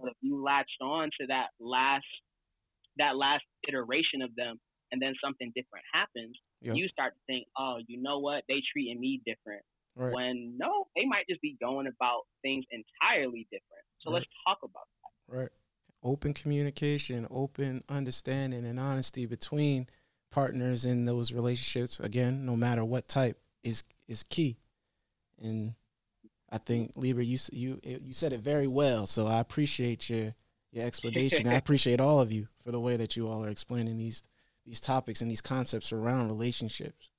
But 0.00 0.10
if 0.10 0.16
you 0.20 0.42
latched 0.42 0.80
on 0.80 1.10
to 1.20 1.26
that 1.28 1.48
last 1.58 2.04
that 2.98 3.16
last 3.16 3.42
iteration 3.66 4.22
of 4.22 4.34
them 4.36 4.60
and 4.92 5.02
then 5.02 5.14
something 5.22 5.50
different 5.56 5.84
happens, 5.92 6.36
Yep. 6.60 6.76
you 6.76 6.88
start 6.88 7.14
to 7.14 7.20
think, 7.26 7.46
oh, 7.58 7.78
you 7.88 8.00
know 8.00 8.18
what? 8.20 8.44
They 8.48 8.62
treating 8.72 9.00
me 9.00 9.20
different. 9.26 9.62
Right. 9.96 10.12
When 10.14 10.56
no, 10.56 10.86
they 10.94 11.04
might 11.04 11.26
just 11.28 11.40
be 11.42 11.56
going 11.60 11.86
about 11.86 12.22
things 12.42 12.64
entirely 12.70 13.46
different. 13.50 13.84
So 14.00 14.10
Right. 14.10 14.16
let's 14.20 14.26
talk 14.46 14.58
about 14.62 14.86
that. 15.02 15.36
Right. 15.36 15.48
Open 16.02 16.34
communication, 16.34 17.26
open 17.30 17.82
understanding, 17.88 18.64
and 18.64 18.78
honesty 18.78 19.26
between 19.26 19.86
partners 20.30 20.84
in 20.84 21.04
those 21.04 21.32
relationships. 21.32 22.00
Again, 22.00 22.44
no 22.46 22.56
matter 22.56 22.84
what 22.84 23.08
type, 23.08 23.38
is 23.62 23.84
is 24.08 24.22
key. 24.24 24.56
And 25.40 25.74
I 26.50 26.58
think 26.58 26.92
Libra, 26.96 27.24
you 27.24 27.38
you 27.52 27.80
eh, 27.84 27.98
you 28.02 28.12
said 28.12 28.32
it 28.32 28.40
very 28.40 28.66
well. 28.66 29.06
So 29.06 29.26
I 29.26 29.38
appreciate 29.40 30.10
your 30.10 30.34
your 30.72 30.84
explanation. 30.84 31.46
I 31.46 31.54
appreciate 31.56 32.00
all 32.00 32.20
of 32.20 32.32
you 32.32 32.48
for 32.64 32.72
the 32.72 32.80
way 32.80 32.96
that 32.96 33.16
you 33.16 33.28
all 33.28 33.44
are 33.44 33.48
explaining 33.48 33.98
these 33.98 34.22
these 34.64 34.80
topics 34.80 35.20
and 35.20 35.30
these 35.30 35.40
concepts 35.40 35.92
around 35.92 36.28
relationships. 36.28 37.10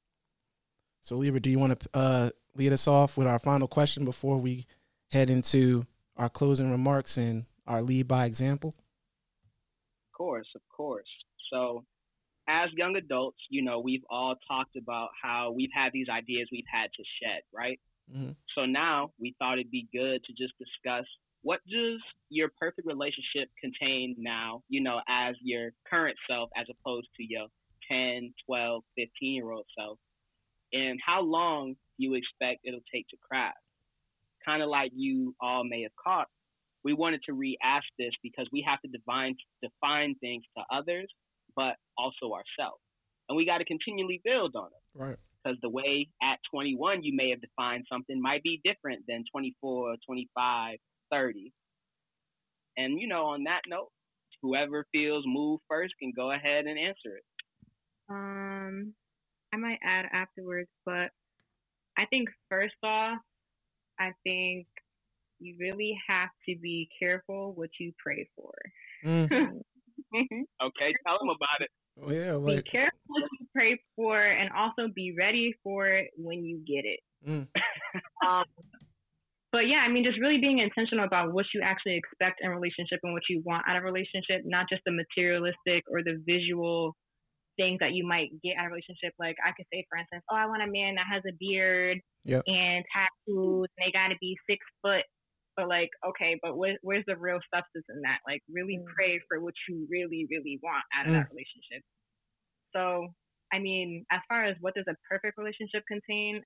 So 1.02 1.18
Libra, 1.18 1.39
do 1.39 1.50
you 1.50 1.60
want 1.60 1.80
to 1.80 1.89
uh, 1.94 2.30
lead 2.56 2.72
us 2.74 2.88
off 2.88 3.18
with 3.18 3.28
our 3.28 3.39
final 3.39 3.68
question 3.68 4.06
before 4.06 4.38
we 4.38 4.66
head 5.12 5.30
into 5.30 5.86
our 6.18 6.30
closing 6.30 6.72
remarks 6.72 7.18
and 7.18 7.46
our 7.68 7.82
lead 7.82 8.08
by 8.08 8.26
example? 8.26 8.76
Of 10.14 10.18
course, 10.18 10.48
of 10.56 10.62
course. 10.76 11.08
So, 11.52 11.86
as 12.48 12.70
young 12.76 12.96
adults, 12.96 13.39
you 13.50 13.64
know, 13.64 13.80
we've 13.80 14.04
all 14.10 14.36
talked 14.48 14.76
about 14.76 15.10
how 15.22 15.52
we've 15.56 15.70
had 15.74 15.91
these 15.94 16.08
ideas 16.10 16.50
we've 16.52 16.64
had 16.72 16.89
to 16.96 17.04
shed, 17.22 17.41
right? 17.54 17.80
hmm 18.12 18.32
So 18.56 18.66
now 18.66 19.12
we 19.20 19.36
thought 19.39 19.60
it'd 19.60 19.72
be 19.72 19.88
good 19.94 20.24
to 20.26 20.34
just 20.34 20.54
discuss 20.58 21.06
what 21.44 21.60
does 21.70 22.00
your 22.30 22.50
perfect 22.60 22.88
relationship 22.88 23.50
contain 23.62 24.16
now, 24.18 24.64
you 24.70 24.82
know, 24.82 25.00
as 25.08 25.36
your 25.41 25.72
current 25.89 26.18
self 26.30 26.50
as 26.58 26.66
opposed 26.70 27.08
to 27.18 27.24
your 27.24 27.48
10, 27.91 28.34
12, 28.48 28.84
15 28.98 29.10
year 29.36 29.52
old 29.52 29.66
self, 29.78 30.00
and 30.72 31.00
how 31.06 31.22
long 31.22 31.74
do 31.74 31.78
you 31.98 32.16
expect 32.16 32.62
it'll 32.64 32.80
take 32.94 33.08
to 33.10 33.18
craft. 33.22 33.58
Kind 34.46 34.64
of 34.64 34.70
like 34.70 34.91
you 34.96 35.36
all 35.41 35.64
may 35.64 35.84
have 35.84 35.91
caught, 36.02 36.28
we 36.84 36.94
wanted 36.94 37.22
to 37.26 37.34
re-ask 37.34 37.86
this 38.00 38.12
because 38.22 38.48
we 38.52 38.66
have 38.68 38.82
to 38.82 38.88
define 38.89 39.36
define 39.62 40.16
things 40.16 40.44
to 40.58 40.64
others, 40.76 41.08
but 41.56 41.76
also 41.98 42.34
ourselves, 42.34 42.82
and 43.30 43.36
we 43.38 43.46
got 43.46 43.60
to 43.60 43.66
continually 43.66 44.22
build 44.24 44.56
on 44.56 44.68
it 44.68 45.00
Right. 45.00 45.18
because 45.44 45.58
the 45.62 45.70
way 45.70 46.08
at 46.22 46.39
21 46.52 47.04
you 47.04 47.16
may 47.16 47.30
have 47.30 47.41
defined 47.41 47.86
something 47.91 48.22
might 48.22 48.44
be 48.44 48.60
different 48.66 49.04
than 49.08 49.24
24, 49.32 49.96
25, 50.06 50.78
30. 51.14 51.53
And 52.78 52.99
you 52.99 53.07
know, 53.07 53.26
on 53.26 53.43
that 53.43 53.61
note, 53.68 53.89
whoever 54.41 54.86
feels 54.91 55.24
moved 55.28 55.64
first 55.70 55.93
can 56.01 56.11
go 56.16 56.32
ahead 56.32 56.66
and 56.66 56.80
answer 56.80 57.18
it. 57.18 57.24
Um, 58.09 58.93
I 59.53 59.57
might 59.57 59.80
add 59.84 60.05
afterwards, 60.11 60.70
but 60.86 61.09
I 61.97 62.05
think 62.09 62.30
first 62.49 62.74
off, 62.84 63.20
I 63.99 64.11
think 64.24 64.66
you 65.39 65.55
really 65.59 65.95
have 66.07 66.30
to 66.49 66.55
be 66.61 66.89
careful 66.99 67.53
what 67.55 67.70
you 67.80 67.93
pray 68.03 68.28
for. 68.36 68.51
Mm. 69.05 69.26
okay, 70.16 70.93
tell 71.05 71.20
them 71.20 71.30
about 71.30 71.61
it. 71.61 71.70
Oh, 72.01 72.11
yeah, 72.11 72.38
be 72.38 72.61
careful 72.64 72.97
what 73.07 73.30
you 73.39 73.47
pray 73.53 73.80
for, 73.95 74.20
and 74.20 74.49
also 74.51 74.91
be 74.93 75.14
ready 75.18 75.53
for 75.64 75.88
it 75.88 76.09
when 76.18 76.43
you 76.43 76.57
get 76.66 76.86
it. 76.86 76.99
Mm. 77.28 77.47
um, 78.28 78.45
but 79.54 79.70
yeah, 79.70 79.86
I 79.86 79.89
mean, 79.89 80.04
just 80.04 80.20
really 80.20 80.39
being 80.41 80.60
intentional 80.60 81.06
about 81.06 81.32
what 81.32 81.45
you 81.54 81.62
actually 81.64 81.95
expect 81.95 82.41
in 82.41 82.49
a 82.49 82.56
relationship 82.56 82.99
and 83.04 83.14
what 83.14 83.24
you 83.30 83.41
want 83.45 83.64
out 83.70 83.78
of 83.78 83.84
a 83.84 83.86
relationship, 83.86 84.41
not 84.43 84.66
just 84.68 84.82
the 84.86 84.91
materialistic 84.91 85.86
or 85.88 86.04
the 86.04 86.18
visual 86.26 86.97
things 87.56 87.78
that 87.80 87.93
you 87.93 88.06
might 88.06 88.30
get 88.43 88.58
out 88.58 88.66
of 88.66 88.72
a 88.72 88.76
relationship. 88.76 89.14
Like 89.20 89.38
I 89.45 89.54
could 89.56 89.68
say, 89.72 89.86
for 89.88 89.97
instance, 90.01 90.26
oh, 90.32 90.36
I 90.36 90.47
want 90.47 90.64
a 90.66 90.72
man 90.74 90.95
that 90.95 91.06
has 91.06 91.22
a 91.30 91.38
beard 91.39 92.01
Yep. 92.26 92.43
and 92.47 92.84
tattoos, 92.91 93.68
and 93.78 93.80
they 93.86 93.91
got 93.93 94.08
to 94.10 94.16
be 94.20 94.36
six 94.49 94.60
foot 94.82 95.06
but 95.56 95.70
like, 95.70 95.89
okay, 96.08 96.38
but 96.41 96.58
where, 96.58 96.78
where's 96.82 97.06
the 97.06 97.16
real 97.16 97.39
substance 97.54 97.86
in 97.89 98.01
that? 98.01 98.20
Like, 98.26 98.41
really 98.51 98.80
Mm. 98.80 98.86
pray 98.95 99.20
for 99.28 99.39
what 99.39 99.54
you 99.70 99.86
really, 99.89 100.26
really 100.30 100.60
want 100.64 100.84
out 100.95 101.06
of 101.06 101.12
Mm. 101.12 101.14
that 101.14 101.30
relationship. 101.30 101.84
So, 102.76 103.14
I 103.51 103.60
mean, 103.60 104.06
as 104.12 104.22
far 104.28 104.45
as 104.45 104.58
what 104.62 104.74
does 104.74 104.88
a 104.88 104.95
perfect 105.08 105.38
relationship 105.38 105.84
contain, 105.88 106.41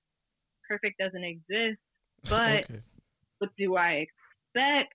perfect 0.68 0.98
doesn't 0.98 1.24
exist. 1.24 1.80
But 2.28 2.64
okay. 2.68 2.82
What 3.38 3.50
do 3.58 3.76
I 3.76 4.06
expect 4.54 4.94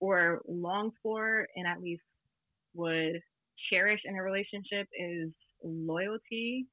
or 0.00 0.42
long 0.48 0.92
for, 1.02 1.46
and 1.56 1.66
at 1.66 1.80
least 1.80 2.02
would 2.74 3.20
cherish 3.70 4.00
in 4.04 4.16
a 4.16 4.22
relationship 4.22 4.86
is 4.98 5.30
loyalty. 5.64 6.66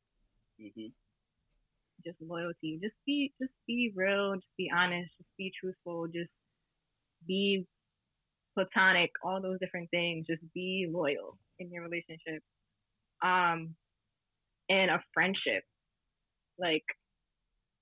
hmm 0.59 0.87
Just 2.05 2.17
loyalty. 2.21 2.79
Just 2.81 2.95
be, 3.05 3.33
just 3.41 3.53
be 3.67 3.91
real. 3.95 4.35
Just 4.35 4.57
be 4.57 4.69
honest. 4.75 5.09
Just 5.17 5.29
be 5.37 5.51
truthful. 5.59 6.07
Just 6.07 6.31
be 7.27 7.65
platonic. 8.53 9.11
All 9.23 9.41
those 9.41 9.59
different 9.59 9.89
things. 9.89 10.27
Just 10.27 10.43
be 10.53 10.87
loyal 10.91 11.37
in 11.59 11.71
your 11.71 11.83
relationship. 11.83 12.43
Um, 13.21 13.75
and 14.69 14.91
a 14.91 15.01
friendship. 15.13 15.63
Like 16.59 16.83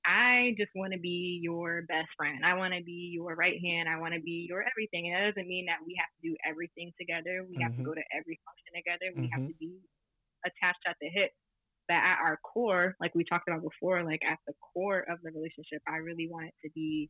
I 0.06 0.56
just 0.58 0.72
want 0.76 0.94
to 0.94 1.00
be 1.00 1.40
your 1.44 1.84
best 1.84 2.10
friend. 2.18 2.46
I 2.46 2.56
want 2.56 2.74
to 2.74 2.84
be 2.84 3.12
your 3.14 3.36
right 3.36 3.60
hand. 3.62 3.90
I 3.90 4.00
want 4.00 4.14
to 4.16 4.22
be 4.22 4.48
your 4.50 4.64
everything. 4.64 5.08
And 5.08 5.16
that 5.16 5.36
doesn't 5.36 5.48
mean 5.50 5.66
that 5.68 5.80
we 5.86 5.96
have 6.00 6.10
to 6.22 6.30
do 6.30 6.36
everything 6.48 6.94
together. 7.00 7.46
We 7.48 7.60
have 7.62 7.76
to 7.78 7.84
Mhm. 7.84 7.86
go 7.86 7.96
to 7.96 8.04
every 8.16 8.40
function 8.46 8.74
together. 8.76 9.14
We 9.18 9.30
have 9.34 9.42
Mhm. 9.42 9.52
to 9.52 9.56
be 9.60 9.80
attached 10.46 10.84
at 10.88 10.98
the 11.02 11.10
hip. 11.10 11.32
But 11.88 11.96
at 11.98 12.20
our 12.24 12.38
core, 12.44 12.96
like 13.00 13.16
we 13.16 13.26
talked 13.26 13.48
about 13.48 13.64
before, 13.64 14.04
like 14.04 14.22
at 14.26 14.40
the 14.48 14.54
core 14.74 15.02
of 15.10 15.20
the 15.24 15.32
relationship, 15.32 15.82
I 15.88 15.98
really 15.98 16.28
want 16.30 16.48
it 16.48 16.56
to 16.66 16.72
be 16.74 17.10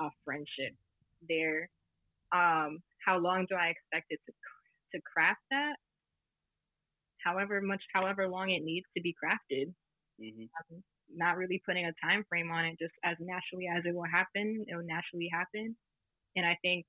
a 0.00 0.10
friendship 0.24 0.74
there. 1.28 1.68
Um, 2.32 2.82
how 3.04 3.18
long 3.18 3.46
do 3.48 3.56
I 3.56 3.68
expect 3.68 4.06
it 4.10 4.20
to 4.26 4.32
to 4.94 5.02
craft 5.02 5.40
that? 5.50 5.76
However 7.24 7.60
much, 7.62 7.82
however 7.92 8.28
long 8.28 8.50
it 8.50 8.62
needs 8.64 8.86
to 8.96 9.02
be 9.02 9.14
crafted 9.14 9.74
hmm 10.18 10.46
not 11.14 11.36
really 11.36 11.62
putting 11.66 11.86
a 11.86 11.92
time 12.04 12.24
frame 12.28 12.50
on 12.50 12.64
it, 12.66 12.78
just 12.78 12.94
as 13.04 13.16
naturally 13.20 13.66
as 13.68 13.84
it 13.86 13.94
will 13.94 14.04
happen, 14.10 14.64
it 14.68 14.74
will 14.76 14.84
naturally 14.86 15.28
happen. 15.32 15.76
And 16.36 16.46
I 16.46 16.58
think 16.62 16.86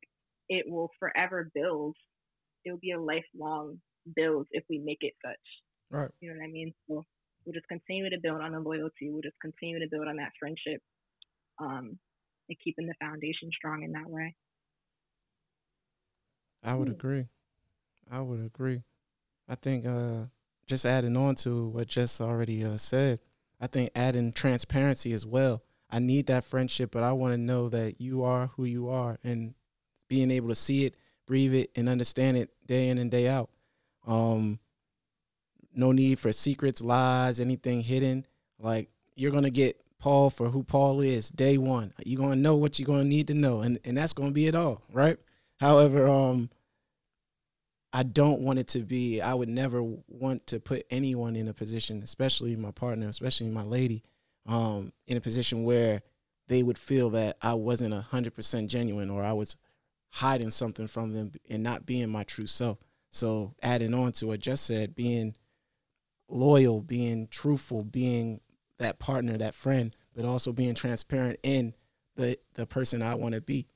it 0.49 0.65
will 0.69 0.89
forever 0.99 1.49
build. 1.53 1.95
It 2.65 2.71
will 2.71 2.79
be 2.79 2.91
a 2.91 3.01
lifelong 3.01 3.79
build 4.15 4.47
if 4.51 4.63
we 4.69 4.79
make 4.79 4.99
it 5.01 5.13
such. 5.25 5.39
Right. 5.91 6.11
You 6.21 6.29
know 6.31 6.39
what 6.39 6.45
I 6.45 6.51
mean? 6.51 6.73
So 6.87 7.03
we'll 7.45 7.53
just 7.53 7.67
continue 7.67 8.09
to 8.09 8.19
build 8.21 8.41
on 8.41 8.51
the 8.53 8.59
loyalty. 8.59 9.09
We'll 9.09 9.21
just 9.21 9.39
continue 9.41 9.79
to 9.79 9.87
build 9.89 10.07
on 10.07 10.17
that 10.17 10.31
friendship, 10.39 10.81
um, 11.59 11.97
and 12.49 12.57
keeping 12.63 12.87
the 12.87 12.95
foundation 13.01 13.49
strong 13.53 13.83
in 13.83 13.91
that 13.93 14.09
way. 14.09 14.35
I 16.63 16.73
would 16.75 16.87
Hmm. 16.87 16.91
agree. 16.91 17.27
I 18.09 18.21
would 18.21 18.39
agree. 18.39 18.83
I 19.47 19.55
think 19.55 19.85
uh, 19.85 20.25
just 20.65 20.85
adding 20.85 21.17
on 21.17 21.35
to 21.35 21.67
what 21.67 21.87
Jess 21.87 22.21
already 22.21 22.63
uh, 22.63 22.77
said, 22.77 23.19
I 23.63 23.67
think 23.67 23.91
adding 23.95 24.33
transparency 24.33 25.13
as 25.13 25.25
well. 25.25 25.63
I 25.89 25.99
need 25.99 26.27
that 26.27 26.43
friendship, 26.43 26.91
but 26.91 27.01
I 27.01 27.13
want 27.13 27.33
to 27.33 27.37
know 27.37 27.69
that 27.69 28.01
you 28.01 28.25
are 28.25 28.47
who 28.47 28.65
you 28.65 28.89
are 28.89 29.19
and 29.23 29.53
being 30.09 30.31
able 30.31 30.49
to 30.49 30.55
see 30.55 30.83
it, 30.83 30.97
breathe 31.25 31.53
it, 31.53 31.71
and 31.73 31.87
understand 31.87 32.35
it 32.35 32.49
day 32.65 32.89
in 32.89 32.97
and 32.97 33.09
day 33.09 33.29
out. 33.29 33.49
Um, 34.05 34.59
no 35.73 35.93
need 35.93 36.19
for 36.19 36.33
secrets, 36.33 36.81
lies, 36.81 37.39
anything 37.39 37.79
hidden. 37.79 38.25
Like 38.59 38.89
you're 39.15 39.31
gonna 39.31 39.49
get 39.49 39.79
Paul 39.97 40.29
for 40.29 40.49
who 40.49 40.63
Paul 40.63 40.99
is 40.99 41.29
day 41.29 41.57
one. 41.57 41.93
You're 42.05 42.19
gonna 42.19 42.35
know 42.35 42.55
what 42.55 42.79
you're 42.79 42.85
gonna 42.85 43.05
need 43.05 43.27
to 43.27 43.33
know, 43.33 43.61
and 43.61 43.79
and 43.85 43.95
that's 43.95 44.11
gonna 44.11 44.31
be 44.31 44.47
it 44.47 44.55
all, 44.55 44.81
right? 44.91 45.17
However, 45.61 46.05
um, 46.05 46.49
I 47.95 48.01
don't 48.01 48.41
want 48.41 48.57
it 48.57 48.67
to 48.69 48.79
be. 48.79 49.21
I 49.21 49.35
would 49.35 49.49
never 49.49 49.83
want 49.83 50.47
to 50.47 50.59
put 50.59 50.85
anyone 50.89 51.35
in 51.35 51.47
a 51.47 51.53
position, 51.53 52.01
especially 52.01 52.55
my 52.55 52.71
partner, 52.71 53.07
especially 53.07 53.49
my 53.49 53.61
lady, 53.61 54.01
um, 54.47 54.91
in 55.05 55.15
a 55.15 55.21
position 55.21 55.63
where 55.63 56.01
they 56.47 56.63
would 56.63 56.77
feel 56.77 57.11
that 57.11 57.37
I 57.41 57.53
wasn't 57.53 57.93
hundred 57.93 58.33
percent 58.33 58.71
genuine 58.71 59.11
or 59.11 59.23
I 59.23 59.33
was 59.33 59.55
hiding 60.09 60.49
something 60.49 60.87
from 60.87 61.13
them 61.13 61.31
and 61.49 61.61
not 61.61 61.85
being 61.85 62.09
my 62.09 62.23
true 62.23 62.47
self. 62.47 62.79
So 63.11 63.53
adding 63.61 63.93
on 63.93 64.11
to 64.13 64.27
what 64.27 64.39
just 64.39 64.65
said, 64.65 64.95
being 64.95 65.35
loyal, 66.27 66.81
being 66.81 67.27
truthful, 67.27 67.83
being 67.83 68.41
that 68.79 68.97
partner, 68.97 69.37
that 69.37 69.53
friend, 69.53 69.95
but 70.15 70.25
also 70.25 70.51
being 70.51 70.73
transparent 70.73 71.39
in 71.43 71.75
the 72.15 72.39
the 72.55 72.65
person 72.65 73.03
I 73.03 73.13
want 73.15 73.35
to 73.35 73.41
be 73.41 73.67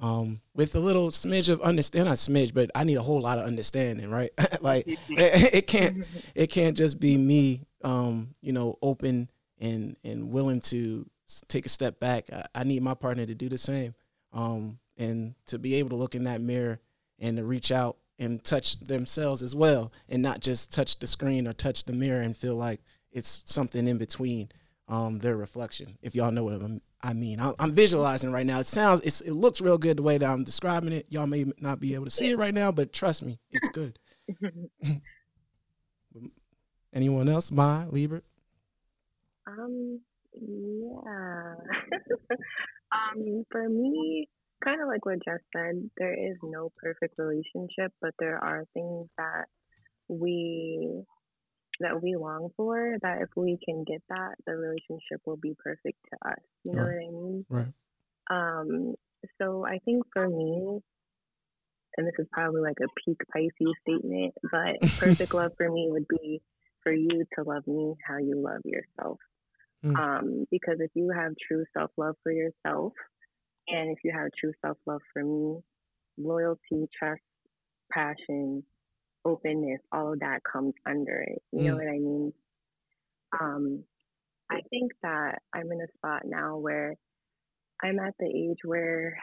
um, 0.00 0.40
with 0.54 0.74
a 0.74 0.80
little 0.80 1.08
smidge 1.08 1.48
of 1.48 1.60
understand, 1.60 2.06
not 2.06 2.16
smidge, 2.16 2.54
but 2.54 2.70
I 2.74 2.84
need 2.84 2.96
a 2.96 3.02
whole 3.02 3.20
lot 3.20 3.38
of 3.38 3.44
understanding, 3.44 4.10
right? 4.10 4.30
like 4.60 4.86
it, 5.08 5.54
it 5.54 5.66
can't, 5.66 6.04
it 6.34 6.48
can't 6.48 6.76
just 6.76 7.00
be 7.00 7.16
me, 7.16 7.66
um, 7.82 8.34
you 8.40 8.52
know, 8.52 8.78
open 8.82 9.30
and 9.60 9.96
and 10.04 10.30
willing 10.30 10.60
to 10.60 11.08
take 11.48 11.66
a 11.66 11.68
step 11.68 11.98
back. 11.98 12.26
I, 12.32 12.44
I 12.54 12.64
need 12.64 12.82
my 12.82 12.94
partner 12.94 13.26
to 13.26 13.34
do 13.34 13.48
the 13.48 13.58
same, 13.58 13.94
um, 14.32 14.78
and 14.96 15.34
to 15.46 15.58
be 15.58 15.74
able 15.76 15.90
to 15.90 15.96
look 15.96 16.14
in 16.14 16.24
that 16.24 16.40
mirror 16.40 16.78
and 17.18 17.36
to 17.36 17.44
reach 17.44 17.72
out 17.72 17.96
and 18.20 18.42
touch 18.42 18.78
themselves 18.80 19.42
as 19.42 19.54
well, 19.54 19.92
and 20.08 20.22
not 20.22 20.40
just 20.40 20.72
touch 20.72 20.98
the 20.98 21.06
screen 21.06 21.46
or 21.46 21.52
touch 21.52 21.84
the 21.84 21.92
mirror 21.92 22.20
and 22.20 22.36
feel 22.36 22.54
like 22.54 22.80
it's 23.10 23.42
something 23.46 23.88
in 23.88 23.98
between 23.98 24.48
um, 24.88 25.18
their 25.18 25.36
reflection. 25.36 25.98
If 26.02 26.14
y'all 26.14 26.30
know 26.30 26.44
what 26.44 26.54
I'm, 26.54 26.80
I 27.02 27.12
mean, 27.12 27.40
I'm, 27.40 27.54
I'm 27.58 27.72
visualizing 27.72 28.32
right 28.32 28.46
now. 28.46 28.58
It 28.58 28.66
sounds, 28.66 29.00
it's, 29.02 29.20
it 29.20 29.32
looks 29.32 29.60
real 29.60 29.78
good 29.78 29.98
the 29.98 30.02
way 30.02 30.18
that 30.18 30.28
I'm 30.28 30.42
describing 30.44 30.92
it. 30.92 31.06
Y'all 31.08 31.26
may 31.26 31.46
not 31.60 31.78
be 31.80 31.94
able 31.94 32.06
to 32.06 32.10
see 32.10 32.30
it 32.30 32.38
right 32.38 32.54
now, 32.54 32.72
but 32.72 32.92
trust 32.92 33.22
me, 33.22 33.38
it's 33.50 33.68
good. 33.68 33.98
Anyone 36.92 37.28
else? 37.28 37.52
My 37.52 37.84
Liebert? 37.86 38.22
Um, 39.46 40.00
yeah. 40.32 41.54
um, 42.92 43.44
for 43.50 43.68
me, 43.68 44.28
kind 44.64 44.82
of 44.82 44.88
like 44.88 45.06
what 45.06 45.24
Jess 45.24 45.40
said, 45.56 45.88
there 45.98 46.14
is 46.14 46.36
no 46.42 46.72
perfect 46.82 47.14
relationship, 47.18 47.92
but 48.00 48.14
there 48.18 48.42
are 48.42 48.64
things 48.74 49.08
that 49.16 49.44
we 50.08 51.04
that 51.80 52.02
we 52.02 52.16
long 52.16 52.50
for 52.56 52.96
that 53.02 53.22
if 53.22 53.28
we 53.36 53.58
can 53.64 53.84
get 53.84 54.02
that, 54.08 54.34
the 54.46 54.56
relationship 54.56 55.20
will 55.26 55.36
be 55.36 55.54
perfect 55.58 55.98
to 56.10 56.28
us. 56.28 56.38
You 56.64 56.74
know 56.74 56.82
Right. 56.82 56.94
what 56.96 57.04
I 57.04 57.10
mean? 57.10 57.46
Right. 57.48 57.72
Um, 58.30 58.94
so 59.40 59.64
I 59.66 59.78
think 59.84 60.04
for 60.12 60.28
me, 60.28 60.80
and 61.96 62.06
this 62.06 62.14
is 62.18 62.26
probably 62.32 62.60
like 62.60 62.78
a 62.80 62.88
peak 63.04 63.18
Pisces 63.32 63.74
statement, 63.82 64.34
but 64.42 64.88
perfect 64.98 65.34
love 65.34 65.52
for 65.56 65.70
me 65.70 65.88
would 65.90 66.06
be 66.08 66.40
for 66.82 66.92
you 66.92 67.24
to 67.36 67.44
love 67.44 67.66
me 67.66 67.94
how 68.06 68.18
you 68.18 68.40
love 68.40 68.60
yourself. 68.64 69.18
Mm. 69.84 69.98
Um, 69.98 70.44
because 70.50 70.76
if 70.80 70.90
you 70.94 71.10
have 71.14 71.32
true 71.46 71.64
self 71.76 71.90
love 71.96 72.16
for 72.22 72.32
yourself, 72.32 72.92
and 73.68 73.90
if 73.90 73.98
you 74.04 74.12
have 74.12 74.28
true 74.38 74.52
self 74.64 74.78
love 74.86 75.00
for 75.12 75.24
me, 75.24 75.60
loyalty, 76.16 76.88
trust, 76.96 77.22
passion, 77.92 78.64
openness, 79.24 79.80
all 79.92 80.12
of 80.12 80.20
that 80.20 80.40
comes 80.50 80.74
under 80.86 81.20
it. 81.22 81.42
You 81.52 81.64
know 81.64 81.74
Mm. 81.74 81.78
what 81.78 81.88
I 81.88 81.98
mean? 81.98 82.34
Um, 83.40 83.84
I 84.50 84.62
think 84.70 84.92
that 85.02 85.42
I'm 85.52 85.70
in 85.72 85.80
a 85.82 85.92
spot 85.96 86.22
now 86.24 86.58
where 86.58 86.96
I'm 87.82 87.98
at 88.00 88.14
the 88.18 88.26
age 88.26 88.58
where 88.64 89.18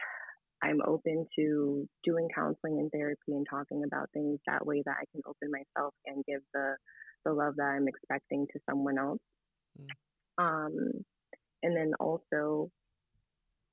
I'm 0.62 0.80
open 0.86 1.26
to 1.36 1.88
doing 2.04 2.28
counseling 2.34 2.78
and 2.78 2.90
therapy 2.90 3.32
and 3.32 3.46
talking 3.48 3.84
about 3.84 4.10
things 4.12 4.40
that 4.46 4.64
way 4.66 4.82
that 4.86 4.96
I 5.00 5.04
can 5.12 5.22
open 5.26 5.50
myself 5.50 5.94
and 6.06 6.24
give 6.24 6.42
the 6.54 6.76
the 7.24 7.32
love 7.32 7.56
that 7.56 7.64
I'm 7.76 7.88
expecting 7.88 8.46
to 8.52 8.60
someone 8.70 8.98
else. 8.98 9.20
Mm. 9.80 9.88
Um, 10.38 11.04
and 11.62 11.76
then 11.76 11.92
also, 11.98 12.70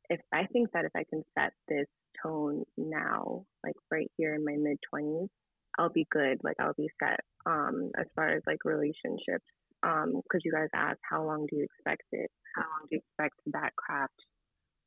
if 0.10 0.20
I 0.34 0.46
think 0.48 0.72
that 0.74 0.86
if 0.86 0.92
I 0.96 1.04
can 1.10 1.24
set 1.38 1.54
this 1.68 1.88
tone 2.24 2.64
now, 2.78 3.46
like 3.64 3.76
right 3.92 4.10
here 4.18 4.34
in 4.34 4.44
my 4.44 4.56
mid 4.58 4.78
twenties, 4.90 5.30
I'll 5.78 5.90
be 5.90 6.08
good. 6.12 6.40
Like 6.44 6.58
I'll 6.60 6.74
be 6.78 6.90
set. 7.02 7.20
Um, 7.46 7.92
as 8.00 8.06
far 8.16 8.30
as 8.30 8.42
like 8.48 8.64
relationships, 8.64 9.46
um, 9.84 10.22
because 10.24 10.42
you 10.46 10.52
guys 10.52 10.70
asked 10.74 11.02
how 11.10 11.26
long 11.26 11.46
do 11.50 11.58
you 11.58 11.66
expect 11.66 12.04
it? 12.12 12.32
How 12.56 12.62
long 12.62 12.88
do 12.90 12.96
you 12.96 13.00
expect 13.00 13.36
that 13.48 13.76
craft? 13.76 14.14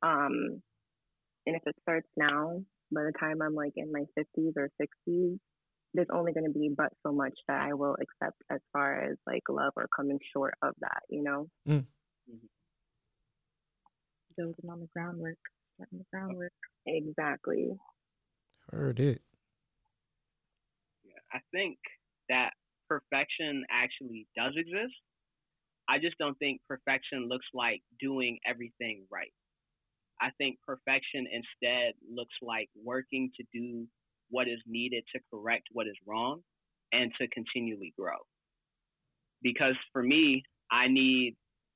Um, 0.01 0.61
and 1.45 1.55
if 1.55 1.61
it 1.65 1.75
starts 1.81 2.07
now, 2.17 2.61
by 2.91 3.03
the 3.03 3.13
time 3.19 3.41
I'm 3.41 3.53
like 3.53 3.73
in 3.75 3.91
my 3.91 4.05
50s 4.17 4.53
or 4.57 4.69
60s, 4.81 5.37
there's 5.93 6.07
only 6.13 6.33
going 6.33 6.45
to 6.45 6.51
be 6.51 6.69
but 6.75 6.91
so 7.05 7.11
much 7.11 7.33
that 7.47 7.61
I 7.61 7.73
will 7.73 7.95
accept 7.95 8.37
as 8.51 8.59
far 8.73 9.01
as 9.03 9.17
like 9.25 9.43
love 9.49 9.73
or 9.75 9.87
coming 9.95 10.19
short 10.33 10.53
of 10.61 10.73
that, 10.81 11.01
you 11.09 11.23
know? 11.23 11.47
Mm. 11.67 11.85
Building 14.35 14.69
on 14.69 14.79
the 14.79 14.87
groundwork, 14.93 15.37
starting 15.75 15.99
the 15.99 16.05
groundwork. 16.11 16.53
Exactly. 16.85 17.69
Heard 18.71 18.99
it. 18.99 19.21
I 21.33 21.39
think 21.51 21.77
that 22.29 22.51
perfection 22.89 23.65
actually 23.69 24.27
does 24.35 24.53
exist. 24.55 24.95
I 25.89 25.99
just 25.99 26.17
don't 26.17 26.37
think 26.39 26.61
perfection 26.67 27.27
looks 27.27 27.47
like 27.53 27.81
doing 27.99 28.39
everything 28.45 29.05
right. 29.11 29.33
I 30.19 30.31
think 30.37 30.57
perfection 30.65 31.27
instead 31.31 31.93
looks 32.09 32.35
like 32.41 32.69
working 32.75 33.31
to 33.37 33.43
do 33.53 33.87
what 34.29 34.47
is 34.47 34.59
needed 34.65 35.03
to 35.15 35.21
correct 35.31 35.63
what 35.71 35.87
is 35.87 35.95
wrong 36.05 36.41
and 36.91 37.11
to 37.19 37.27
continually 37.29 37.93
grow. 37.97 38.17
Because 39.41 39.75
for 39.93 40.03
me, 40.03 40.43
I 40.71 40.87
need, 40.87 41.35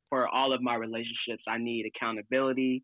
for 0.10 0.28
all 0.28 0.54
of 0.54 0.62
my 0.62 0.76
relationships, 0.76 1.44
I 1.48 1.58
need 1.58 1.86
accountability, 1.86 2.84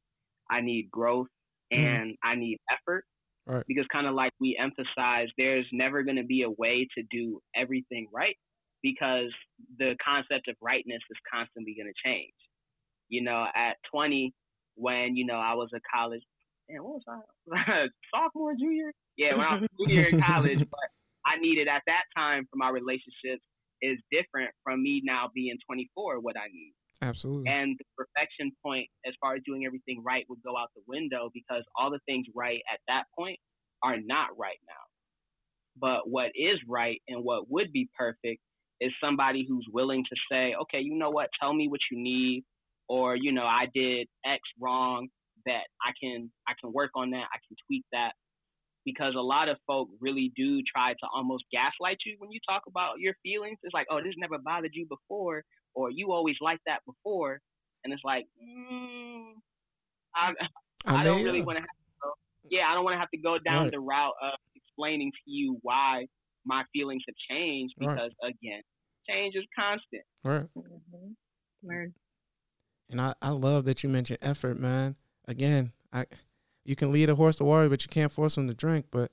I 0.50 0.62
need 0.62 0.90
growth, 0.92 1.28
Mhm. 1.76 2.04
and 2.04 2.18
I 2.24 2.36
need 2.36 2.60
effort. 2.70 3.06
Right. 3.48 3.64
Because, 3.68 3.86
kind 3.92 4.08
of 4.08 4.14
like 4.14 4.34
we 4.40 4.60
emphasize, 4.62 5.30
there's 5.38 5.66
never 5.72 6.04
going 6.04 6.18
to 6.18 6.26
be 6.26 6.44
a 6.44 6.50
way 6.50 6.88
to 6.98 7.04
do 7.10 7.40
everything 7.56 8.08
right 8.14 8.36
because 8.84 9.32
the 9.80 9.96
concept 10.04 10.48
of 10.48 10.56
rightness 10.62 11.02
is 11.10 11.18
constantly 11.32 11.76
going 11.76 11.92
to 11.92 12.10
change. 12.10 12.34
You 13.10 13.24
know, 13.24 13.46
at 13.56 13.78
20, 13.92 14.34
when, 14.76 15.16
you 15.16 15.26
know, 15.26 15.36
I 15.36 15.54
was 15.54 15.70
a 15.74 15.80
college, 15.94 16.22
man, 16.70 16.84
what 16.84 17.00
was 17.00 17.24
I? 17.56 17.88
Sophomore, 18.14 18.54
junior? 18.60 18.92
Yeah, 19.18 19.36
when 19.36 19.48
I 19.48 19.56
was 19.56 19.64
a 19.64 19.86
junior 19.88 20.10
in 20.10 20.22
college, 20.22 20.60
but 20.60 20.90
I 21.26 21.40
needed 21.40 21.68
at 21.68 21.82
that 21.88 22.04
time 22.16 22.48
for 22.52 22.58
my 22.58 22.70
relationships 22.70 23.44
is 23.82 23.98
different 24.12 24.52
from 24.64 24.82
me 24.82 25.02
now 25.04 25.30
being 25.34 25.58
24, 25.66 26.20
what 26.20 26.36
I 26.38 26.48
need. 26.52 26.74
Absolutely. 27.02 27.50
And 27.50 27.78
the 27.78 27.86
perfection 27.96 28.52
point, 28.64 28.88
as 29.06 29.14
far 29.22 29.36
as 29.36 29.42
doing 29.46 29.66
everything 29.66 30.04
right, 30.04 30.26
would 30.30 30.42
go 30.44 30.58
out 30.58 30.70
the 30.76 30.82
window 30.88 31.30
because 31.34 31.64
all 31.78 31.92
the 31.92 32.00
things 32.06 32.26
right 32.36 32.62
at 32.72 32.80
that 32.88 33.04
point 33.18 33.40
are 33.84 33.98
not 34.04 34.30
right 34.38 34.58
now. 34.68 34.74
But 35.80 36.10
what 36.10 36.32
is 36.36 36.60
right 36.68 37.02
and 37.08 37.24
what 37.24 37.50
would 37.52 37.72
be 37.72 37.90
perfect 37.98 38.42
is 38.82 38.92
somebody 39.04 39.46
who's 39.48 39.68
willing 39.72 40.04
to 40.10 40.16
say, 40.32 40.56
okay, 40.64 40.80
you 40.80 40.96
know 40.98 41.12
what, 41.12 41.30
tell 41.40 41.54
me 41.54 41.68
what 41.68 41.82
you 41.92 42.02
need, 42.02 42.44
or 42.90 43.16
you 43.16 43.32
know, 43.32 43.46
I 43.46 43.68
did 43.74 44.08
X 44.26 44.42
wrong 44.60 45.08
that 45.46 45.64
I 45.82 45.92
can 46.02 46.32
I 46.48 46.54
can 46.60 46.74
work 46.74 46.92
on 46.96 47.12
that, 47.12 47.26
I 47.32 47.38
can 47.48 47.56
tweak 47.68 47.84
that. 47.92 48.12
Because 48.86 49.16
a 49.18 49.22
lot 49.22 49.50
of 49.50 49.58
folk 49.68 49.90
really 50.00 50.32
do 50.38 50.62
try 50.64 50.94
to 50.94 51.08
almost 51.14 51.44
gaslight 51.52 51.98
you 52.06 52.16
when 52.20 52.32
you 52.32 52.40
talk 52.48 52.62
about 52.70 53.00
your 53.00 53.16
feelings. 53.22 53.58
It's 53.62 53.74
like, 53.74 53.88
oh, 53.92 54.02
this 54.02 54.14
never 54.18 54.38
bothered 54.38 54.72
you 54.74 54.88
before, 54.88 55.44
or 55.78 55.92
you 55.92 56.12
always 56.12 56.36
liked 56.42 56.64
that 56.66 56.80
before, 56.88 57.40
and 57.84 57.94
it's 57.94 58.02
like, 58.04 58.26
mm, 58.44 59.34
I, 60.16 60.34
I, 60.88 61.04
don't 61.04 61.24
really 61.24 61.44
want 61.44 61.60
to 61.60 61.64
go. 62.02 62.12
Yeah, 62.50 62.64
I 62.68 62.74
don't 62.74 62.84
want 62.84 62.96
to 62.96 63.00
have 63.00 63.12
to 63.12 63.18
go 63.18 63.38
down 63.38 63.66
Right. 63.66 63.72
the 63.72 63.80
route 63.80 64.16
of 64.22 64.34
explaining 64.56 65.12
to 65.12 65.32
you 65.32 65.60
why 65.62 66.08
my 66.46 66.64
feelings 66.74 67.04
have 67.08 67.16
changed 67.30 67.76
Right. 67.80 67.96
because 67.96 68.12
again, 68.24 68.62
change 69.08 69.36
is 69.36 69.46
constant. 69.56 70.04
Right. 70.24 70.48
Mhm. 70.58 71.16
Word. 71.62 71.94
And 72.90 73.00
I, 73.02 73.14
I 73.22 73.30
love 73.30 73.66
that 73.66 73.84
you 73.84 73.90
mentioned 73.90 74.20
effort, 74.22 74.58
man. 74.58 74.96
Again, 75.28 75.74
I 75.94 76.06
you 76.66 76.76
can 76.76 76.92
lead 76.92 77.10
a 77.10 77.16
horse 77.16 77.36
to 77.38 77.44
water, 77.44 77.70
but 77.70 77.84
you 77.84 77.90
can't 77.90 78.12
force 78.12 78.38
him 78.38 78.48
to 78.48 78.54
drink. 78.54 78.88
But 78.92 79.12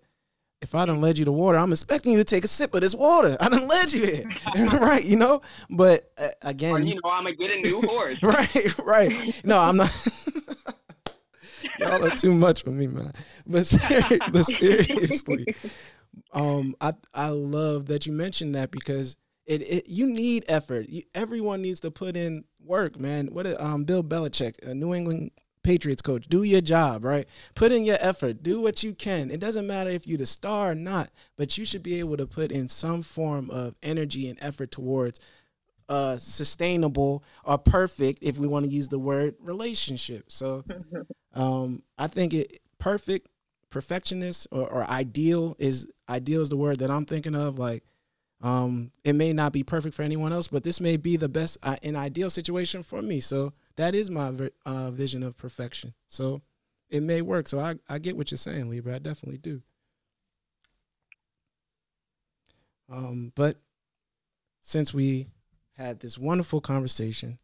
if 0.64 0.74
I 0.74 0.84
don't 0.86 1.00
led 1.00 1.18
you 1.18 1.24
to 1.26 1.32
water, 1.32 1.58
I'm 1.58 1.70
expecting 1.70 2.12
you 2.12 2.18
to 2.18 2.24
take 2.24 2.42
a 2.44 2.48
sip 2.48 2.74
of 2.74 2.80
this 2.80 2.94
water. 2.94 3.36
I 3.40 3.48
don't 3.48 3.68
led 3.68 3.92
you 3.92 4.04
here, 4.04 4.24
right? 4.80 5.04
You 5.04 5.16
know. 5.16 5.42
But 5.70 6.10
uh, 6.18 6.28
Or 6.42 6.50
again, 6.50 6.86
you 6.86 6.94
know, 6.94 7.10
I'm 7.10 7.24
gonna 7.24 7.36
get 7.36 7.50
a 7.50 7.60
new 7.60 7.80
horse. 7.86 8.20
right, 8.22 8.78
right. 8.84 9.44
No, 9.44 9.58
I'm 9.58 9.76
not. 9.76 9.90
Y'all 11.78 12.04
are 12.04 12.10
too 12.16 12.34
much 12.34 12.64
with 12.64 12.74
me, 12.74 12.86
man. 12.86 13.12
But, 13.46 13.72
but 14.32 14.44
seriously, 14.46 15.46
um, 16.32 16.74
I 16.80 16.94
I 17.12 17.28
love 17.28 17.86
that 17.86 18.06
you 18.06 18.12
mentioned 18.12 18.54
that 18.54 18.70
because 18.70 19.16
it, 19.46 19.60
it 19.62 19.88
you 19.88 20.06
need 20.06 20.44
effort. 20.48 20.88
You, 20.88 21.02
everyone 21.14 21.62
needs 21.62 21.80
to 21.80 21.90
put 21.90 22.16
in 22.16 22.44
work, 22.64 22.98
man. 22.98 23.26
What 23.26 23.46
um 23.60 23.84
Bill 23.84 24.02
Belichick, 24.02 24.66
a 24.66 24.74
New 24.74 24.94
England 24.94 25.30
Patriots 25.64 26.02
coach, 26.02 26.28
do 26.28 26.44
your 26.44 26.60
job, 26.60 27.04
right? 27.04 27.26
Put 27.54 27.72
in 27.72 27.84
your 27.84 27.98
effort. 27.98 28.42
Do 28.42 28.60
what 28.60 28.84
you 28.84 28.94
can. 28.94 29.30
It 29.30 29.40
doesn't 29.40 29.66
matter 29.66 29.90
if 29.90 30.06
you're 30.06 30.18
the 30.18 30.26
star 30.26 30.70
or 30.70 30.74
not, 30.76 31.10
but 31.36 31.58
you 31.58 31.64
should 31.64 31.82
be 31.82 31.98
able 31.98 32.16
to 32.18 32.26
put 32.26 32.52
in 32.52 32.68
some 32.68 33.02
form 33.02 33.50
of 33.50 33.74
energy 33.82 34.28
and 34.28 34.38
effort 34.40 34.70
towards 34.70 35.18
uh 35.88 36.16
sustainable 36.16 37.22
or 37.44 37.58
perfect 37.58 38.22
if 38.22 38.38
we 38.38 38.46
want 38.46 38.64
to 38.64 38.70
use 38.70 38.88
the 38.88 38.98
word 38.98 39.34
relationship 39.38 40.24
so 40.32 40.64
um 41.34 41.82
i 41.98 42.06
think 42.06 42.32
it 42.32 42.62
perfect 42.78 43.28
perfectionist 43.68 44.46
or, 44.50 44.66
or 44.66 44.84
ideal 44.84 45.54
is 45.58 45.86
ideal 46.08 46.40
is 46.40 46.48
the 46.48 46.56
word 46.56 46.78
that 46.78 46.90
i'm 46.90 47.04
thinking 47.04 47.34
of 47.34 47.58
like 47.58 47.82
um 48.40 48.90
it 49.04 49.12
may 49.12 49.30
not 49.34 49.52
be 49.52 49.62
perfect 49.62 49.94
for 49.94 50.02
anyone 50.02 50.32
else 50.32 50.48
but 50.48 50.64
this 50.64 50.80
may 50.80 50.96
be 50.96 51.18
the 51.18 51.28
best 51.28 51.58
uh, 51.62 51.76
an 51.82 51.96
ideal 51.96 52.30
situation 52.30 52.82
for 52.82 53.02
me 53.02 53.20
so 53.20 53.52
that 53.76 53.94
is 53.94 54.10
my 54.10 54.32
uh, 54.66 54.90
vision 54.90 55.22
of 55.22 55.36
perfection 55.36 55.94
so 56.08 56.40
it 56.90 57.02
may 57.02 57.22
work 57.22 57.48
so 57.48 57.58
i 57.58 57.74
i 57.88 57.98
get 57.98 58.16
what 58.16 58.30
you're 58.30 58.38
saying 58.38 58.68
libra 58.68 58.94
i 58.94 58.98
definitely 58.98 59.38
do 59.38 59.62
um 62.90 63.32
but 63.34 63.56
since 64.60 64.94
we 64.94 65.28
had 65.76 66.00
this 66.00 66.18
wonderful 66.18 66.60
conversation. 66.60 67.38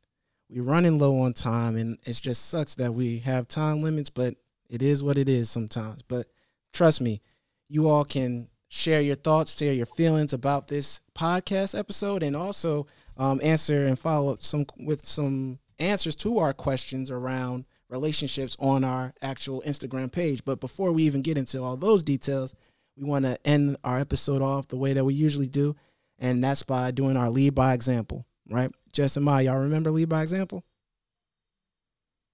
We're 0.49 0.63
running 0.63 0.99
low 0.99 1.21
on 1.21 1.33
time, 1.33 1.77
and 1.77 1.99
it 2.05 2.15
just 2.15 2.49
sucks 2.49 2.75
that 2.77 2.95
we 2.95 3.21
have 3.21 3.47
time 3.47 3.83
limits, 3.83 4.11
but 4.11 4.35
it 4.69 4.83
is 4.83 5.03
what 5.03 5.19
it 5.19 5.29
is 5.29 5.51
sometimes. 5.51 6.03
But 6.03 6.27
trust 6.73 7.01
me, 7.01 7.21
you 7.69 7.89
all 7.89 8.05
can 8.05 8.49
share 8.69 9.01
your 9.01 9.17
thoughts, 9.17 9.57
share 9.57 9.73
your 9.73 9.87
feelings 9.87 10.33
about 10.33 10.69
this 10.69 11.01
podcast 11.15 11.79
episode, 11.79 12.23
and 12.23 12.37
also 12.37 12.87
um, 13.17 13.41
answer 13.43 13.87
and 13.87 13.99
follow 13.99 14.33
up 14.33 14.43
some 14.43 14.67
with 14.79 15.05
some 15.05 15.60
answers 15.81 16.17
to 16.17 16.39
our 16.39 16.53
questions 16.53 17.11
around 17.11 17.65
relationships 17.89 18.57
on 18.61 18.85
our 18.85 19.13
actual 19.23 19.63
Instagram 19.67 20.13
page. 20.13 20.45
But 20.45 20.61
before 20.61 20.93
we 20.93 21.05
even 21.05 21.23
get 21.23 21.39
into 21.39 21.63
all 21.63 21.77
those 21.77 22.03
details, 22.03 22.55
we 22.97 23.05
want 23.05 23.25
to 23.25 23.39
end 23.47 23.77
our 23.83 23.99
episode 23.99 24.43
off 24.43 24.69
the 24.69 24.77
way 24.77 24.93
that 24.93 25.05
we 25.05 25.15
usually 25.15 25.49
do 25.49 25.75
and 26.21 26.45
that's 26.45 26.63
by 26.63 26.91
doing 26.91 27.17
our 27.17 27.31
lead 27.31 27.55
by 27.55 27.73
example, 27.73 28.25
right? 28.49 28.71
Jess 28.93 29.17
and 29.17 29.25
Ma, 29.25 29.39
y'all 29.39 29.59
remember 29.59 29.91
lead 29.91 30.09
by 30.09 30.23
example? 30.23 30.63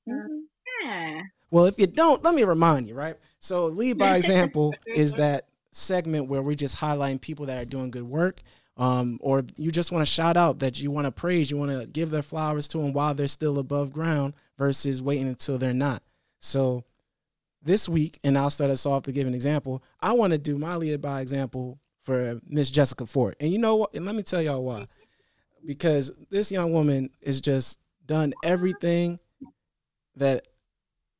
Yeah. 0.06 1.22
Well, 1.50 1.66
if 1.66 1.78
you 1.78 1.86
don't, 1.86 2.22
let 2.24 2.34
me 2.34 2.42
remind 2.44 2.88
you, 2.88 2.94
right? 2.94 3.16
So, 3.38 3.66
lead 3.66 3.96
by 3.98 4.16
example 4.16 4.74
is 4.86 5.14
that 5.14 5.46
segment 5.70 6.26
where 6.26 6.42
we're 6.42 6.54
just 6.54 6.76
highlighting 6.76 7.20
people 7.20 7.46
that 7.46 7.62
are 7.62 7.64
doing 7.64 7.90
good 7.90 8.02
work, 8.02 8.42
um, 8.76 9.18
or 9.22 9.42
you 9.56 9.70
just 9.70 9.92
want 9.92 10.06
to 10.06 10.12
shout 10.12 10.36
out 10.36 10.58
that 10.58 10.80
you 10.80 10.90
want 10.90 11.06
to 11.06 11.12
praise, 11.12 11.50
you 11.50 11.56
want 11.56 11.70
to 11.70 11.86
give 11.86 12.10
their 12.10 12.22
flowers 12.22 12.68
to 12.68 12.78
them 12.78 12.92
while 12.92 13.14
they're 13.14 13.26
still 13.26 13.58
above 13.58 13.92
ground 13.92 14.34
versus 14.58 15.00
waiting 15.00 15.28
until 15.28 15.58
they're 15.58 15.72
not. 15.72 16.02
So, 16.40 16.84
this 17.62 17.88
week, 17.88 18.18
and 18.22 18.38
I'll 18.38 18.50
start 18.50 18.70
us 18.70 18.86
off 18.86 19.04
to 19.04 19.12
give 19.12 19.26
an 19.26 19.34
example. 19.34 19.82
I 20.00 20.12
want 20.12 20.32
to 20.32 20.38
do 20.38 20.56
my 20.56 20.76
lead 20.76 21.00
by 21.00 21.20
example 21.20 21.80
for 22.02 22.38
Miss 22.46 22.70
Jessica 22.70 23.06
Ford, 23.06 23.34
and 23.40 23.50
you 23.50 23.58
know 23.58 23.76
what? 23.76 23.94
And 23.94 24.04
let 24.04 24.14
me 24.14 24.22
tell 24.22 24.42
y'all 24.42 24.62
why. 24.62 24.86
Because 25.64 26.12
this 26.30 26.52
young 26.52 26.72
woman 26.72 27.10
is 27.20 27.40
just 27.40 27.80
done 28.04 28.34
everything 28.44 29.18
that 30.14 30.46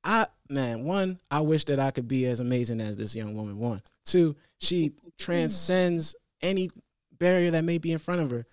I 0.05 0.27
man, 0.49 0.85
one, 0.85 1.19
I 1.31 1.41
wish 1.41 1.65
that 1.65 1.81
I 1.81 1.91
could 1.91 2.07
be 2.07 2.27
as 2.27 2.41
amazing 2.41 2.81
as 2.81 2.97
this 2.97 3.17
young 3.17 3.35
woman. 3.35 3.59
One, 3.59 3.83
two, 4.05 4.37
she 4.59 4.93
transcends 5.19 6.15
any 6.43 6.71
barrier 7.19 7.51
that 7.53 7.65
may 7.65 7.79
be 7.79 7.93
in 7.93 7.99
front 7.99 8.21
of 8.21 8.31
her. 8.31 8.47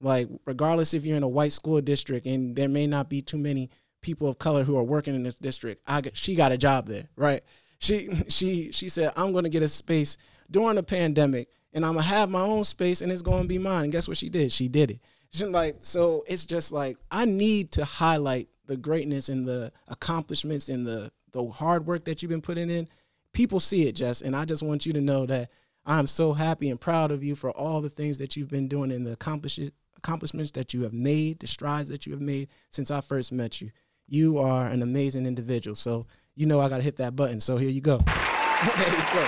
Like, 0.00 0.28
regardless 0.46 0.94
if 0.94 1.04
you're 1.04 1.16
in 1.16 1.22
a 1.22 1.28
white 1.28 1.52
school 1.52 1.80
district 1.80 2.26
and 2.26 2.56
there 2.56 2.68
may 2.68 2.86
not 2.86 3.10
be 3.10 3.20
too 3.20 3.36
many 3.36 3.70
people 4.00 4.28
of 4.28 4.38
color 4.38 4.64
who 4.64 4.76
are 4.78 4.82
working 4.82 5.14
in 5.14 5.22
this 5.22 5.36
district, 5.36 5.82
I 5.86 6.00
got, 6.00 6.16
she 6.16 6.34
got 6.34 6.52
a 6.52 6.58
job 6.58 6.86
there, 6.86 7.08
right? 7.16 7.42
She 7.78 8.10
she 8.28 8.72
she 8.72 8.88
said, 8.88 9.12
I'm 9.16 9.32
gonna 9.32 9.48
get 9.48 9.62
a 9.62 9.68
space 9.68 10.16
during 10.50 10.76
the 10.76 10.82
pandemic, 10.82 11.48
and 11.72 11.84
I'm 11.84 11.94
gonna 11.94 12.06
have 12.06 12.30
my 12.30 12.40
own 12.40 12.64
space, 12.64 13.02
and 13.02 13.12
it's 13.12 13.22
gonna 13.22 13.46
be 13.46 13.58
mine. 13.58 13.84
And 13.84 13.92
guess 13.92 14.08
what 14.08 14.16
she 14.16 14.28
did? 14.28 14.52
She 14.52 14.68
did 14.68 14.92
it. 14.92 15.00
She 15.32 15.44
like 15.44 15.76
so. 15.80 16.24
It's 16.26 16.46
just 16.46 16.72
like 16.72 16.96
I 17.10 17.24
need 17.24 17.70
to 17.72 17.84
highlight 17.84 18.48
the 18.66 18.76
greatness 18.76 19.28
and 19.28 19.46
the 19.46 19.72
accomplishments 19.88 20.68
and 20.68 20.86
the 20.86 21.12
the 21.32 21.44
hard 21.46 21.86
work 21.86 22.04
that 22.04 22.22
you've 22.22 22.30
been 22.30 22.40
putting 22.40 22.70
in. 22.70 22.88
People 23.32 23.60
see 23.60 23.86
it, 23.86 23.92
Jess, 23.92 24.22
and 24.22 24.34
I 24.34 24.44
just 24.44 24.62
want 24.62 24.86
you 24.86 24.92
to 24.92 25.00
know 25.00 25.26
that 25.26 25.50
I'm 25.86 26.06
so 26.06 26.32
happy 26.32 26.70
and 26.70 26.80
proud 26.80 27.10
of 27.10 27.24
you 27.24 27.34
for 27.34 27.50
all 27.50 27.80
the 27.80 27.88
things 27.88 28.18
that 28.18 28.36
you've 28.36 28.50
been 28.50 28.68
doing 28.68 28.92
and 28.92 29.06
the 29.06 29.12
accomplish- 29.12 29.58
accomplishments 29.96 30.50
that 30.52 30.74
you 30.74 30.82
have 30.82 30.92
made, 30.92 31.40
the 31.40 31.46
strides 31.46 31.88
that 31.88 32.06
you 32.06 32.12
have 32.12 32.20
made 32.20 32.48
since 32.70 32.90
I 32.90 33.00
first 33.00 33.32
met 33.32 33.60
you. 33.60 33.70
You 34.06 34.38
are 34.38 34.66
an 34.66 34.82
amazing 34.82 35.26
individual. 35.26 35.74
So 35.74 36.06
you 36.34 36.46
know 36.46 36.60
I 36.60 36.68
gotta 36.68 36.82
hit 36.82 36.96
that 36.96 37.16
button. 37.16 37.40
So 37.40 37.56
here 37.56 37.70
you 37.70 37.80
go. 37.80 37.98
there 38.06 38.90
you 38.90 39.04
go. 39.12 39.24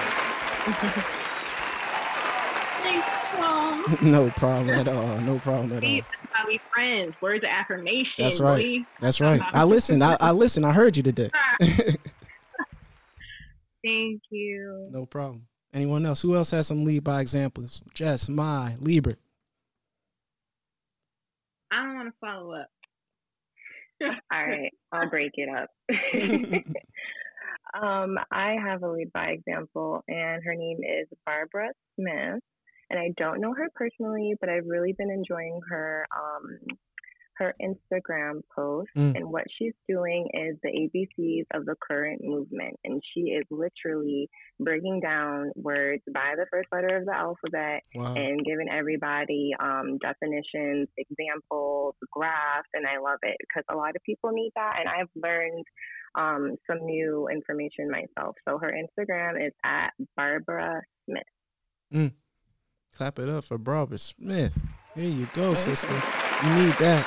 Thanks, 2.82 4.02
no 4.02 4.30
problem 4.30 4.70
at 4.70 4.88
all. 4.88 5.18
No 5.18 5.38
problem 5.38 5.72
at 5.72 5.84
all. 5.84 5.90
That's 5.90 6.06
why 6.30 6.44
we 6.46 6.60
friends. 6.72 7.14
Words 7.20 7.44
of 7.44 7.50
affirmation. 7.50 8.12
That's 8.18 8.40
right. 8.40 8.80
boy. 8.80 8.86
That's 9.00 9.20
right. 9.20 9.40
I 9.52 9.64
listen. 9.64 10.02
I, 10.02 10.16
I 10.20 10.32
listen. 10.32 10.64
I 10.64 10.72
heard 10.72 10.96
you 10.96 11.02
today. 11.02 11.30
Thank 13.84 14.22
you. 14.30 14.88
no 14.90 15.06
problem. 15.06 15.46
Anyone 15.72 16.04
else? 16.04 16.22
Who 16.22 16.36
else 16.36 16.50
has 16.50 16.66
some 16.66 16.84
lead 16.84 17.04
by 17.04 17.20
examples? 17.20 17.82
Jess, 17.94 18.28
my 18.28 18.76
Lieber. 18.80 19.16
I 21.70 21.82
don't 21.82 21.94
want 21.94 22.08
to 22.08 22.14
follow 22.20 22.54
up. 22.54 22.68
All 24.32 24.46
right, 24.46 24.72
I'll 24.92 25.08
break 25.08 25.32
it 25.34 25.48
up. 25.48 25.70
Um, 27.74 28.18
I 28.30 28.56
have 28.62 28.82
a 28.82 28.88
lead 28.88 29.12
by 29.12 29.28
example, 29.28 30.04
and 30.06 30.42
her 30.44 30.54
name 30.54 30.78
is 30.82 31.08
Barbara 31.24 31.70
Smith. 31.96 32.42
And 32.90 33.00
I 33.00 33.12
don't 33.16 33.40
know 33.40 33.54
her 33.54 33.70
personally, 33.74 34.34
but 34.40 34.50
I've 34.50 34.66
really 34.66 34.92
been 34.92 35.10
enjoying 35.10 35.58
her 35.70 36.06
um, 36.14 36.58
her 37.42 37.54
Instagram 37.60 38.40
post. 38.54 38.88
Mm. 38.96 39.16
And 39.16 39.32
what 39.32 39.44
she's 39.58 39.74
doing 39.88 40.28
is 40.32 40.56
the 40.62 40.68
ABCs 40.70 41.46
of 41.54 41.66
the 41.66 41.74
current 41.86 42.22
movement. 42.24 42.76
And 42.84 43.02
she 43.12 43.20
is 43.38 43.44
literally 43.50 44.28
breaking 44.60 45.00
down 45.00 45.50
words 45.56 46.02
by 46.12 46.34
the 46.36 46.46
first 46.50 46.68
letter 46.72 46.96
of 46.96 47.06
the 47.06 47.14
alphabet 47.14 47.82
Wow. 47.94 48.14
and 48.14 48.44
giving 48.44 48.68
everybody 48.70 49.52
um, 49.58 49.98
definitions, 49.98 50.88
examples, 50.96 51.94
graphs, 52.10 52.68
and 52.74 52.86
I 52.86 52.98
love 52.98 53.18
it 53.22 53.36
because 53.40 53.64
a 53.70 53.76
lot 53.76 53.96
of 53.96 54.02
people 54.04 54.30
need 54.32 54.52
that, 54.56 54.76
and 54.78 54.88
I've 54.88 55.10
learned 55.16 55.64
um, 56.14 56.56
some 56.66 56.84
new 56.84 57.28
information 57.28 57.90
myself. 57.90 58.36
So 58.46 58.58
her 58.58 58.72
Instagram 58.72 59.44
is 59.46 59.52
at 59.64 59.90
Barbara 60.16 60.82
Smith. 61.06 62.12
Clap 62.96 63.18
it 63.18 63.28
up 63.28 63.44
for 63.44 63.58
Barbara 63.58 63.98
Smith. 63.98 64.58
Here 64.94 65.08
you 65.08 65.26
go, 65.34 65.54
sister. 65.54 65.88
You 66.44 66.54
need 66.56 66.74
that. 66.74 67.06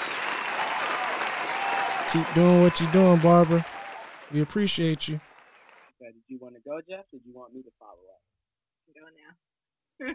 Keep 2.16 2.34
doing 2.34 2.62
what 2.62 2.80
you're 2.80 2.92
doing, 2.94 3.20
Barbara. 3.20 3.66
We 4.32 4.40
appreciate 4.40 5.10
you. 5.10 5.16
Okay, 6.02 6.14
did 6.14 6.24
you 6.30 6.38
want 6.40 6.56
to 6.56 6.62
go, 6.62 6.80
Jess, 6.90 7.04
or 7.12 7.20
do 7.20 7.28
you 7.28 7.36
want 7.36 7.54
me 7.54 7.62
to 7.62 7.70
follow 7.78 7.92
up? 7.92 8.22
Go 10.00 10.08
now. 10.08 10.14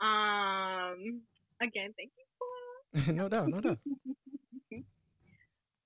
um. 0.04 1.20
Again, 1.62 1.94
thank 1.96 2.10
you. 2.18 3.04
Paul. 3.06 3.14
no 3.14 3.28
doubt, 3.28 3.46
no 3.50 3.60
doubt. 3.60 3.78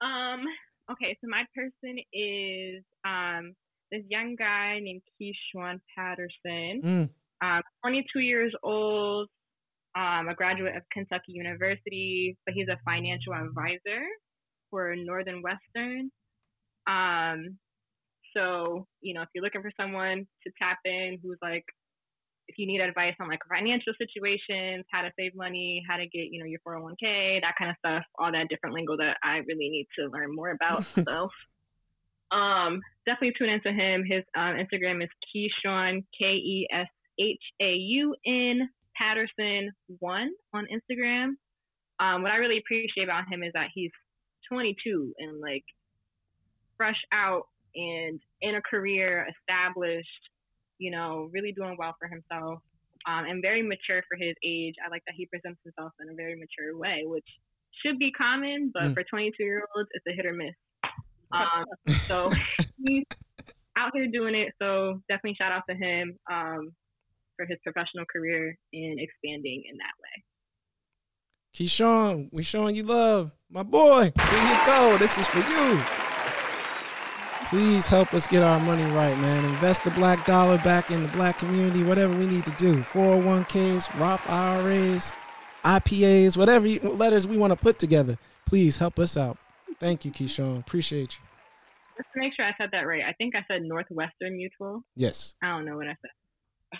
Um. 0.01 0.45
Okay, 0.91 1.19
so 1.21 1.29
my 1.29 1.45
person 1.55 1.99
is 2.15 2.83
um 3.05 3.53
this 3.93 4.05
young 4.09 4.37
guy 4.39 4.79
named 4.81 5.03
Keshaun 5.21 5.81
Patterson. 5.95 6.81
Mm, 6.83 7.11
Um, 7.43 7.63
22 7.83 8.21
years 8.21 8.55
old. 8.63 9.29
Um, 9.95 10.29
a 10.29 10.35
graduate 10.35 10.77
of 10.77 10.83
Kentucky 10.91 11.33
University, 11.33 12.39
but 12.47 12.55
he's 12.55 12.69
a 12.69 12.79
financial 12.87 13.35
advisor 13.35 14.07
for 14.71 14.95
Northern 14.97 15.43
Western. 15.43 16.11
Um, 16.87 17.59
so 18.37 18.87
you 19.01 19.15
know, 19.15 19.23
if 19.23 19.29
you're 19.35 19.45
looking 19.45 19.63
for 19.63 19.73
someone 19.81 20.27
to 20.45 20.53
tap 20.61 20.79
in 20.85 21.19
who's 21.23 21.39
like 21.43 21.65
if 22.49 22.57
you 22.59 22.67
need 22.67 22.81
advice 22.81 23.15
on 23.21 23.29
like 23.29 23.41
financial 23.49 23.93
situations, 23.99 24.85
how 24.91 25.03
to 25.03 25.11
save 25.19 25.35
money, 25.37 25.83
how 25.89 25.97
to 25.97 26.05
get, 26.05 26.29
you 26.31 26.41
know, 26.41 26.47
your 26.47 26.61
401k, 26.67 27.43
that 27.43 27.55
kind 27.59 27.71
of 27.71 27.77
stuff, 27.79 28.03
all 28.19 28.33
that 28.33 28.49
different 28.49 28.75
lingo 28.75 28.97
that 28.97 29.19
I 29.23 29.37
really 29.47 29.69
need 29.69 29.87
to 29.99 30.09
learn 30.09 30.35
more 30.35 30.51
about 30.51 30.85
myself. 30.97 31.31
Um, 32.31 32.81
definitely 33.07 33.35
tune 33.39 33.51
into 33.51 33.71
him. 33.71 34.05
His 34.05 34.25
um, 34.37 34.57
Instagram 34.57 35.03
is 35.03 35.11
Keshaun, 35.29 36.05
K 36.19 36.27
E 36.27 36.67
S 36.73 36.89
H 37.21 37.43
A 37.61 37.73
U 37.73 38.15
N 38.27 38.69
Patterson 38.97 39.71
one 40.01 40.31
on 40.53 40.67
Instagram. 40.67 41.35
Um, 42.01 42.23
what 42.23 42.33
I 42.33 42.37
really 42.37 42.59
appreciate 42.59 43.05
about 43.05 43.25
him 43.31 43.43
is 43.43 43.53
that 43.55 43.69
he's 43.75 43.91
22 44.51 45.15
and 45.19 45.41
like 45.41 45.65
fresh 46.77 47.01
out 47.13 47.43
and 47.75 48.21
in 48.41 48.55
a 48.57 48.63
career, 48.63 49.27
established, 49.29 50.09
you 50.79 50.91
know, 50.91 51.29
really 51.33 51.53
doing 51.53 51.77
well 51.79 51.95
for 51.99 52.09
himself, 52.09 52.61
um, 53.07 53.25
and 53.27 53.43
very 53.43 53.63
mature 53.63 54.03
for 54.09 54.17
his 54.17 54.35
age. 54.45 54.75
I 54.85 54.91
like 54.91 55.03
that 55.07 55.15
he 55.17 55.27
presents 55.27 55.61
himself 55.65 55.93
in 56.01 56.09
a 56.11 56.15
very 56.15 56.35
mature 56.35 56.77
way, 56.77 57.03
which 57.05 57.27
should 57.85 57.99
be 57.99 58.11
common, 58.13 58.71
but 58.73 58.85
Mm. 58.85 58.95
for 58.95 59.05
22 59.05 59.43
year 59.45 59.63
olds, 59.77 59.89
it's 59.93 60.07
a 60.09 60.13
hit 60.13 60.27
or 60.27 60.33
miss. 60.35 60.55
Um, 61.31 61.67
so 62.11 62.33
he's 62.83 63.05
out 63.77 63.93
here 63.95 64.07
doing 64.09 64.35
it. 64.35 64.55
So 64.61 65.03
definitely 65.09 65.37
shout 65.37 65.53
out 65.53 65.63
to 65.69 65.77
him 65.77 66.17
um, 66.33 66.75
for 67.37 67.45
his 67.45 67.59
professional 67.63 68.07
career 68.11 68.57
and 68.73 68.99
expanding 68.99 69.63
in 69.71 69.77
that 69.77 69.93
way. 70.03 70.25
Keshaun, 71.59 72.29
we 72.31 72.45
showing 72.45 72.77
you 72.77 72.85
love. 72.85 73.33
My 73.51 73.65
boy, 73.65 74.13
here 74.31 74.43
you 74.49 74.59
go. 74.65 74.97
This 74.97 75.19
is 75.19 75.27
for 75.27 75.39
you. 75.39 75.83
Please 77.49 77.89
help 77.89 78.15
us 78.15 78.29
get 78.29 78.45
our 78.45 78.61
money 78.61 78.85
right, 78.95 79.19
man. 79.19 79.45
Invest 79.45 79.83
the 79.83 79.91
black 79.91 80.25
dollar 80.25 80.59
back 80.59 80.93
in 80.93 81.03
the 81.03 81.09
black 81.09 81.37
community, 81.41 81.83
whatever 81.83 82.15
we 82.15 82.27
need 82.27 82.45
to 82.45 82.53
do. 82.53 82.77
401ks, 82.83 83.99
Roth 83.99 84.31
IRAs, 84.31 85.13
IPAs, 85.65 86.37
whatever 86.37 86.69
you, 86.69 86.79
letters 86.79 87.27
we 87.27 87.37
want 87.37 87.53
to 87.53 87.59
put 87.59 87.81
together. 87.81 88.17
Please 88.47 88.77
help 88.77 89.01
us 89.01 89.17
out. 89.17 89.37
Thank 89.81 90.05
you, 90.05 90.13
Keshaun. 90.13 90.61
Appreciate 90.61 91.19
you. 91.19 92.05
To 92.05 92.21
make 92.21 92.35
sure 92.37 92.45
I 92.45 92.53
said 92.57 92.69
that 92.71 92.83
right, 92.83 93.03
I 93.03 93.15
think 93.15 93.35
I 93.35 93.45
said 93.51 93.63
Northwestern 93.63 94.37
Mutual. 94.37 94.85
Yes. 94.95 95.35
I 95.43 95.49
don't 95.49 95.65
know 95.65 95.77
what 95.77 95.89
I 95.89 95.97
said. 96.03 96.11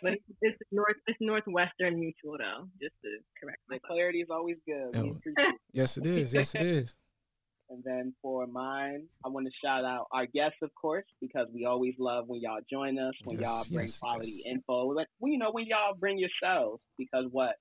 But 0.03 0.13
it's, 0.13 0.23
it's 0.43 0.59
North, 0.71 0.97
it's 1.07 1.19
Northwestern 1.21 1.99
Mutual 1.99 2.37
though, 2.39 2.69
just 2.81 2.95
to 3.03 3.19
correct 3.41 3.59
The 3.69 3.79
clarity 3.81 4.21
is 4.21 4.29
always 4.31 4.57
good. 4.67 4.95
We 4.95 5.11
Oh. 5.11 5.53
Yes, 5.73 5.97
it 5.97 6.07
is. 6.07 6.35
Yes, 6.35 6.55
it 6.55 6.63
is. 6.63 6.97
And 7.71 7.85
then 7.85 8.15
for 8.23 8.47
mine, 8.47 9.07
I 9.25 9.29
want 9.29 9.47
to 9.47 9.53
shout 9.63 9.85
out 9.85 10.07
our 10.11 10.25
guests, 10.25 10.57
of 10.63 10.71
course, 10.75 11.05
because 11.21 11.49
we 11.53 11.67
always 11.67 11.93
love 11.99 12.25
when 12.27 12.41
y'all 12.41 12.61
join 12.71 12.99
us, 12.99 13.13
when 13.25 13.39
Yes, 13.39 13.47
y'all 13.47 13.65
bring 13.71 13.87
yes, 13.87 13.99
quality 13.99 14.31
yes. 14.31 14.47
info. 14.47 14.87
When, 14.95 15.05
when, 15.19 15.33
you 15.33 15.39
know, 15.39 15.51
when 15.53 15.67
y'all 15.67 15.95
bring 15.95 16.19
yourselves, 16.19 16.81
because 16.97 17.27
what 17.31 17.57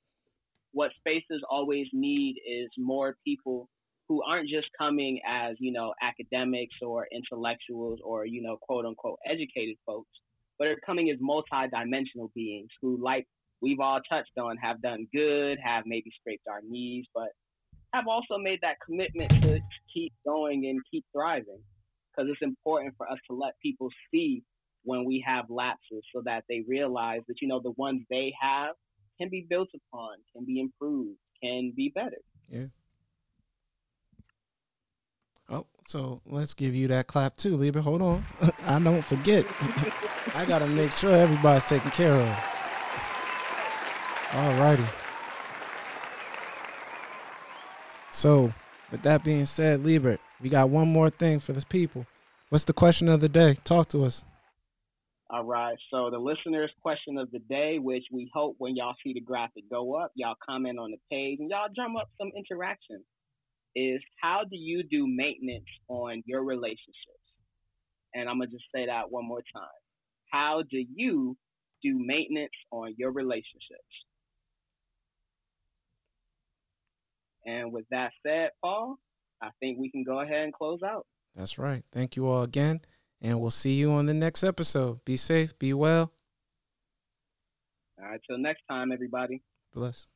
what 0.72 0.92
spaces 1.00 1.42
always 1.50 1.88
need 1.92 2.38
is 2.48 2.70
more 2.78 3.18
people 3.26 3.68
who 4.08 4.24
aren't 4.24 4.48
just 4.48 4.68
coming 4.78 5.20
as 5.28 5.56
you 5.60 5.72
know 5.74 5.94
academics 6.02 6.76
or 6.82 7.08
intellectuals 7.12 8.00
or 8.04 8.26
you 8.26 8.42
know 8.42 8.58
quote 8.62 8.86
unquote 8.86 9.20
educated 9.30 9.76
folks, 9.86 10.10
but 10.58 10.68
are 10.68 10.80
coming 10.86 11.10
as 11.10 11.18
multi-dimensional 11.20 12.32
beings 12.36 12.70
who, 12.82 13.02
like 13.02 13.26
we've 13.62 13.80
all 13.80 14.00
touched 14.10 14.38
on, 14.38 14.58
have 14.58 14.82
done 14.82 15.08
good, 15.14 15.58
have 15.64 15.84
maybe 15.86 16.12
scraped 16.20 16.48
our 16.48 16.62
knees, 16.68 17.06
but 17.14 17.30
have 17.94 18.08
also 18.08 18.38
made 18.38 18.60
that 18.62 18.78
commitment 18.86 19.32
to 19.44 19.60
keep 19.94 20.14
going 20.26 20.68
and 20.68 20.82
keep 20.92 21.06
thriving. 21.14 21.62
Because 22.16 22.32
it's 22.32 22.42
important 22.42 22.96
for 22.98 23.10
us 23.10 23.20
to 23.30 23.36
let 23.36 23.54
people 23.62 23.90
see 24.12 24.44
when 24.84 25.06
we 25.06 25.24
have 25.28 25.46
lapses 25.50 26.04
so 26.16 26.22
that 26.26 26.44
they 26.50 26.64
realize 26.68 27.22
that 27.28 27.36
you 27.42 27.48
know 27.48 27.60
the 27.62 27.74
ones 27.78 28.02
they 28.10 28.34
have 28.40 28.72
can 29.20 29.30
be 29.30 29.46
built 29.50 29.70
upon 29.76 30.16
can 30.34 30.46
be 30.46 30.60
improved 30.60 31.18
can 31.44 31.74
be 31.76 31.92
better 31.94 32.22
Oh, 35.50 35.66
so 35.86 36.22
let's 36.26 36.54
give 36.54 36.76
you 36.76 36.88
that 36.90 37.08
clap 37.08 37.38
too, 37.38 37.56
Lieber. 37.58 37.82
Hold 37.82 38.02
on. 38.02 38.26
I 38.66 38.80
don't 38.80 39.04
forget. 39.04 39.46
I 40.36 40.46
gotta 40.46 40.68
make 40.68 40.92
sure 40.92 41.12
everybody's 41.16 41.66
taken 41.66 41.92
care 41.92 42.14
of. 42.14 42.54
All 44.34 44.54
righty. 44.56 44.84
So, 48.12 48.54
with 48.92 49.04
that 49.04 49.24
being 49.24 49.46
said, 49.46 49.82
Liebert, 49.84 50.20
we 50.42 50.50
got 50.50 50.70
one 50.70 50.92
more 50.92 51.10
thing 51.10 51.40
for 51.40 51.54
the 51.54 51.66
people. 51.68 52.06
What's 52.50 52.66
the 52.66 52.74
question 52.74 53.10
of 53.10 53.20
the 53.22 53.30
day? 53.30 53.58
Talk 53.64 53.90
to 53.90 54.04
us. 54.06 54.26
all 55.30 55.44
right 55.44 55.78
so 55.92 56.10
the 56.10 56.18
listeners 56.18 56.72
question 56.82 57.18
of 57.18 57.30
the 57.32 57.40
day 57.40 57.80
which 57.80 58.06
we 58.12 58.30
hope 58.34 58.56
when 58.60 58.76
y'all 58.76 58.96
see 59.04 59.14
the 59.14 59.20
graphic 59.22 59.64
go 59.70 59.96
up 59.96 60.12
y'all 60.16 60.36
comment 60.48 60.80
on 60.80 60.92
the 60.92 60.98
page 61.12 61.40
and 61.40 61.50
y'all 61.50 61.68
drum 61.76 61.98
up 61.98 62.10
some 62.18 62.32
interaction 62.38 63.04
is 63.76 64.02
how 64.22 64.42
do 64.50 64.56
you 64.56 64.84
do 64.84 65.06
maintenance 65.08 65.66
on 65.88 66.24
your 66.26 66.44
relationships 66.44 67.28
and 68.14 68.30
i'm 68.30 68.40
gonna 68.40 68.50
just 68.50 68.66
say 68.74 68.86
that 68.86 69.12
one 69.12 69.26
more 69.26 69.44
time 69.54 69.68
how 70.32 70.64
do 70.70 70.84
you 70.96 71.38
do 71.84 71.98
maintenance 72.00 72.52
on 72.72 72.94
your 72.98 73.12
relationships 73.12 73.94
and 77.46 77.72
with 77.72 77.86
that 77.92 78.12
said 78.26 78.50
paul 78.62 78.98
i 79.42 79.50
think 79.60 79.78
we 79.80 79.92
can 79.92 80.04
go 80.04 80.22
ahead 80.22 80.44
and 80.44 80.54
close 80.54 80.80
out 80.84 81.06
That's 81.36 81.60
right. 81.60 81.84
Thank 81.92 82.16
you 82.16 82.26
all 82.28 82.42
again, 82.42 82.82
and 83.22 83.40
we'll 83.40 83.52
see 83.52 83.74
you 83.74 83.92
on 83.92 84.08
the 84.08 84.14
next 84.14 84.44
episode. 84.44 85.06
Be 85.06 85.16
safe, 85.16 85.54
be 85.60 85.72
well, 85.72 86.12
all 88.02 88.10
right 88.10 88.20
till 88.28 88.40
next 88.40 88.64
time 88.70 88.92
everybody 88.92 89.44
bless. 89.74 90.08